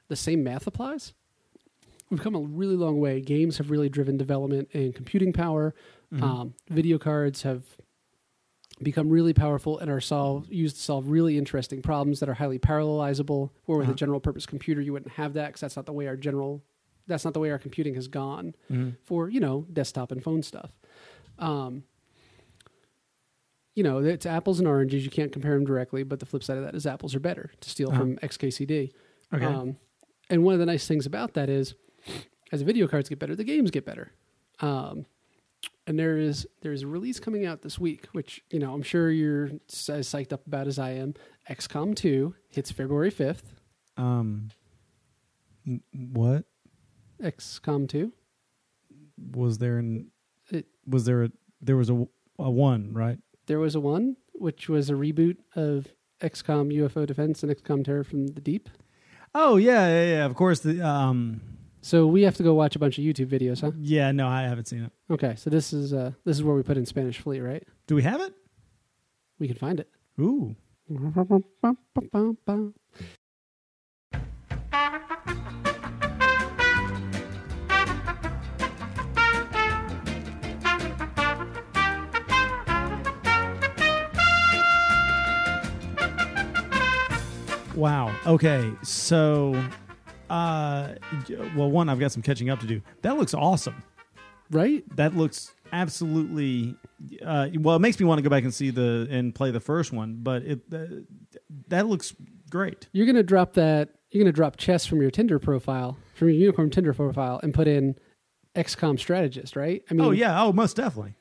the 0.09 0.17
same 0.17 0.45
math 0.45 0.67
applies. 0.67 1.15
We've 2.11 2.21
come 2.21 2.35
a 2.35 2.41
really 2.41 2.77
long 2.77 3.01
way. 3.01 3.23
Games 3.23 3.57
have 3.57 3.71
really 3.71 3.89
driven 3.89 4.19
development 4.19 4.69
and 4.75 4.95
computing 4.95 5.33
power. 5.33 5.75
Um, 6.21 6.53
video 6.69 6.99
cards 6.99 7.41
have 7.43 7.63
become 8.83 9.09
really 9.09 9.33
powerful 9.33 9.79
and 9.79 9.91
are 9.91 10.01
solve, 10.01 10.53
used 10.53 10.77
to 10.77 10.83
solve 10.83 11.07
really 11.09 11.39
interesting 11.39 11.81
problems 11.81 12.21
that 12.21 12.29
are 12.29 12.35
highly 12.35 12.59
parallelizable 12.59 13.51
where 13.65 13.79
with 13.79 13.87
Uh-huh. 13.87 13.93
a 13.93 13.97
general 13.97 14.21
purpose 14.21 14.45
computer 14.45 14.83
you 14.83 14.93
wouldn't 14.93 15.13
have 15.13 15.33
that 15.35 15.47
because 15.49 15.63
that's 15.63 15.77
not 15.77 15.87
the 15.87 15.93
way 15.95 16.07
our 16.07 16.17
general 16.17 16.63
that's 17.13 17.25
not 17.25 17.35
the 17.35 17.41
way 17.41 17.51
our 17.51 17.59
computing 17.59 17.95
has 17.95 18.09
gone 18.09 18.55
for 19.05 19.29
you 19.29 19.39
know 19.41 19.67
desktop 19.73 20.11
and 20.13 20.23
phone 20.25 20.43
stuff 20.43 20.71
um, 21.39 21.85
you 23.75 23.83
know, 23.83 23.99
it's 23.99 24.27
apples 24.27 24.59
and 24.59 24.69
oranges. 24.69 25.03
You 25.03 25.11
can't 25.11 25.33
compare 25.33 25.55
them 25.55 25.65
directly, 25.65 26.03
but 26.03 26.21
the 26.21 26.27
flip 26.27 26.45
side 26.45 26.59
of 26.59 26.65
that 26.65 26.75
is 26.75 26.87
apples 26.87 27.15
are 27.15 27.21
better 27.21 27.51
to 27.61 27.71
steal 27.71 27.89
Uh-huh. 27.89 27.99
from 28.01 28.17
XKCD. 28.19 28.93
Okay. 29.33 29.45
Um, 29.45 29.77
and 30.29 30.45
one 30.45 30.53
of 30.53 30.61
the 30.61 30.67
nice 30.67 30.87
things 30.87 31.07
about 31.07 31.33
that 31.33 31.49
is, 31.49 31.75
as 32.53 32.61
the 32.61 32.67
video 32.67 32.87
cards 32.87 33.09
get 33.09 33.19
better, 33.19 33.35
the 33.35 33.45
games 33.45 33.71
get 33.71 33.87
better. 33.87 34.13
Um, 34.61 35.07
and 35.87 35.99
there 35.99 36.19
is 36.19 36.47
there 36.61 36.73
is 36.73 36.83
a 36.83 36.87
release 36.87 37.19
coming 37.19 37.47
out 37.47 37.63
this 37.63 37.79
week, 37.79 38.07
which 38.13 38.43
you 38.51 38.59
know 38.59 38.75
I'm 38.75 38.83
sure 38.83 39.11
you're 39.11 39.47
as 39.89 40.07
psyched 40.07 40.35
up 40.35 40.47
about 40.47 40.67
as 40.67 40.79
I 40.79 40.91
am. 40.91 41.15
XCOM 41.49 41.97
2 41.97 42.35
hits 42.51 42.71
February 42.71 43.11
5th. 43.11 43.55
Um, 43.97 44.51
what 46.13 46.45
XCOM 47.23 47.89
2. 47.89 48.13
was 49.35 49.59
there? 49.59 49.79
An, 49.79 50.11
It- 50.51 50.67
was 50.87 51.05
there 51.05 51.25
a 51.25 51.31
there 51.61 51.77
was 51.77 51.91
a 51.91 52.07
a 52.39 52.51
one 52.51 52.93
right? 52.93 53.19
There 53.47 53.59
was 53.61 53.75
a 53.75 53.81
one, 53.81 54.17
which 54.35 54.69
was 54.69 54.91
a 54.91 54.95
reboot 54.95 55.37
of 55.55 55.89
XCOM 56.21 56.73
UFO 56.75 57.07
Defense 57.07 57.43
and 57.43 57.51
XCOM 57.55 57.85
Terror 57.85 58.05
from 58.05 58.29
the 58.29 58.41
Deep. 58.41 58.69
Oh 59.35 59.57
yeah, 59.57 59.87
yeah, 59.89 60.05
yeah. 60.17 60.25
Of 60.25 60.35
course. 60.35 60.61
The 60.61 60.81
um, 60.87 61.41
So 61.81 62.07
we 62.07 62.23
have 62.23 62.37
to 62.37 62.43
go 62.43 62.55
watch 62.55 62.77
a 62.77 62.79
bunch 62.79 62.99
of 62.99 63.05
YouTube 63.05 63.27
videos, 63.29 63.61
huh? 63.61 63.73
yeah. 63.79 64.13
No, 64.13 64.29
I 64.29 64.43
haven't 64.43 64.67
seen 64.69 64.83
it. 64.85 64.93
Okay, 65.11 65.35
so 65.37 65.51
this 65.51 65.73
is 65.73 65.93
uh 65.93 66.13
this 66.25 66.37
is 66.37 66.43
where 66.43 66.55
we 66.57 66.63
put 66.63 66.77
in 66.77 66.87
Spanish 66.87 67.19
Flea, 67.19 67.41
right? 67.41 67.67
Do 67.87 67.95
we 67.95 68.03
have 68.03 68.21
it? 68.21 68.35
We 69.39 69.47
can 69.49 69.57
find 69.57 69.81
it. 69.81 69.89
Ooh. 70.21 70.55
Wow. 87.75 88.15
Okay. 88.27 88.71
So, 88.83 89.55
uh, 90.29 90.95
well, 91.57 91.71
one, 91.71 91.89
I've 91.89 91.99
got 91.99 92.13
some 92.13 92.23
catching 92.23 92.51
up 92.51 92.61
to 92.61 92.67
do. 92.67 92.83
That 93.03 93.17
looks 93.17 93.35
awesome. 93.35 93.83
Right? 94.51 94.85
That 94.97 95.17
looks 95.17 95.53
absolutely. 95.73 96.77
Uh, 97.25 97.49
well, 97.59 97.77
it 97.77 97.81
makes 97.81 97.99
me 97.99 98.07
want 98.07 98.19
to 98.19 98.23
go 98.23 98.29
back 98.29 98.45
and 98.45 98.53
see 98.53 98.71
the 98.71 99.07
and 99.11 99.35
play 99.35 99.51
the 99.51 99.61
first 99.61 99.93
one, 99.93 100.19
but 100.23 100.43
it 100.43 100.61
uh, 100.73 100.85
that 101.69 101.87
looks 101.87 102.15
great. 102.51 102.89
You're 102.93 103.07
gonna 103.07 103.23
drop 103.23 103.55
that. 103.55 103.91
You're 104.11 104.23
gonna 104.23 104.33
drop 104.33 104.57
chess 104.57 104.85
from 104.85 105.01
your 105.01 105.11
Tinder 105.11 105.39
profile, 105.39 105.97
from 106.15 106.29
your 106.29 106.37
Unicorn 106.37 106.71
Tinder 106.71 106.93
profile, 106.93 107.41
and 107.43 107.55
put 107.55 107.67
in 107.67 107.97
XCOM 108.55 108.99
strategist, 108.99 109.57
right? 109.57 109.83
I 109.91 109.95
mean, 109.95 110.07
oh 110.07 110.11
yeah. 110.11 110.43
Oh, 110.43 110.53
most 110.53 110.77
definitely. 110.77 111.15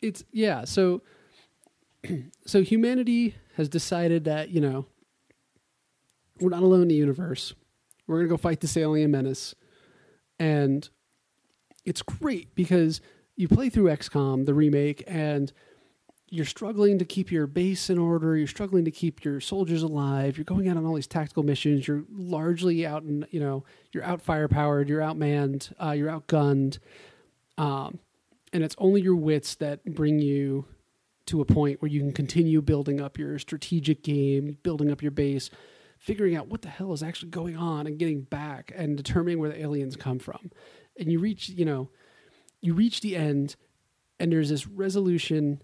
it's 0.00 0.24
yeah. 0.32 0.64
So, 0.64 1.02
so 2.46 2.62
humanity 2.62 3.34
has 3.56 3.68
decided 3.68 4.24
that 4.24 4.50
you 4.50 4.60
know 4.60 4.86
we're 6.40 6.50
not 6.50 6.62
alone 6.62 6.82
in 6.82 6.88
the 6.88 6.94
universe. 6.94 7.54
We're 8.06 8.18
gonna 8.18 8.28
go 8.28 8.36
fight 8.36 8.60
this 8.60 8.76
alien 8.76 9.10
menace, 9.10 9.54
and 10.38 10.88
it's 11.84 12.02
great 12.02 12.54
because 12.54 13.00
you 13.36 13.48
play 13.48 13.68
through 13.68 13.84
XCOM, 13.84 14.46
the 14.46 14.54
remake, 14.54 15.02
and 15.06 15.52
you're 16.32 16.46
struggling 16.46 16.98
to 16.98 17.04
keep 17.04 17.30
your 17.30 17.46
base 17.46 17.90
in 17.90 17.98
order. 17.98 18.36
You're 18.36 18.46
struggling 18.46 18.86
to 18.86 18.90
keep 18.90 19.22
your 19.22 19.38
soldiers 19.38 19.82
alive. 19.82 20.38
You're 20.38 20.44
going 20.44 20.66
out 20.66 20.78
on 20.78 20.86
all 20.86 20.94
these 20.94 21.06
tactical 21.06 21.42
missions. 21.42 21.86
You're 21.86 22.04
largely 22.10 22.86
out 22.86 23.02
and 23.02 23.26
you 23.30 23.38
know 23.38 23.64
you're 23.92 24.02
out 24.02 24.24
firepowered. 24.24 24.88
You're 24.88 25.02
outmanned. 25.02 25.72
Uh, 25.78 25.90
you're 25.90 26.10
outgunned. 26.10 26.78
Um, 27.58 27.98
and 28.50 28.64
it's 28.64 28.74
only 28.78 29.02
your 29.02 29.14
wits 29.14 29.56
that 29.56 29.84
bring 29.84 30.20
you 30.20 30.64
to 31.26 31.40
a 31.40 31.44
point 31.44 31.80
where 31.80 31.90
you 31.90 32.00
can 32.00 32.12
continue 32.12 32.60
building 32.60 33.00
up 33.00 33.18
your 33.18 33.38
strategic 33.38 34.02
game, 34.02 34.58
building 34.62 34.90
up 34.90 35.02
your 35.02 35.10
base, 35.10 35.50
figuring 35.98 36.34
out 36.34 36.48
what 36.48 36.62
the 36.62 36.68
hell 36.68 36.92
is 36.92 37.02
actually 37.02 37.30
going 37.30 37.56
on, 37.56 37.86
and 37.86 37.98
getting 37.98 38.22
back 38.22 38.72
and 38.74 38.96
determining 38.96 39.38
where 39.38 39.50
the 39.50 39.60
aliens 39.60 39.96
come 39.96 40.18
from. 40.18 40.50
And 40.98 41.10
you 41.10 41.20
reach, 41.20 41.48
you 41.48 41.64
know, 41.64 41.90
you 42.60 42.74
reach 42.74 43.00
the 43.00 43.16
end, 43.16 43.56
and 44.18 44.32
there's 44.32 44.48
this 44.48 44.66
resolution, 44.66 45.62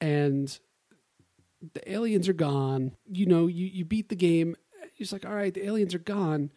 and 0.00 0.58
the 1.74 1.92
aliens 1.92 2.28
are 2.28 2.32
gone. 2.32 2.92
You 3.06 3.26
know, 3.26 3.46
you 3.46 3.66
you 3.66 3.84
beat 3.84 4.08
the 4.08 4.16
game. 4.16 4.56
It's 4.98 5.12
like, 5.12 5.24
all 5.24 5.34
right, 5.34 5.54
the 5.54 5.64
aliens 5.64 5.94
are 5.94 6.00
gone, 6.00 6.50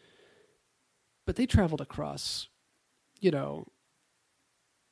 but 1.25 1.35
they 1.35 1.45
traveled 1.45 1.81
across, 1.81 2.49
you 3.19 3.31
know, 3.31 3.67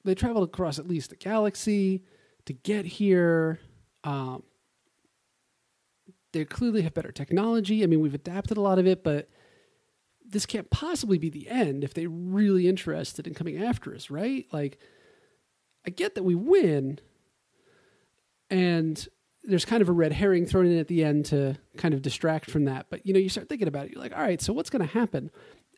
they 0.04 0.16
traveled 0.16 0.48
across 0.48 0.80
at 0.80 0.88
least 0.88 1.10
the 1.10 1.16
galaxy 1.16 2.04
to 2.46 2.54
get 2.54 2.86
here. 2.86 3.60
Um, 4.04 4.44
they 6.32 6.46
clearly 6.46 6.82
have 6.82 6.94
better 6.94 7.12
technology. 7.12 7.84
I 7.84 7.88
mean, 7.88 8.02
we've 8.02 8.14
adapted 8.14 8.58
a 8.58 8.62
lot 8.62 8.80
of 8.80 8.88
it, 8.88 9.04
but 9.04 9.30
this 10.26 10.46
can't 10.46 10.70
possibly 10.70 11.18
be 11.18 11.30
the 11.30 11.48
end 11.48 11.84
if 11.84 11.94
they're 11.94 12.10
really 12.10 12.68
interested 12.68 13.28
in 13.28 13.34
coming 13.34 13.64
after 13.64 13.94
us, 13.94 14.10
right? 14.10 14.46
Like, 14.52 14.80
I 15.86 15.90
get 15.90 16.16
that 16.16 16.24
we 16.24 16.34
win, 16.34 17.00
and 18.50 19.08
there's 19.44 19.66
kind 19.66 19.82
of 19.82 19.90
a 19.90 19.94
red 19.94 20.14
herring 20.14 20.46
thrown 20.46 20.66
in 20.66 20.78
at 20.78 20.88
the 20.88 21.04
end 21.04 21.26
to 21.26 21.58
kind 21.78 21.94
of 21.94 22.02
distract 22.02 22.50
from 22.50 22.66
that. 22.66 22.88
But 22.90 23.06
you 23.06 23.14
know, 23.14 23.20
you 23.20 23.30
start 23.30 23.50
thinking 23.50 23.68
about 23.68 23.86
it. 23.86 23.92
You're 23.92 24.02
like, 24.02 24.16
all 24.16 24.24
right, 24.24 24.42
so 24.42 24.54
what's 24.54 24.70
going 24.70 24.86
to 24.88 24.94
happen? 24.94 25.30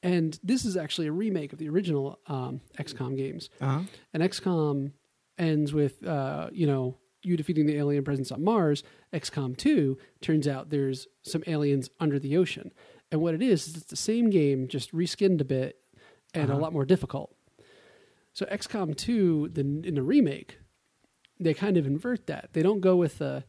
And 0.03 0.39
this 0.43 0.65
is 0.65 0.77
actually 0.77 1.07
a 1.07 1.11
remake 1.11 1.51
of 1.51 1.57
the 1.57 1.67
original 1.67 2.19
um, 2.27 2.61
XCOM 2.77 3.17
games. 3.17 3.49
Uh-huh. 3.59 3.81
And 4.13 4.21
XCOM 4.21 4.91
ends 5.37 5.73
with, 5.73 6.05
uh, 6.05 6.49
you 6.51 6.67
know, 6.67 6.97
you 7.23 7.35
defeating 7.35 7.65
the 7.65 7.75
alien 7.77 8.03
presence 8.03 8.31
on 8.31 8.43
Mars. 8.43 8.83
XCOM 9.13 9.57
2 9.57 9.97
turns 10.21 10.47
out 10.47 10.69
there's 10.69 11.07
some 11.23 11.43
aliens 11.47 11.89
under 11.99 12.19
the 12.19 12.37
ocean. 12.37 12.71
And 13.11 13.21
what 13.21 13.33
it 13.33 13.41
is, 13.41 13.67
is 13.67 13.75
it's 13.77 13.85
the 13.85 13.95
same 13.95 14.29
game, 14.29 14.67
just 14.67 14.93
reskinned 14.93 15.41
a 15.41 15.45
bit 15.45 15.77
and 16.33 16.49
a 16.49 16.53
Uh-huh. 16.53 16.61
lot 16.61 16.73
more 16.73 16.85
difficult. 16.85 17.35
So 18.33 18.45
XCOM 18.47 18.95
2, 18.95 19.49
the, 19.53 19.61
in 19.61 19.95
the 19.95 20.03
remake, 20.03 20.59
they 21.39 21.53
kind 21.53 21.77
of 21.77 21.85
invert 21.87 22.27
that. 22.27 22.49
They 22.53 22.61
don't 22.61 22.81
go 22.81 22.95
with 22.95 23.17
the, 23.17 23.43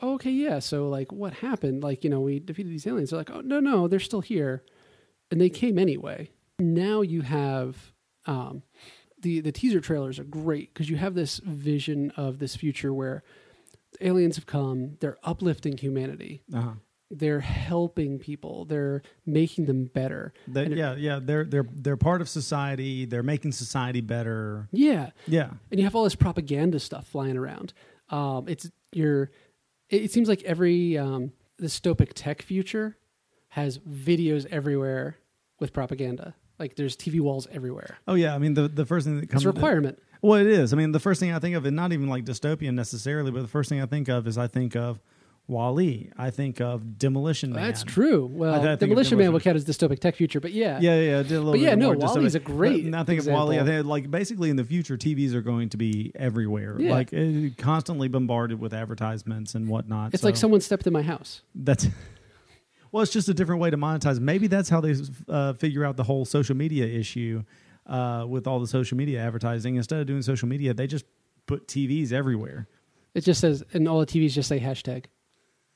oh, 0.00 0.14
okay, 0.14 0.30
yeah, 0.30 0.58
so 0.60 0.88
like 0.88 1.12
what 1.12 1.34
happened? 1.34 1.82
Like, 1.82 2.04
you 2.04 2.10
know, 2.10 2.20
we 2.20 2.38
defeated 2.38 2.70
these 2.72 2.86
aliens. 2.86 3.10
They're 3.10 3.18
like, 3.20 3.30
oh, 3.30 3.40
no, 3.40 3.60
no, 3.60 3.88
they're 3.88 3.98
still 4.00 4.20
here. 4.20 4.62
And 5.30 5.40
they 5.40 5.50
came 5.50 5.78
anyway. 5.78 6.30
Now 6.60 7.02
you 7.02 7.22
have 7.22 7.92
um, 8.26 8.62
the 9.22 9.40
the 9.40 9.52
teaser 9.52 9.80
trailers 9.80 10.18
are 10.18 10.24
great 10.24 10.72
because 10.72 10.88
you 10.90 10.96
have 10.96 11.14
this 11.14 11.38
vision 11.38 12.10
of 12.16 12.38
this 12.38 12.54
future 12.56 12.92
where 12.92 13.22
aliens 14.00 14.36
have 14.36 14.46
come, 14.46 14.96
they're 15.00 15.16
uplifting 15.24 15.76
humanity, 15.78 16.42
Uh-huh. 16.52 16.72
they're 17.10 17.40
helping 17.40 18.18
people, 18.18 18.64
they're 18.66 19.02
making 19.26 19.64
them 19.64 19.86
better. 19.86 20.32
They, 20.46 20.66
it- 20.66 20.76
yeah, 20.76 20.94
yeah. 20.96 21.18
They're 21.22 21.44
they're 21.44 21.66
they're 21.72 21.96
part 21.96 22.20
of 22.20 22.28
society. 22.28 23.06
They're 23.06 23.22
making 23.22 23.52
society 23.52 24.00
better. 24.02 24.68
Yeah, 24.72 25.10
Yeah. 25.26 25.50
and 25.70 25.80
you 25.80 25.84
have 25.84 25.94
all 25.96 26.04
this 26.04 26.14
propaganda 26.14 26.78
stuff 26.80 27.06
flying 27.08 27.36
around. 27.36 27.72
Um, 28.10 28.46
it's 28.48 28.70
your. 28.92 29.30
It, 29.90 30.02
it 30.04 30.12
seems 30.12 30.28
like 30.28 30.42
every 30.44 30.96
um, 30.98 31.32
dystopic 31.60 32.12
tech 32.14 32.42
future 32.42 32.96
has 33.48 33.78
videos 33.78 34.46
everywhere 34.50 35.16
with 35.58 35.72
propaganda. 35.72 36.34
Like 36.58 36.76
there's 36.76 36.96
TV 36.96 37.20
walls 37.20 37.46
everywhere. 37.52 37.98
Oh 38.08 38.14
yeah. 38.14 38.34
I 38.34 38.38
mean, 38.38 38.54
the 38.54 38.68
the 38.68 38.84
first 38.86 39.06
thing 39.06 39.20
that 39.20 39.28
comes 39.30 39.42
It's 39.42 39.46
a 39.46 39.52
requirement. 39.52 39.98
Well, 40.22 40.40
it 40.40 40.46
is. 40.48 40.72
I 40.72 40.76
mean, 40.76 40.90
the 40.92 40.98
first 41.00 41.20
thing 41.20 41.32
I 41.32 41.38
think 41.38 41.54
of, 41.54 41.64
and 41.64 41.76
not 41.76 41.92
even 41.92 42.08
like 42.08 42.24
dystopian 42.24 42.74
necessarily, 42.74 43.30
but 43.30 43.42
the 43.42 43.48
first 43.48 43.68
thing 43.68 43.80
I 43.80 43.86
think 43.86 44.08
of 44.08 44.26
is 44.26 44.36
I 44.36 44.48
think 44.48 44.74
of 44.74 44.98
WALL-E. 45.46 46.10
I 46.18 46.30
think 46.30 46.60
of 46.60 46.98
Demolition 46.98 47.52
Man. 47.52 47.62
That's 47.64 47.82
true. 47.84 48.26
Well, 48.26 48.52
I 48.54 48.58
think 48.58 48.72
of 48.72 48.78
Demolition 48.80 49.16
Man 49.16 49.26
Demolition- 49.28 49.32
would 49.32 49.42
count 49.44 49.56
as 49.56 49.64
dystopic 49.64 49.98
tech 50.00 50.16
future, 50.16 50.40
but 50.40 50.52
yeah, 50.52 50.78
Yeah, 50.80 51.00
yeah. 51.00 51.18
I 51.20 51.22
did 51.22 51.32
a 51.32 51.38
little 51.38 51.52
But 51.52 51.60
yeah, 51.60 51.74
no, 51.74 51.86
more 51.86 51.96
WALL-E's 51.96 52.34
dystopic. 52.34 52.36
a 52.36 52.38
great 52.40 52.90
But 52.90 52.98
I 53.00 53.04
think 53.04 53.20
of 53.20 53.26
WALL-E. 53.28 53.58
I 53.60 53.64
think 53.64 53.86
like 53.86 54.10
basically 54.10 54.50
in 54.50 54.56
the 54.56 54.64
future, 54.64 54.98
TVs 54.98 55.32
are 55.34 55.40
going 55.40 55.68
to 55.70 55.76
be 55.78 56.12
everywhere, 56.16 56.76
Yeah. 56.80 56.90
like 56.90 57.14
eh, 57.14 57.50
constantly 57.56 58.08
bombarded 58.08 58.60
with 58.60 58.74
advertisements 58.74 59.54
and 59.54 59.68
whatnot. 59.68 60.12
It's 60.12 60.24
like 60.24 60.36
someone 60.36 60.60
stepped 60.60 60.86
in 60.86 60.92
my 60.92 61.02
house. 61.02 61.42
that's. 61.54 61.86
Well, 62.90 63.02
it's 63.02 63.12
just 63.12 63.28
a 63.28 63.34
different 63.34 63.60
way 63.60 63.70
to 63.70 63.76
monetize. 63.76 64.18
Maybe 64.20 64.46
that's 64.46 64.68
how 64.68 64.80
they 64.80 64.94
uh, 65.28 65.52
figure 65.54 65.84
out 65.84 65.96
the 65.96 66.04
whole 66.04 66.24
social 66.24 66.56
media 66.56 66.86
issue 66.86 67.44
uh, 67.86 68.24
with 68.28 68.46
all 68.46 68.60
the 68.60 68.66
social 68.66 68.96
media 68.96 69.20
advertising. 69.20 69.76
Instead 69.76 70.00
of 70.00 70.06
doing 70.06 70.22
social 70.22 70.48
media, 70.48 70.74
they 70.74 70.86
just 70.86 71.04
put 71.46 71.66
TVs 71.66 72.12
everywhere. 72.12 72.68
It 73.14 73.24
just 73.24 73.40
says, 73.40 73.64
and 73.72 73.88
all 73.88 74.00
the 74.00 74.06
TVs 74.06 74.32
just 74.32 74.48
say 74.48 74.60
hashtag. 74.60 75.06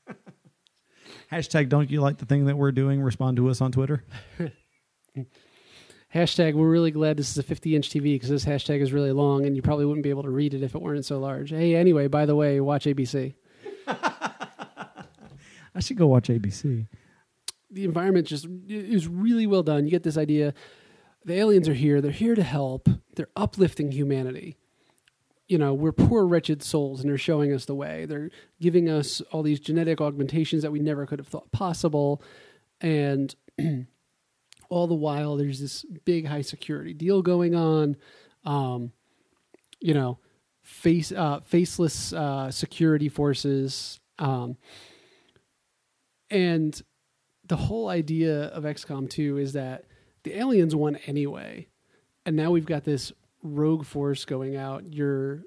Hashtag 1.32 1.68
don't 1.70 1.90
you 1.90 2.00
like 2.00 2.18
the 2.18 2.26
thing 2.26 2.44
that 2.44 2.56
we're 2.56 2.72
doing? 2.72 3.00
Respond 3.02 3.38
to 3.38 3.48
us 3.48 3.60
on 3.60 3.72
Twitter. 3.72 4.04
Hashtag, 6.14 6.52
we're 6.54 6.68
really 6.68 6.90
glad 6.90 7.16
this 7.16 7.30
is 7.30 7.38
a 7.38 7.42
50 7.42 7.74
inch 7.74 7.88
TV 7.88 8.14
because 8.14 8.28
this 8.28 8.44
hashtag 8.44 8.82
is 8.82 8.92
really 8.92 9.12
long 9.12 9.46
and 9.46 9.56
you 9.56 9.62
probably 9.62 9.86
wouldn't 9.86 10.04
be 10.04 10.10
able 10.10 10.24
to 10.24 10.30
read 10.30 10.52
it 10.52 10.62
if 10.62 10.74
it 10.74 10.82
weren't 10.82 11.06
so 11.06 11.18
large. 11.18 11.48
Hey, 11.48 11.74
anyway, 11.74 12.06
by 12.06 12.26
the 12.26 12.36
way, 12.36 12.60
watch 12.60 12.84
ABC. 12.84 13.34
I 15.74 15.80
should 15.80 15.96
go 15.96 16.06
watch 16.06 16.28
ABC. 16.28 16.86
The 17.72 17.84
environment 17.84 18.26
just 18.26 18.46
is 18.68 19.08
really 19.08 19.46
well 19.46 19.62
done. 19.62 19.84
You 19.84 19.90
get 19.90 20.02
this 20.02 20.18
idea 20.18 20.54
the 21.24 21.34
aliens 21.34 21.68
are 21.68 21.74
here, 21.74 22.00
they're 22.00 22.10
here 22.10 22.34
to 22.34 22.42
help, 22.42 22.88
they're 23.14 23.30
uplifting 23.36 23.92
humanity. 23.92 24.56
You 25.46 25.58
know, 25.58 25.74
we're 25.74 25.92
poor, 25.92 26.26
wretched 26.26 26.62
souls, 26.62 27.00
and 27.00 27.10
they're 27.10 27.18
showing 27.18 27.52
us 27.52 27.66
the 27.66 27.74
way. 27.74 28.06
They're 28.06 28.30
giving 28.60 28.88
us 28.88 29.20
all 29.32 29.42
these 29.42 29.60
genetic 29.60 30.00
augmentations 30.00 30.62
that 30.62 30.72
we 30.72 30.78
never 30.78 31.04
could 31.04 31.18
have 31.18 31.28
thought 31.28 31.52
possible. 31.52 32.22
And 32.80 33.34
all 34.70 34.86
the 34.86 34.94
while, 34.94 35.36
there's 35.36 35.60
this 35.60 35.84
big 36.04 36.26
high 36.26 36.40
security 36.42 36.94
deal 36.94 37.22
going 37.22 37.54
on. 37.54 37.96
Um, 38.44 38.92
you 39.80 39.94
know, 39.94 40.18
face 40.62 41.12
uh, 41.12 41.40
faceless 41.40 42.12
uh, 42.12 42.50
security 42.50 43.08
forces, 43.08 44.00
um, 44.18 44.56
and 46.30 46.80
the 47.52 47.56
whole 47.56 47.90
idea 47.90 48.44
of 48.44 48.64
XCOM 48.64 49.10
2 49.10 49.36
is 49.36 49.52
that 49.52 49.84
the 50.22 50.38
aliens 50.38 50.74
won 50.74 50.96
anyway. 51.04 51.66
And 52.24 52.34
now 52.34 52.50
we've 52.50 52.64
got 52.64 52.84
this 52.84 53.12
rogue 53.42 53.84
force 53.84 54.24
going 54.24 54.56
out. 54.56 54.90
You're 54.90 55.42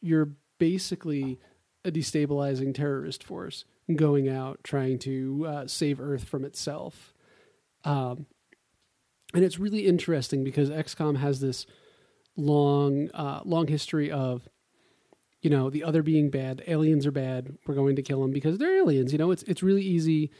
you're 0.00 0.28
basically 0.58 1.40
a 1.84 1.90
destabilizing 1.90 2.72
terrorist 2.72 3.24
force 3.24 3.64
going 3.96 4.28
out 4.28 4.60
trying 4.62 5.00
to 5.00 5.44
uh, 5.48 5.66
save 5.66 5.98
Earth 5.98 6.22
from 6.22 6.44
itself. 6.44 7.12
Um, 7.82 8.26
and 9.34 9.42
it's 9.42 9.58
really 9.58 9.88
interesting 9.88 10.44
because 10.44 10.70
XCOM 10.70 11.16
has 11.16 11.40
this 11.40 11.66
long 12.36 13.10
uh, 13.14 13.40
long 13.44 13.66
history 13.66 14.12
of 14.12 14.48
you 15.40 15.50
know 15.50 15.70
the 15.70 15.82
other 15.82 16.04
being 16.04 16.30
bad 16.30 16.62
aliens 16.68 17.04
are 17.04 17.10
bad 17.10 17.58
we're 17.66 17.74
going 17.74 17.96
to 17.96 18.02
kill 18.02 18.22
them 18.22 18.30
because 18.30 18.58
they're 18.58 18.78
aliens 18.78 19.10
you 19.10 19.18
know 19.18 19.32
it's 19.32 19.42
it's 19.42 19.60
really 19.60 19.82
easy 19.82 20.30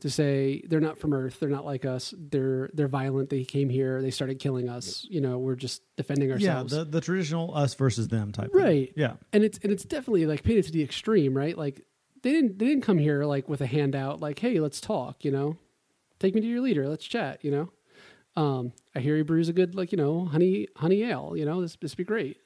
to 0.00 0.10
say 0.10 0.62
they're 0.68 0.80
not 0.80 0.98
from 0.98 1.12
earth. 1.12 1.40
They're 1.40 1.48
not 1.48 1.64
like 1.64 1.84
us. 1.84 2.14
They're 2.16 2.70
they're 2.72 2.88
violent. 2.88 3.30
They 3.30 3.44
came 3.44 3.68
here. 3.68 4.00
They 4.00 4.10
started 4.10 4.38
killing 4.38 4.68
us. 4.68 5.04
You 5.08 5.20
know 5.20 5.38
we're 5.38 5.56
just 5.56 5.82
defending 5.96 6.30
ourselves. 6.30 6.72
Yeah, 6.72 6.80
the, 6.80 6.84
the 6.84 7.00
traditional 7.00 7.54
us 7.54 7.74
versus 7.74 8.08
them 8.08 8.32
type. 8.32 8.52
thing. 8.52 8.60
Right. 8.60 8.92
Yeah. 8.96 9.14
and 9.32 9.42
it's 9.44 9.58
and 9.62 9.72
it's 9.72 9.84
definitely 9.84 10.26
like 10.26 10.42
painted 10.44 10.66
to 10.66 10.72
the 10.72 10.82
extreme 10.82 11.36
right? 11.36 11.56
Like 11.56 11.82
they 12.22 12.30
didn't 12.32 12.58
they 12.58 12.66
didn't 12.66 12.84
come 12.84 12.98
here 12.98 13.24
like 13.24 13.48
with 13.48 13.60
a 13.60 13.66
handout 13.66 14.20
like 14.20 14.38
hey 14.38 14.60
let's 14.60 14.80
talk 14.80 15.24
you 15.24 15.30
know? 15.30 15.56
Take 16.20 16.34
me 16.34 16.40
to 16.40 16.46
your 16.46 16.60
leader. 16.60 16.88
Let's 16.88 17.04
chat 17.04 17.44
you 17.44 17.50
know? 17.50 17.72
Um 18.40 18.72
i 18.94 19.00
hear 19.00 19.16
he 19.16 19.22
brews 19.22 19.48
a 19.48 19.52
good 19.52 19.74
like 19.74 19.90
you 19.92 19.98
know 19.98 20.26
honey 20.26 20.68
honey 20.76 21.02
ale 21.02 21.34
you 21.36 21.44
know? 21.44 21.60
This 21.60 21.76
this 21.80 21.94
be 21.96 22.04
great. 22.04 22.36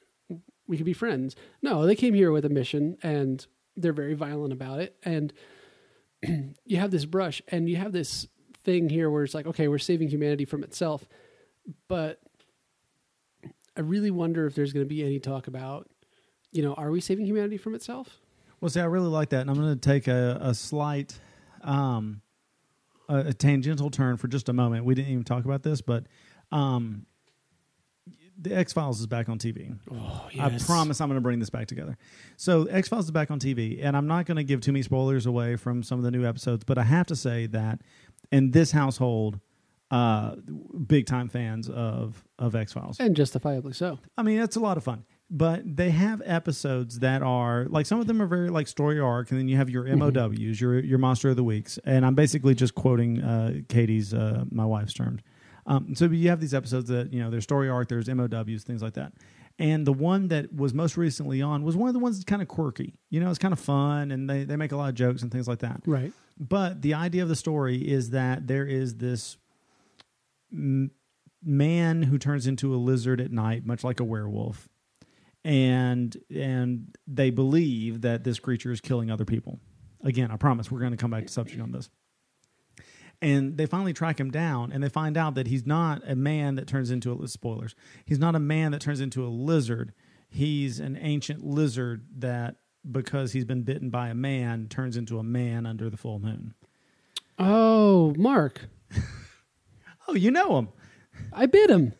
We 0.67 0.77
could 0.77 0.85
be 0.85 0.93
friends. 0.93 1.35
No 1.61 1.85
they 1.85 1.95
came 1.95 2.15
here 2.15 2.31
with 2.31 2.45
a 2.45 2.49
mission 2.49 2.97
and 3.03 3.45
they're 3.75 3.93
very 3.93 4.13
violent 4.15 4.53
about 4.53 4.79
it. 4.79 4.95
And 5.03 5.33
you 6.65 6.77
have 6.77 6.91
this 6.91 7.05
brush 7.05 7.41
and 7.49 7.69
you 7.69 7.75
have 7.75 7.91
this 7.91 8.27
thing 8.63 8.89
here 8.89 9.09
where 9.09 9.23
it's 9.23 9.33
like 9.33 9.45
okay 9.45 9.67
we're 9.67 9.77
saving 9.77 10.07
humanity 10.07 10.45
from 10.45 10.63
itself 10.63 11.05
but 11.87 12.19
i 13.75 13.81
really 13.81 14.11
wonder 14.11 14.45
if 14.45 14.55
there's 14.55 14.71
going 14.71 14.85
to 14.85 14.89
be 14.89 15.03
any 15.03 15.19
talk 15.19 15.47
about 15.47 15.89
you 16.51 16.61
know 16.63 16.73
are 16.75 16.89
we 16.91 17.01
saving 17.01 17.25
humanity 17.25 17.57
from 17.57 17.75
itself 17.75 18.19
Well, 18.61 18.69
see, 18.69 18.79
I 18.79 18.85
really 18.85 19.09
like 19.09 19.29
that, 19.29 19.41
and 19.41 19.49
I'm 19.49 19.57
going 19.57 19.73
to 19.77 19.89
take 19.89 20.07
a, 20.07 20.37
a 20.39 20.53
slight, 20.53 21.19
um, 21.63 22.21
a, 23.09 23.17
a 23.17 23.33
tangential 23.33 23.89
turn 23.89 24.15
for 24.15 24.29
just 24.29 24.47
a 24.47 24.53
moment. 24.53 24.85
We 24.85 24.95
didn't 24.95 25.11
even 25.11 25.25
talk 25.25 25.43
about 25.43 25.63
this, 25.63 25.81
but 25.81 26.05
um, 26.49 27.05
the 28.39 28.55
X 28.55 28.73
Files 28.73 28.99
is 28.99 29.07
back 29.07 29.29
on 29.29 29.37
TV. 29.39 29.75
oh 29.91 30.29
I 30.39 30.57
promise 30.65 30.99
I'm 31.01 31.07
going 31.09 31.17
to 31.17 31.21
bring 31.21 31.39
this 31.39 31.49
back 31.49 31.67
together. 31.67 31.97
So 32.37 32.65
X 32.65 32.89
Files 32.89 33.05
is 33.05 33.11
back 33.11 33.31
on 33.31 33.39
TV, 33.39 33.79
and 33.83 33.95
I'm 33.95 34.07
not 34.07 34.25
going 34.25 34.37
to 34.37 34.43
give 34.43 34.61
too 34.61 34.71
many 34.71 34.83
spoilers 34.83 35.25
away 35.25 35.55
from 35.55 35.83
some 35.83 35.97
of 35.99 36.03
the 36.03 36.11
new 36.11 36.25
episodes, 36.25 36.63
but 36.63 36.77
I 36.77 36.83
have 36.83 37.07
to 37.07 37.15
say 37.15 37.45
that 37.47 37.79
in 38.31 38.51
this 38.51 38.71
household, 38.71 39.39
uh, 39.91 40.35
big 40.87 41.05
time 41.05 41.29
fans 41.29 41.69
of 41.69 42.23
of 42.39 42.55
X 42.55 42.73
Files. 42.73 42.99
and 42.99 43.15
justifiably 43.15 43.73
so 43.73 43.99
I 44.17 44.23
mean, 44.23 44.39
it's 44.39 44.55
a 44.55 44.59
lot 44.59 44.77
of 44.77 44.83
fun. 44.83 45.05
But 45.29 45.77
they 45.77 45.89
have 45.89 46.21
episodes 46.25 46.99
that 46.99 47.23
are 47.23 47.65
like 47.69 47.85
some 47.87 47.99
of 47.99 48.05
them 48.07 48.21
are 48.21 48.27
very 48.27 48.49
like 48.49 48.67
story 48.67 48.99
arc, 48.99 49.31
and 49.31 49.39
then 49.39 49.47
you 49.47 49.57
have 49.57 49.69
your 49.69 49.83
MOWs, 49.95 50.59
your 50.59 50.79
your 50.79 50.97
monster 50.99 51.29
of 51.29 51.35
the 51.35 51.43
weeks, 51.43 51.79
and 51.85 52.05
I'm 52.05 52.13
basically 52.15 52.53
just 52.55 52.75
quoting 52.75 53.21
uh, 53.21 53.53
Katie's, 53.67 54.13
uh, 54.13 54.45
my 54.51 54.65
wife's 54.65 54.93
terms. 54.93 55.21
Um, 55.65 55.95
so 55.95 56.05
you 56.05 56.29
have 56.29 56.39
these 56.41 56.53
episodes 56.53 56.89
that 56.89 57.13
you 57.13 57.21
know 57.21 57.29
there's 57.29 57.43
story 57.43 57.69
arc, 57.69 57.89
there's 57.89 58.09
MOWs, 58.09 58.63
things 58.63 58.81
like 58.81 58.93
that. 58.93 59.13
And 59.59 59.85
the 59.85 59.93
one 59.93 60.29
that 60.29 60.53
was 60.53 60.73
most 60.73 60.97
recently 60.97 61.41
on 61.41 61.63
was 61.63 61.75
one 61.75 61.87
of 61.87 61.93
the 61.93 61.99
ones 61.99 62.17
that's 62.17 62.25
kind 62.25 62.41
of 62.41 62.47
quirky. 62.47 62.95
You 63.09 63.19
know, 63.19 63.29
it's 63.29 63.39
kind 63.39 63.53
of 63.53 63.59
fun, 63.59 64.11
and 64.11 64.29
they 64.29 64.43
they 64.43 64.55
make 64.55 64.71
a 64.71 64.77
lot 64.77 64.89
of 64.89 64.95
jokes 64.95 65.21
and 65.21 65.31
things 65.31 65.47
like 65.47 65.59
that. 65.59 65.81
right 65.85 66.11
But 66.39 66.81
the 66.81 66.93
idea 66.95 67.23
of 67.23 67.29
the 67.29 67.35
story 67.35 67.77
is 67.77 68.09
that 68.11 68.47
there 68.47 68.65
is 68.65 68.97
this 68.97 69.37
m- 70.51 70.91
man 71.43 72.03
who 72.03 72.17
turns 72.17 72.47
into 72.47 72.73
a 72.73 72.77
lizard 72.77 73.21
at 73.21 73.31
night, 73.31 73.65
much 73.65 73.83
like 73.83 73.99
a 73.99 74.03
werewolf, 74.03 74.67
and 75.45 76.17
and 76.33 76.95
they 77.05 77.29
believe 77.29 78.01
that 78.01 78.23
this 78.23 78.39
creature 78.39 78.71
is 78.71 78.81
killing 78.81 79.11
other 79.11 79.25
people. 79.25 79.59
Again, 80.03 80.31
I 80.31 80.37
promise 80.37 80.71
we're 80.71 80.79
going 80.79 80.91
to 80.91 80.97
come 80.97 81.11
back 81.11 81.27
to 81.27 81.31
subject 81.31 81.61
on 81.61 81.71
this. 81.71 81.89
And 83.23 83.57
they 83.57 83.65
finally 83.65 83.93
track 83.93 84.19
him 84.19 84.31
down, 84.31 84.71
and 84.71 84.83
they 84.83 84.89
find 84.89 85.15
out 85.15 85.35
that 85.35 85.47
he's 85.47 85.65
not 85.65 86.01
a 86.05 86.15
man 86.15 86.55
that 86.55 86.67
turns 86.67 86.91
into 86.91 87.13
a 87.23 87.27
spoilers. 87.27 87.73
He's 88.05 88.19
not 88.19 88.35
a 88.35 88.39
man 88.39 88.71
that 88.73 88.81
turns 88.81 88.99
into 88.99 89.25
a 89.25 89.29
lizard. 89.29 89.93
He's 90.29 90.79
an 90.79 90.97
ancient 90.99 91.43
lizard 91.43 92.05
that, 92.17 92.57
because 92.91 93.31
he's 93.31 93.45
been 93.45 93.63
bitten 93.63 93.89
by 93.89 94.09
a 94.09 94.13
man, 94.13 94.67
turns 94.67 94.97
into 94.97 95.19
a 95.19 95.23
man 95.23 95.65
under 95.65 95.89
the 95.89 95.95
full 95.97 96.19
moon. 96.19 96.53
oh 97.39 98.13
mark 98.17 98.67
Oh, 100.07 100.15
you 100.15 100.31
know 100.31 100.57
him. 100.57 100.67
i 101.31 101.45
bit 101.45 101.69
him 101.69 101.93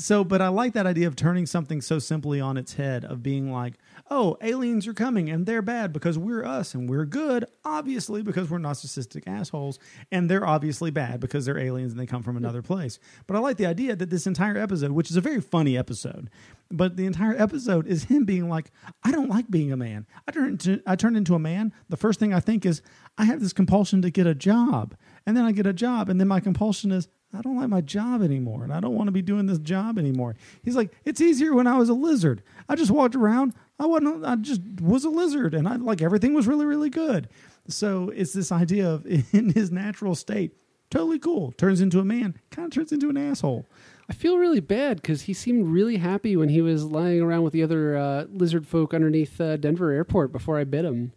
So, 0.00 0.22
but 0.22 0.40
I 0.40 0.46
like 0.46 0.74
that 0.74 0.86
idea 0.86 1.08
of 1.08 1.16
turning 1.16 1.44
something 1.44 1.80
so 1.80 1.98
simply 1.98 2.40
on 2.40 2.56
its 2.56 2.74
head, 2.74 3.04
of 3.04 3.20
being 3.20 3.50
like, 3.50 3.74
oh, 4.08 4.38
aliens 4.40 4.86
are 4.86 4.94
coming 4.94 5.28
and 5.28 5.44
they're 5.44 5.60
bad 5.60 5.92
because 5.92 6.16
we're 6.16 6.44
us 6.44 6.72
and 6.72 6.88
we're 6.88 7.04
good, 7.04 7.44
obviously, 7.64 8.22
because 8.22 8.48
we're 8.48 8.60
narcissistic 8.60 9.26
assholes. 9.26 9.80
And 10.12 10.30
they're 10.30 10.46
obviously 10.46 10.92
bad 10.92 11.18
because 11.18 11.44
they're 11.44 11.58
aliens 11.58 11.90
and 11.90 12.00
they 12.00 12.06
come 12.06 12.22
from 12.22 12.36
hmm. 12.36 12.44
another 12.44 12.62
place. 12.62 13.00
But 13.26 13.36
I 13.36 13.40
like 13.40 13.56
the 13.56 13.66
idea 13.66 13.96
that 13.96 14.08
this 14.08 14.28
entire 14.28 14.56
episode, 14.56 14.92
which 14.92 15.10
is 15.10 15.16
a 15.16 15.20
very 15.20 15.40
funny 15.40 15.76
episode, 15.76 16.30
but 16.70 16.96
the 16.96 17.06
entire 17.06 17.34
episode 17.36 17.88
is 17.88 18.04
him 18.04 18.24
being 18.24 18.48
like, 18.48 18.70
I 19.02 19.10
don't 19.10 19.28
like 19.28 19.50
being 19.50 19.72
a 19.72 19.76
man. 19.76 20.06
I 20.28 20.30
turn 20.30 20.50
into, 20.50 20.80
I 20.86 20.94
turn 20.94 21.16
into 21.16 21.34
a 21.34 21.40
man. 21.40 21.72
The 21.88 21.96
first 21.96 22.20
thing 22.20 22.32
I 22.32 22.38
think 22.38 22.64
is, 22.64 22.82
I 23.16 23.24
have 23.24 23.40
this 23.40 23.52
compulsion 23.52 24.02
to 24.02 24.10
get 24.10 24.28
a 24.28 24.34
job. 24.34 24.94
And 25.26 25.36
then 25.36 25.44
I 25.44 25.50
get 25.50 25.66
a 25.66 25.72
job. 25.72 26.08
And 26.08 26.20
then 26.20 26.28
my 26.28 26.38
compulsion 26.38 26.92
is, 26.92 27.08
I 27.34 27.42
don't 27.42 27.58
like 27.58 27.68
my 27.68 27.82
job 27.82 28.22
anymore, 28.22 28.64
and 28.64 28.72
I 28.72 28.80
don't 28.80 28.94
want 28.94 29.08
to 29.08 29.12
be 29.12 29.20
doing 29.20 29.46
this 29.46 29.58
job 29.58 29.98
anymore. 29.98 30.34
He's 30.62 30.76
like, 30.76 30.92
it's 31.04 31.20
easier 31.20 31.54
when 31.54 31.66
I 31.66 31.76
was 31.76 31.90
a 31.90 31.94
lizard. 31.94 32.42
I 32.68 32.74
just 32.74 32.90
walked 32.90 33.14
around. 33.14 33.52
I 33.78 33.84
wasn't. 33.86 34.24
I 34.24 34.36
just 34.36 34.62
was 34.80 35.04
a 35.04 35.10
lizard, 35.10 35.52
and 35.54 35.68
I 35.68 35.76
like 35.76 36.00
everything 36.00 36.32
was 36.34 36.46
really, 36.46 36.64
really 36.64 36.88
good. 36.90 37.28
So 37.68 38.08
it's 38.14 38.32
this 38.32 38.50
idea 38.50 38.88
of 38.88 39.06
in 39.34 39.50
his 39.50 39.70
natural 39.70 40.14
state, 40.14 40.52
totally 40.90 41.18
cool. 41.18 41.52
Turns 41.52 41.82
into 41.82 42.00
a 42.00 42.04
man, 42.04 42.38
kind 42.50 42.66
of 42.66 42.72
turns 42.72 42.92
into 42.92 43.10
an 43.10 43.18
asshole. 43.18 43.66
i 44.08 44.14
feel 44.14 44.38
really 44.38 44.60
bad 44.60 44.96
because 45.02 45.22
he 45.22 45.34
seemed 45.34 45.66
really 45.68 45.98
happy 45.98 46.34
when 46.34 46.48
he 46.48 46.62
was 46.62 46.84
lying 46.84 47.20
around 47.20 47.42
with 47.42 47.52
the 47.52 47.62
other 47.62 47.94
uh, 47.94 48.24
lizard 48.30 48.66
folk 48.66 48.94
underneath 48.94 49.38
uh, 49.38 49.56
denver 49.58 49.90
airport 49.90 50.32
before 50.32 50.58
i 50.58 50.64
bit 50.64 50.84
him 50.86 51.12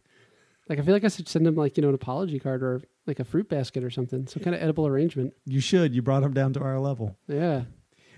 like 0.68 0.78
i 0.78 0.82
feel 0.82 0.94
like 0.94 1.06
i 1.06 1.08
should 1.08 1.30
send 1.30 1.48
him 1.48 1.56
like 1.56 1.78
you 1.78 1.82
know 1.82 1.88
an 1.88 1.96
apology 1.96 2.38
card 2.38 2.62
or 2.62 2.82
like 3.08 3.20
a 3.20 3.24
fruit 3.24 3.50
basket 3.50 3.84
or 3.84 3.90
something 3.90 4.28
some 4.28 4.42
kind 4.44 4.56
of 4.56 4.62
edible 4.62 4.86
arrangement 4.88 5.34
You 5.46 5.60
should. 5.60 5.94
You 5.96 6.02
brought 6.02 6.24
him 6.24 6.34
down 6.34 6.54
to 6.54 6.60
our 6.62 6.80
level. 6.80 7.18
yeah 7.28 7.64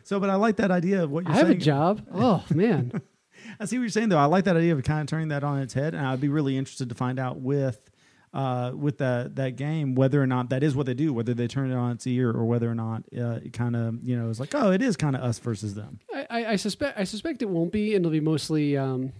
So, 0.03 0.19
but 0.19 0.29
I 0.29 0.35
like 0.35 0.57
that 0.57 0.71
idea 0.71 1.03
of 1.03 1.11
what 1.11 1.23
you're 1.25 1.33
i 1.33 1.37
have 1.37 1.47
saying. 1.47 1.57
a 1.57 1.61
job 1.61 2.05
oh 2.13 2.43
man 2.53 3.01
I 3.59 3.65
see 3.65 3.77
what 3.77 3.81
you're 3.83 3.89
saying, 3.89 4.07
though. 4.09 4.17
I 4.17 4.25
like 4.25 4.45
that 4.45 4.55
idea 4.55 4.73
of 4.73 4.81
kind 4.83 5.01
of 5.01 5.07
turning 5.07 5.27
that 5.29 5.43
on 5.43 5.59
its 5.59 5.73
head, 5.73 5.93
and 5.93 6.05
I'd 6.05 6.21
be 6.21 6.29
really 6.29 6.55
interested 6.57 6.87
to 6.89 6.95
find 6.95 7.19
out 7.19 7.41
with 7.41 7.89
uh, 8.31 8.71
with 8.73 8.99
that 8.99 9.35
that 9.35 9.57
game 9.57 9.95
whether 9.95 10.21
or 10.21 10.27
not 10.27 10.49
that 10.51 10.63
is 10.63 10.75
what 10.75 10.85
they 10.85 10.93
do, 10.93 11.11
whether 11.11 11.33
they 11.33 11.47
turn 11.47 11.69
it 11.69 11.75
on 11.75 11.91
its 11.91 12.07
ear 12.07 12.29
or 12.31 12.45
whether 12.45 12.69
or 12.71 12.75
not 12.75 13.03
uh, 13.17 13.39
it 13.43 13.51
kind 13.51 13.75
of 13.75 13.99
you 14.03 14.15
know 14.17 14.29
is 14.29 14.39
like, 14.39 14.53
oh, 14.55 14.71
it 14.71 14.81
is 14.81 14.95
kind 14.95 15.15
of 15.15 15.23
us 15.23 15.39
versus 15.39 15.73
them. 15.73 15.99
I, 16.13 16.27
I, 16.29 16.45
I 16.51 16.55
suspect 16.55 16.97
I 16.97 17.03
suspect 17.03 17.41
it 17.41 17.49
won't 17.49 17.73
be, 17.73 17.95
and 17.95 18.05
it'll 18.05 18.11
be 18.13 18.21
mostly 18.21 18.77
um, 18.77 19.11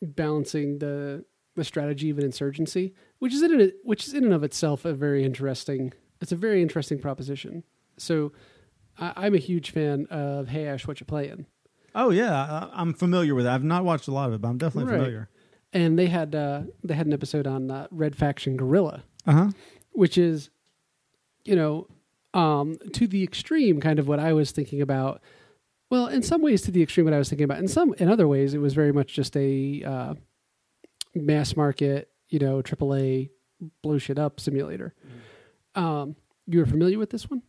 balancing 0.00 0.78
the 0.78 1.24
the 1.54 1.64
strategy 1.64 2.10
of 2.10 2.18
an 2.18 2.24
insurgency, 2.24 2.94
which 3.22 3.32
is 3.34 3.42
in 3.42 3.72
which 3.84 4.06
is 4.08 4.14
in 4.14 4.24
and 4.24 4.34
of 4.34 4.42
itself 4.42 4.84
a 4.84 4.92
very 4.92 5.22
interesting. 5.24 5.92
It's 6.20 6.32
a 6.32 6.36
very 6.36 6.60
interesting 6.60 6.98
proposition. 6.98 7.62
So, 7.96 8.32
I, 8.98 9.12
I'm 9.16 9.34
a 9.34 9.38
huge 9.38 9.70
fan 9.70 10.06
of 10.10 10.48
Hey 10.48 10.66
Ash, 10.66 10.86
what 10.86 10.98
you 11.00 11.06
playing? 11.06 11.46
Oh 11.94 12.10
yeah, 12.10 12.34
I, 12.34 12.70
I'm 12.80 12.92
familiar 12.94 13.34
with 13.36 13.46
it. 13.46 13.50
I've 13.50 13.62
not 13.64 13.84
watched 13.84 14.08
a 14.08 14.12
lot 14.12 14.28
of 14.28 14.34
it, 14.34 14.40
but 14.40 14.48
I'm 14.48 14.58
definitely 14.58 14.90
Right. 14.90 14.98
familiar. 14.98 15.28
And 15.72 15.98
they 15.98 16.06
had 16.06 16.34
uh, 16.34 16.62
they 16.84 16.94
had 16.94 17.06
an 17.06 17.12
episode 17.12 17.46
on 17.46 17.70
uh, 17.70 17.86
Red 17.90 18.14
Faction 18.16 18.56
Guerrilla, 18.56 19.04
Uh 19.26 19.32
huh. 19.32 19.48
which 19.92 20.18
is, 20.18 20.50
you 21.44 21.54
know, 21.56 21.86
um, 22.34 22.76
to 22.92 23.06
the 23.06 23.22
extreme, 23.22 23.80
kind 23.80 23.98
of 23.98 24.06
what 24.08 24.18
I 24.18 24.32
was 24.32 24.50
thinking 24.52 24.80
about. 24.82 25.20
Well, 25.90 26.06
in 26.08 26.22
some 26.22 26.42
ways, 26.42 26.62
to 26.62 26.70
the 26.70 26.82
extreme, 26.82 27.04
what 27.04 27.14
I 27.14 27.18
was 27.18 27.28
thinking 27.30 27.44
about. 27.44 27.58
In 27.58 27.68
some, 27.68 27.94
in 27.98 28.08
other 28.08 28.26
ways, 28.26 28.52
it 28.54 28.58
was 28.58 28.74
very 28.74 28.92
much 28.92 29.14
just 29.14 29.36
a 29.36 29.82
uh, 29.84 30.14
mass 31.14 31.54
market, 31.56 32.08
you 32.32 32.38
know, 32.38 32.62
AAA 32.62 33.30
blow 33.82 33.98
shit 33.98 34.18
up 34.18 34.40
simulator. 34.40 34.94
Um, 35.74 36.16
you 36.46 36.58
were 36.58 36.66
familiar 36.66 36.98
with 36.98 37.10
this 37.10 37.28
one? 37.30 37.42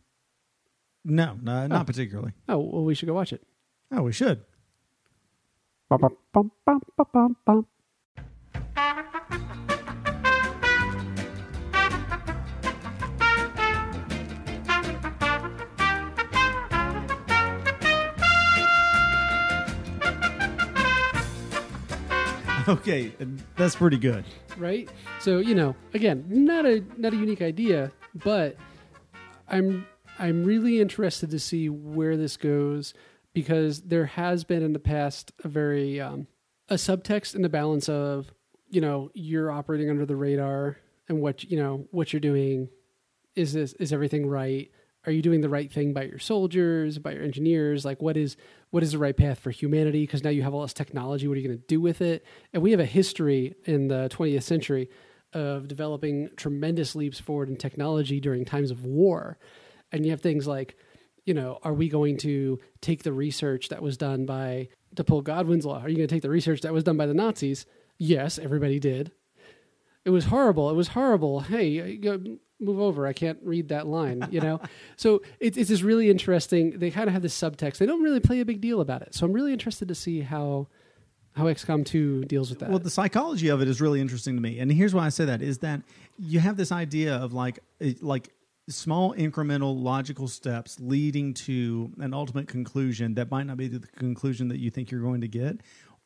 No, 1.04 1.36
no, 1.42 1.66
not 1.66 1.82
Oh. 1.82 1.84
particularly. 1.84 2.32
Oh, 2.48 2.58
well, 2.58 2.84
we 2.84 2.94
should 2.94 3.06
go 3.06 3.14
watch 3.14 3.32
it. 3.32 3.42
Oh, 3.90 4.02
we 4.02 4.12
should. 4.12 4.42
Bum, 5.88 6.00
bum, 6.32 6.50
bum, 7.44 7.66
Okay, 22.68 23.12
that's 23.56 23.76
pretty 23.76 23.98
good. 23.98 24.24
right? 24.56 24.88
So 25.20 25.38
you 25.38 25.54
know, 25.54 25.76
again, 25.92 26.24
not 26.28 26.64
a 26.64 26.82
not 26.96 27.12
a 27.12 27.16
unique 27.16 27.42
idea, 27.42 27.92
but 28.14 28.56
I'm 29.48 29.86
I'm 30.18 30.44
really 30.44 30.80
interested 30.80 31.30
to 31.30 31.38
see 31.38 31.68
where 31.68 32.16
this 32.16 32.36
goes 32.38 32.94
because 33.34 33.82
there 33.82 34.06
has 34.06 34.44
been 34.44 34.62
in 34.62 34.72
the 34.72 34.78
past 34.78 35.32
a 35.42 35.48
very 35.48 36.00
um, 36.00 36.26
a 36.68 36.74
subtext 36.74 37.34
in 37.34 37.42
the 37.42 37.48
balance 37.48 37.88
of 37.88 38.32
you 38.70 38.80
know 38.80 39.10
you're 39.12 39.50
operating 39.50 39.90
under 39.90 40.06
the 40.06 40.16
radar 40.16 40.78
and 41.08 41.20
what 41.20 41.44
you 41.44 41.58
know 41.58 41.86
what 41.90 42.12
you're 42.12 42.20
doing 42.20 42.68
is 43.34 43.52
this 43.52 43.74
is 43.74 43.92
everything 43.92 44.26
right 44.26 44.70
are 45.06 45.12
you 45.12 45.22
doing 45.22 45.40
the 45.40 45.48
right 45.48 45.70
thing 45.70 45.92
by 45.92 46.04
your 46.04 46.18
soldiers 46.18 46.98
by 46.98 47.12
your 47.12 47.22
engineers? 47.22 47.84
Like 47.84 48.00
what 48.00 48.16
is 48.16 48.36
what 48.70 48.82
is 48.82 48.92
the 48.92 48.98
right 48.98 49.16
path 49.16 49.38
for 49.38 49.50
humanity? 49.50 50.02
Because 50.02 50.24
now 50.24 50.30
you 50.30 50.42
have 50.42 50.54
all 50.54 50.62
this 50.62 50.72
technology. 50.72 51.28
What 51.28 51.36
are 51.36 51.40
you 51.40 51.48
going 51.48 51.58
to 51.58 51.66
do 51.66 51.80
with 51.80 52.00
it? 52.00 52.24
And 52.52 52.62
we 52.62 52.70
have 52.70 52.80
a 52.80 52.86
history 52.86 53.54
in 53.64 53.88
the 53.88 54.08
20th 54.12 54.42
century 54.42 54.88
of 55.32 55.68
developing 55.68 56.30
tremendous 56.36 56.94
leaps 56.94 57.20
forward 57.20 57.48
in 57.48 57.56
technology 57.56 58.20
during 58.20 58.44
times 58.44 58.70
of 58.70 58.84
war. 58.84 59.38
And 59.92 60.04
you 60.04 60.10
have 60.12 60.20
things 60.20 60.46
like 60.46 60.76
you 61.24 61.34
know 61.34 61.58
are 61.62 61.74
we 61.74 61.88
going 61.88 62.16
to 62.18 62.60
take 62.80 63.02
the 63.02 63.12
research 63.12 63.68
that 63.68 63.82
was 63.82 63.96
done 63.96 64.26
by 64.26 64.68
to 64.94 65.04
pull 65.04 65.22
godwin's 65.22 65.64
law 65.64 65.80
are 65.80 65.88
you 65.88 65.96
going 65.96 66.06
to 66.06 66.14
take 66.14 66.22
the 66.22 66.30
research 66.30 66.60
that 66.60 66.72
was 66.72 66.84
done 66.84 66.96
by 66.96 67.06
the 67.06 67.14
nazis? 67.14 67.66
Yes 67.98 68.38
everybody 68.38 68.78
did. 68.78 69.12
It 70.04 70.10
was 70.10 70.26
horrible. 70.26 70.68
It 70.68 70.74
was 70.74 70.88
horrible. 70.88 71.40
Hey 71.40 71.98
move 72.64 72.80
over. 72.80 73.06
I 73.06 73.12
can't 73.12 73.38
read 73.42 73.68
that 73.68 73.86
line 73.86 74.26
you 74.30 74.40
know? 74.40 74.60
So 74.96 75.22
it, 75.40 75.56
it's 75.56 75.68
just 75.68 75.82
really 75.82 76.08
interesting. 76.10 76.78
They 76.78 76.90
kind 76.90 77.08
of 77.08 77.14
have 77.14 77.22
this 77.22 77.38
subtext. 77.38 77.78
They 77.78 77.86
don't 77.86 78.02
really 78.02 78.20
play 78.20 78.40
a 78.40 78.44
big 78.44 78.60
deal 78.60 78.80
about 78.80 79.02
it. 79.02 79.14
So 79.14 79.26
i'm 79.26 79.32
really 79.32 79.52
interested 79.52 79.88
to 79.88 79.94
see 79.94 80.20
how 80.20 80.68
how 81.36 81.44
xcom 81.44 81.84
2 81.84 82.24
deals 82.24 82.48
with 82.50 82.60
that. 82.60 82.70
Well, 82.70 82.78
the 82.78 82.90
psychology 82.90 83.48
of 83.48 83.60
it 83.60 83.68
is 83.68 83.80
really 83.80 84.00
interesting 84.00 84.36
to 84.36 84.40
me, 84.40 84.60
and 84.60 84.70
here's 84.70 84.94
why 84.94 85.06
I 85.06 85.08
say 85.08 85.24
that: 85.24 85.42
is 85.42 85.58
that 85.58 85.82
you 86.18 86.40
have 86.40 86.56
this 86.56 86.70
idea 86.70 87.16
of 87.16 87.32
like 87.32 87.58
eh, 87.80 87.94
like 88.00 88.30
small 88.68 89.14
incremental 89.14 89.80
logical 89.80 90.28
steps 90.28 90.78
leading 90.80 91.34
to 91.34 91.92
an 91.98 92.14
ultimate 92.14 92.48
conclusion 92.48 93.14
that 93.14 93.30
might 93.30 93.44
not 93.44 93.56
be 93.56 93.68
the 93.68 93.80
conclusion 93.80 94.48
that 94.48 94.58
you 94.58 94.70
think 94.70 94.90
you're 94.90 95.02
going 95.02 95.20
to 95.20 95.28
get, 95.28 95.60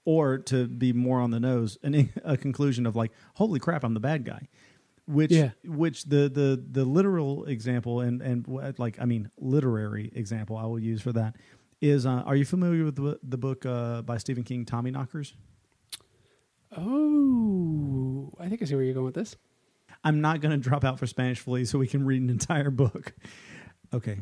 or 0.05 0.39
to 0.39 0.67
be 0.67 0.93
more 0.93 1.21
on 1.21 1.31
the 1.31 1.41
nose, 1.41 1.79
an, 1.83 2.11
a 2.25 2.37
conclusion 2.37 2.87
of 2.87 2.97
like, 2.97 3.13
"Holy 3.35 3.61
crap, 3.61 3.85
I'm 3.85 3.95
the 3.95 4.01
bad 4.01 4.25
guy." 4.25 4.49
Which, 5.09 5.31
Yeah. 5.33 5.51
which 5.65 6.05
the 6.05 6.29
the 6.29 6.63
the 6.71 6.85
literal 6.85 7.47
example 7.47 8.01
and 8.01 8.21
and 8.21 8.47
like 8.79 9.01
I 9.01 9.07
mean 9.07 9.31
literary 9.39 10.13
example 10.15 10.57
I 10.59 10.65
will 10.67 10.79
use 10.79 11.01
for 11.01 11.13
that 11.15 11.35
is 11.81 12.05
uh, 12.05 12.23
are 12.27 12.37
you 12.37 12.45
familiar 12.45 12.85
with 12.85 12.97
the, 12.97 13.19
the 13.23 13.39
book 13.39 13.65
uh, 13.65 14.03
by 14.03 14.19
Stephen 14.19 14.45
King 14.45 14.65
Tommyknockers? 14.67 15.33
oh 16.77 18.33
i 18.39 18.49
think 18.49 18.61
i 18.61 18.65
see 18.67 18.75
where 18.75 18.85
you're 18.85 18.95
going 18.95 19.07
with 19.07 19.15
this 19.15 19.37
I'm 20.05 20.21
not 20.21 20.41
going 20.41 20.53
to 20.53 20.59
drop 20.59 20.85
out 20.85 20.99
for 21.01 21.07
Spanish 21.09 21.41
Flea 21.41 21.65
so 21.65 21.77
we 21.77 21.89
can 21.89 22.07
read 22.07 22.23
an 22.23 22.31
entire 22.31 22.71
book. 22.71 23.15
Okay. 23.93 24.17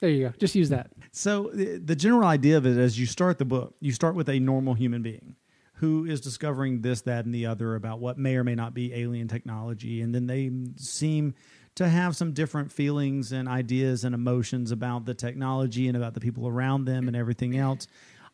There 0.00 0.08
you 0.10 0.28
go 0.28 0.34
just 0.38 0.54
use 0.54 0.68
that 0.70 0.90
So 1.12 1.50
the, 1.52 1.76
the 1.78 1.96
general 1.96 2.26
idea 2.26 2.56
of 2.56 2.64
it 2.64 2.78
as 2.78 2.98
you 2.98 3.04
start 3.04 3.36
the 3.38 3.44
book, 3.44 3.74
you 3.80 3.92
start 3.92 4.14
with 4.14 4.28
a 4.30 4.38
normal 4.38 4.72
human 4.74 5.02
being 5.02 5.34
who 5.76 6.06
is 6.06 6.20
discovering 6.20 6.80
this, 6.80 7.02
that, 7.02 7.24
and 7.24 7.34
the 7.34 7.46
other 7.46 7.74
about 7.74 8.00
what 8.00 8.18
may 8.18 8.36
or 8.36 8.44
may 8.44 8.54
not 8.54 8.74
be 8.74 8.94
alien 8.94 9.28
technology. 9.28 10.00
And 10.00 10.14
then 10.14 10.26
they 10.26 10.50
seem 10.76 11.34
to 11.74 11.88
have 11.88 12.16
some 12.16 12.32
different 12.32 12.72
feelings 12.72 13.30
and 13.32 13.46
ideas 13.46 14.02
and 14.04 14.14
emotions 14.14 14.70
about 14.70 15.04
the 15.04 15.14
technology 15.14 15.86
and 15.86 15.96
about 15.96 16.14
the 16.14 16.20
people 16.20 16.48
around 16.48 16.86
them 16.86 17.08
and 17.08 17.16
everything 17.16 17.56
else. 17.58 17.86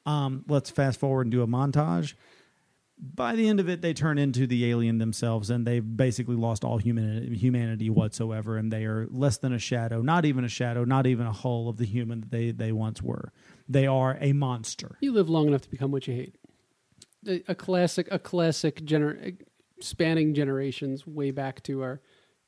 Um, 0.06 0.44
let's 0.48 0.70
fast 0.70 1.00
forward 1.00 1.22
and 1.26 1.32
do 1.32 1.42
a 1.42 1.46
montage. 1.46 2.14
By 2.96 3.34
the 3.34 3.48
end 3.48 3.58
of 3.58 3.68
it, 3.68 3.82
they 3.82 3.94
turn 3.94 4.16
into 4.16 4.46
the 4.46 4.70
alien 4.70 4.98
themselves, 4.98 5.50
and 5.50 5.66
they've 5.66 5.84
basically 5.96 6.36
lost 6.36 6.62
all 6.62 6.78
human 6.78 7.34
humanity 7.34 7.90
whatsoever, 7.90 8.56
and 8.56 8.72
they 8.72 8.84
are 8.84 9.08
less 9.10 9.38
than 9.38 9.52
a 9.52 9.58
shadow, 9.58 10.02
not 10.02 10.24
even 10.24 10.44
a 10.44 10.48
shadow, 10.48 10.84
not 10.84 11.08
even 11.08 11.26
a 11.26 11.32
hull 11.32 11.68
of 11.68 11.78
the 11.78 11.84
human 11.84 12.20
that 12.20 12.30
they 12.30 12.52
they 12.52 12.70
once 12.70 13.02
were. 13.02 13.32
They 13.68 13.88
are 13.88 14.16
a 14.20 14.32
monster. 14.32 14.98
you 15.00 15.12
live 15.12 15.28
long 15.28 15.48
enough 15.48 15.62
to 15.62 15.70
become 15.70 15.90
what 15.90 16.06
you 16.06 16.14
hate 16.14 16.36
a, 17.26 17.42
a 17.48 17.54
classic 17.54 18.08
a 18.10 18.18
classic 18.18 18.80
gener- 18.84 19.36
spanning 19.80 20.34
generations 20.34 21.06
way 21.06 21.30
back 21.30 21.62
to 21.64 21.82
our 21.82 22.00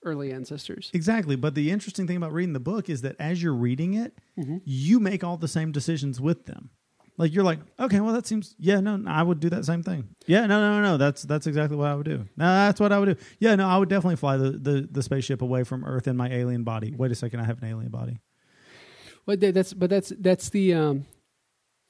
early 0.04 0.32
ancestors 0.32 0.90
Exactly. 0.92 1.34
But 1.34 1.54
the 1.54 1.70
interesting 1.70 2.06
thing 2.06 2.16
about 2.18 2.32
reading 2.32 2.52
the 2.52 2.60
book 2.60 2.90
is 2.90 3.00
that 3.02 3.16
as 3.18 3.42
you're 3.42 3.54
reading 3.54 3.94
it, 3.94 4.18
you 4.64 5.00
make 5.00 5.24
all 5.24 5.36
the 5.38 5.48
same 5.48 5.72
decisions 5.72 6.20
with 6.20 6.44
them. 6.44 6.68
Like 7.16 7.32
you're 7.32 7.44
like, 7.44 7.60
okay, 7.80 8.00
well 8.00 8.12
that 8.12 8.26
seems 8.26 8.54
yeah, 8.58 8.80
no, 8.80 8.96
no, 8.96 9.10
I 9.10 9.22
would 9.22 9.40
do 9.40 9.48
that 9.50 9.64
same 9.64 9.82
thing. 9.82 10.08
Yeah, 10.26 10.46
no, 10.46 10.60
no, 10.60 10.80
no, 10.80 10.82
no, 10.82 10.96
that's 10.98 11.22
that's 11.22 11.46
exactly 11.46 11.76
what 11.76 11.88
I 11.88 11.94
would 11.94 12.04
do. 12.06 12.26
No, 12.36 12.44
that's 12.44 12.80
what 12.80 12.92
I 12.92 12.98
would 12.98 13.16
do. 13.16 13.24
Yeah, 13.38 13.54
no, 13.54 13.66
I 13.68 13.78
would 13.78 13.88
definitely 13.88 14.16
fly 14.16 14.36
the, 14.36 14.50
the, 14.50 14.88
the 14.90 15.02
spaceship 15.02 15.40
away 15.40 15.62
from 15.64 15.84
Earth 15.84 16.06
in 16.08 16.16
my 16.16 16.28
alien 16.28 16.64
body. 16.64 16.92
Wait 16.96 17.12
a 17.12 17.14
second, 17.14 17.38
I 17.40 17.44
have 17.44 17.62
an 17.62 17.68
alien 17.68 17.90
body. 17.90 18.18
That- 19.26 19.54
that's 19.54 19.72
but 19.72 19.88
that's 19.90 20.12
that's 20.18 20.50
the 20.50 20.74
um 20.74 21.06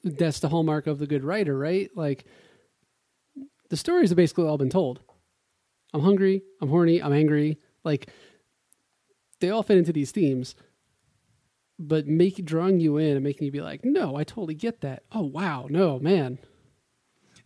that's 0.03 0.39
the 0.39 0.49
hallmark 0.49 0.87
of 0.87 0.99
the 0.99 1.07
good 1.07 1.23
writer, 1.23 1.57
right? 1.57 1.89
Like 1.95 2.25
the 3.69 3.77
stories 3.77 4.09
have 4.09 4.17
basically 4.17 4.45
all 4.47 4.57
been 4.57 4.69
told. 4.69 5.01
I'm 5.93 6.01
hungry, 6.01 6.43
I'm 6.61 6.69
horny, 6.69 7.01
I'm 7.01 7.13
angry. 7.13 7.57
Like 7.83 8.09
they 9.39 9.49
all 9.49 9.63
fit 9.63 9.77
into 9.77 9.93
these 9.93 10.11
themes. 10.11 10.55
But 11.77 12.07
make 12.07 12.43
drawing 12.45 12.79
you 12.79 12.97
in 12.97 13.15
and 13.15 13.23
making 13.23 13.45
you 13.45 13.51
be 13.51 13.59
like, 13.59 13.83
no, 13.83 14.15
I 14.15 14.23
totally 14.23 14.55
get 14.55 14.81
that. 14.81 15.03
Oh 15.11 15.23
wow, 15.23 15.67
no, 15.69 15.99
man. 15.99 16.39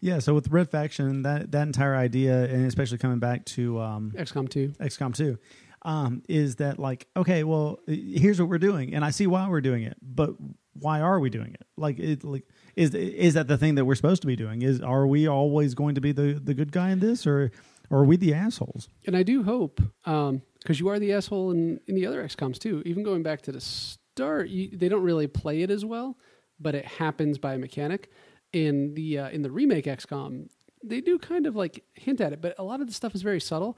Yeah, 0.01 0.20
so 0.20 0.34
with 0.34 0.47
Red 0.49 0.70
Faction, 0.70 1.24
that 1.24 1.51
that 1.51 1.63
entire 1.63 1.95
idea, 1.95 2.45
and 2.45 2.65
especially 2.65 2.99
coming 2.99 3.20
back 3.20 3.45
to 3.45 3.80
um, 3.82 4.13
XCOM 4.15 4.47
two. 4.47 4.70
XCOM 4.80 5.15
2 5.15 5.38
um, 5.84 6.24
is 6.28 6.57
that 6.57 6.80
like 6.80 7.07
okay 7.15 7.43
well 7.43 7.80
here's 7.88 8.39
what 8.39 8.49
we're 8.49 8.57
doing 8.57 8.93
and 8.93 9.05
I 9.05 9.11
see 9.11 9.28
why 9.28 9.47
we're 9.47 9.61
doing 9.61 9.84
it 9.84 9.97
but 10.01 10.32
why 10.74 11.01
are 11.01 11.20
we 11.20 11.30
doing 11.30 11.53
it 11.53 11.65
like 11.78 11.99
it 11.99 12.24
like 12.24 12.45
is 12.80 12.96
is 12.96 13.34
that 13.34 13.48
the 13.48 13.58
thing 13.58 13.76
that 13.76 13.84
we're 13.86 13.96
supposed 13.96 14.22
to 14.22 14.28
be 14.28 14.38
doing 14.38 14.62
is 14.62 14.80
are 14.82 15.06
we 15.06 15.28
always 15.28 15.74
going 15.76 15.96
to 15.96 16.02
be 16.02 16.14
the 16.14 16.40
the 16.42 16.54
good 16.54 16.72
guy 16.72 16.90
in 16.92 17.00
this 17.00 17.28
or 17.28 17.52
or 17.90 18.00
are 18.00 18.06
we 18.06 18.16
the 18.16 18.34
assholes 18.34 18.88
And 19.06 19.18
I 19.18 19.24
do 19.24 19.44
hope, 19.44 19.82
because 20.04 20.80
you 20.80 20.88
are 20.90 21.00
the 21.00 21.12
asshole 21.12 21.52
in, 21.52 21.80
in 21.88 21.96
the 21.96 22.06
other 22.06 22.24
XComs 22.24 22.58
too. 22.58 22.82
Even 22.86 23.04
going 23.04 23.24
back 23.24 23.42
to 23.44 23.52
the 23.52 23.60
start, 23.60 24.50
you, 24.50 24.70
they 24.78 24.88
don't 24.88 25.04
really 25.04 25.28
play 25.28 25.64
it 25.64 25.72
as 25.72 25.84
well, 25.84 26.16
but 26.60 26.76
it 26.76 26.86
happens 26.86 27.38
by 27.38 27.58
mechanic. 27.58 28.12
In 28.54 28.94
the 28.94 29.20
uh, 29.20 29.30
in 29.30 29.42
the 29.42 29.52
remake 29.52 29.86
XCOM, 29.86 30.50
they 30.84 31.02
do 31.02 31.20
kind 31.20 31.46
of 31.46 31.56
like 31.56 31.84
hint 31.94 32.22
at 32.22 32.32
it, 32.34 32.42
but 32.42 32.56
a 32.58 32.64
lot 32.64 32.80
of 32.82 32.88
the 32.88 32.94
stuff 32.94 33.14
is 33.14 33.22
very 33.22 33.42
subtle. 33.42 33.78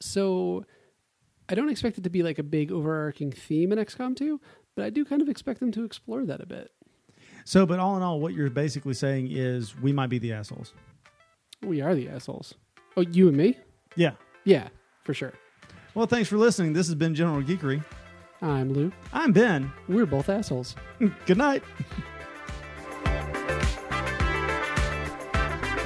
So 0.00 0.64
I 1.48 1.54
don't 1.54 1.70
expect 1.70 1.98
it 1.98 2.04
to 2.04 2.10
be 2.10 2.22
like 2.22 2.38
a 2.38 2.42
big 2.42 2.70
overarching 2.70 3.32
theme 3.32 3.72
in 3.72 3.78
XCOM 3.78 4.14
2, 4.14 4.40
but 4.74 4.84
I 4.84 4.90
do 4.90 5.04
kind 5.04 5.22
of 5.22 5.28
expect 5.28 5.60
them 5.60 5.72
to 5.72 5.84
explore 5.84 6.24
that 6.26 6.40
a 6.40 6.46
bit. 6.46 6.70
So 7.48 7.64
but 7.64 7.78
all 7.78 7.96
in 7.96 8.02
all 8.02 8.18
what 8.20 8.34
you're 8.34 8.50
basically 8.50 8.92
saying 8.94 9.28
is 9.30 9.74
we 9.80 9.92
might 9.92 10.08
be 10.08 10.18
the 10.18 10.32
assholes 10.32 10.74
We 11.64 11.80
are 11.80 11.94
the 11.94 12.08
assholes. 12.08 12.54
Oh, 12.96 13.02
you 13.02 13.28
and 13.28 13.36
me? 13.36 13.56
yeah 13.94 14.12
Yeah, 14.44 14.68
for 15.04 15.14
sure. 15.14 15.32
well 15.94 16.06
thanks 16.06 16.28
for 16.28 16.36
listening 16.36 16.72
this 16.74 16.86
has 16.88 16.94
been 16.96 17.14
General 17.14 17.42
Geekery 17.42 17.82
I'm 18.42 18.72
Lou. 18.72 18.92
I'm 19.14 19.32
Ben 19.32 19.72
We're 19.88 20.04
both 20.06 20.28
assholes. 20.28 20.74
good 21.26 21.38
night 21.38 21.62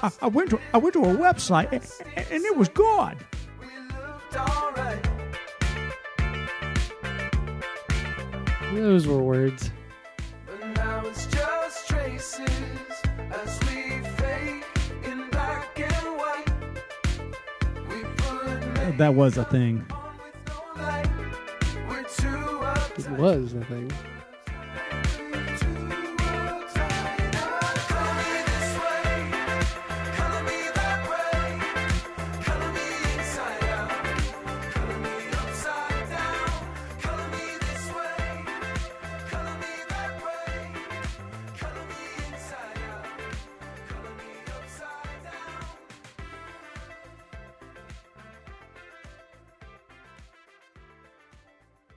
I, 0.07 0.11
I 0.23 0.27
went 0.29 0.51
to 0.51 0.61
I 0.73 0.79
went 0.79 0.93
to 0.93 1.03
a 1.03 1.15
website 1.15 1.73
and, 1.73 1.83
and 2.31 2.45
it 2.45 2.57
was 2.57 2.69
gone. 2.69 3.17
We. 3.61 3.67
Those 8.81 9.07
were 9.09 9.19
words. 9.19 9.71
But 10.47 10.65
now 10.77 11.05
it's 11.07 11.27
just 11.27 11.89
traces 11.89 12.39
as 13.31 13.61
we 13.63 14.01
fade 14.19 14.65
in 15.03 15.29
black 15.31 15.81
and 15.81 16.17
white. 16.17 16.51
We 17.89 18.05
put 18.17 18.99
That 18.99 19.15
was 19.15 19.39
a 19.39 19.45
thing. 19.47 19.85
no 19.89 20.63
light. 20.83 21.09
We're 21.89 22.03
too 22.05 22.27
uptight. 22.29 23.13
It 23.13 23.19
was, 23.19 23.57
I 23.57 23.65
think. 23.65 23.93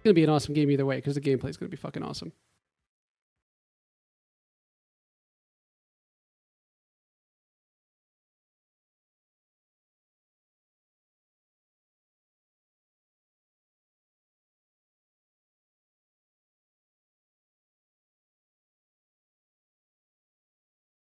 Going 0.09 0.15
to 0.15 0.19
be 0.19 0.23
an 0.23 0.29
awesome 0.29 0.55
game 0.55 0.71
either 0.71 0.85
way 0.85 0.95
because 0.95 1.15
the 1.15 1.21
gameplay 1.21 1.49
is 1.49 1.57
going 1.57 1.69
to 1.69 1.75
be 1.75 1.77
fucking 1.77 2.03
awesome. 2.03 2.31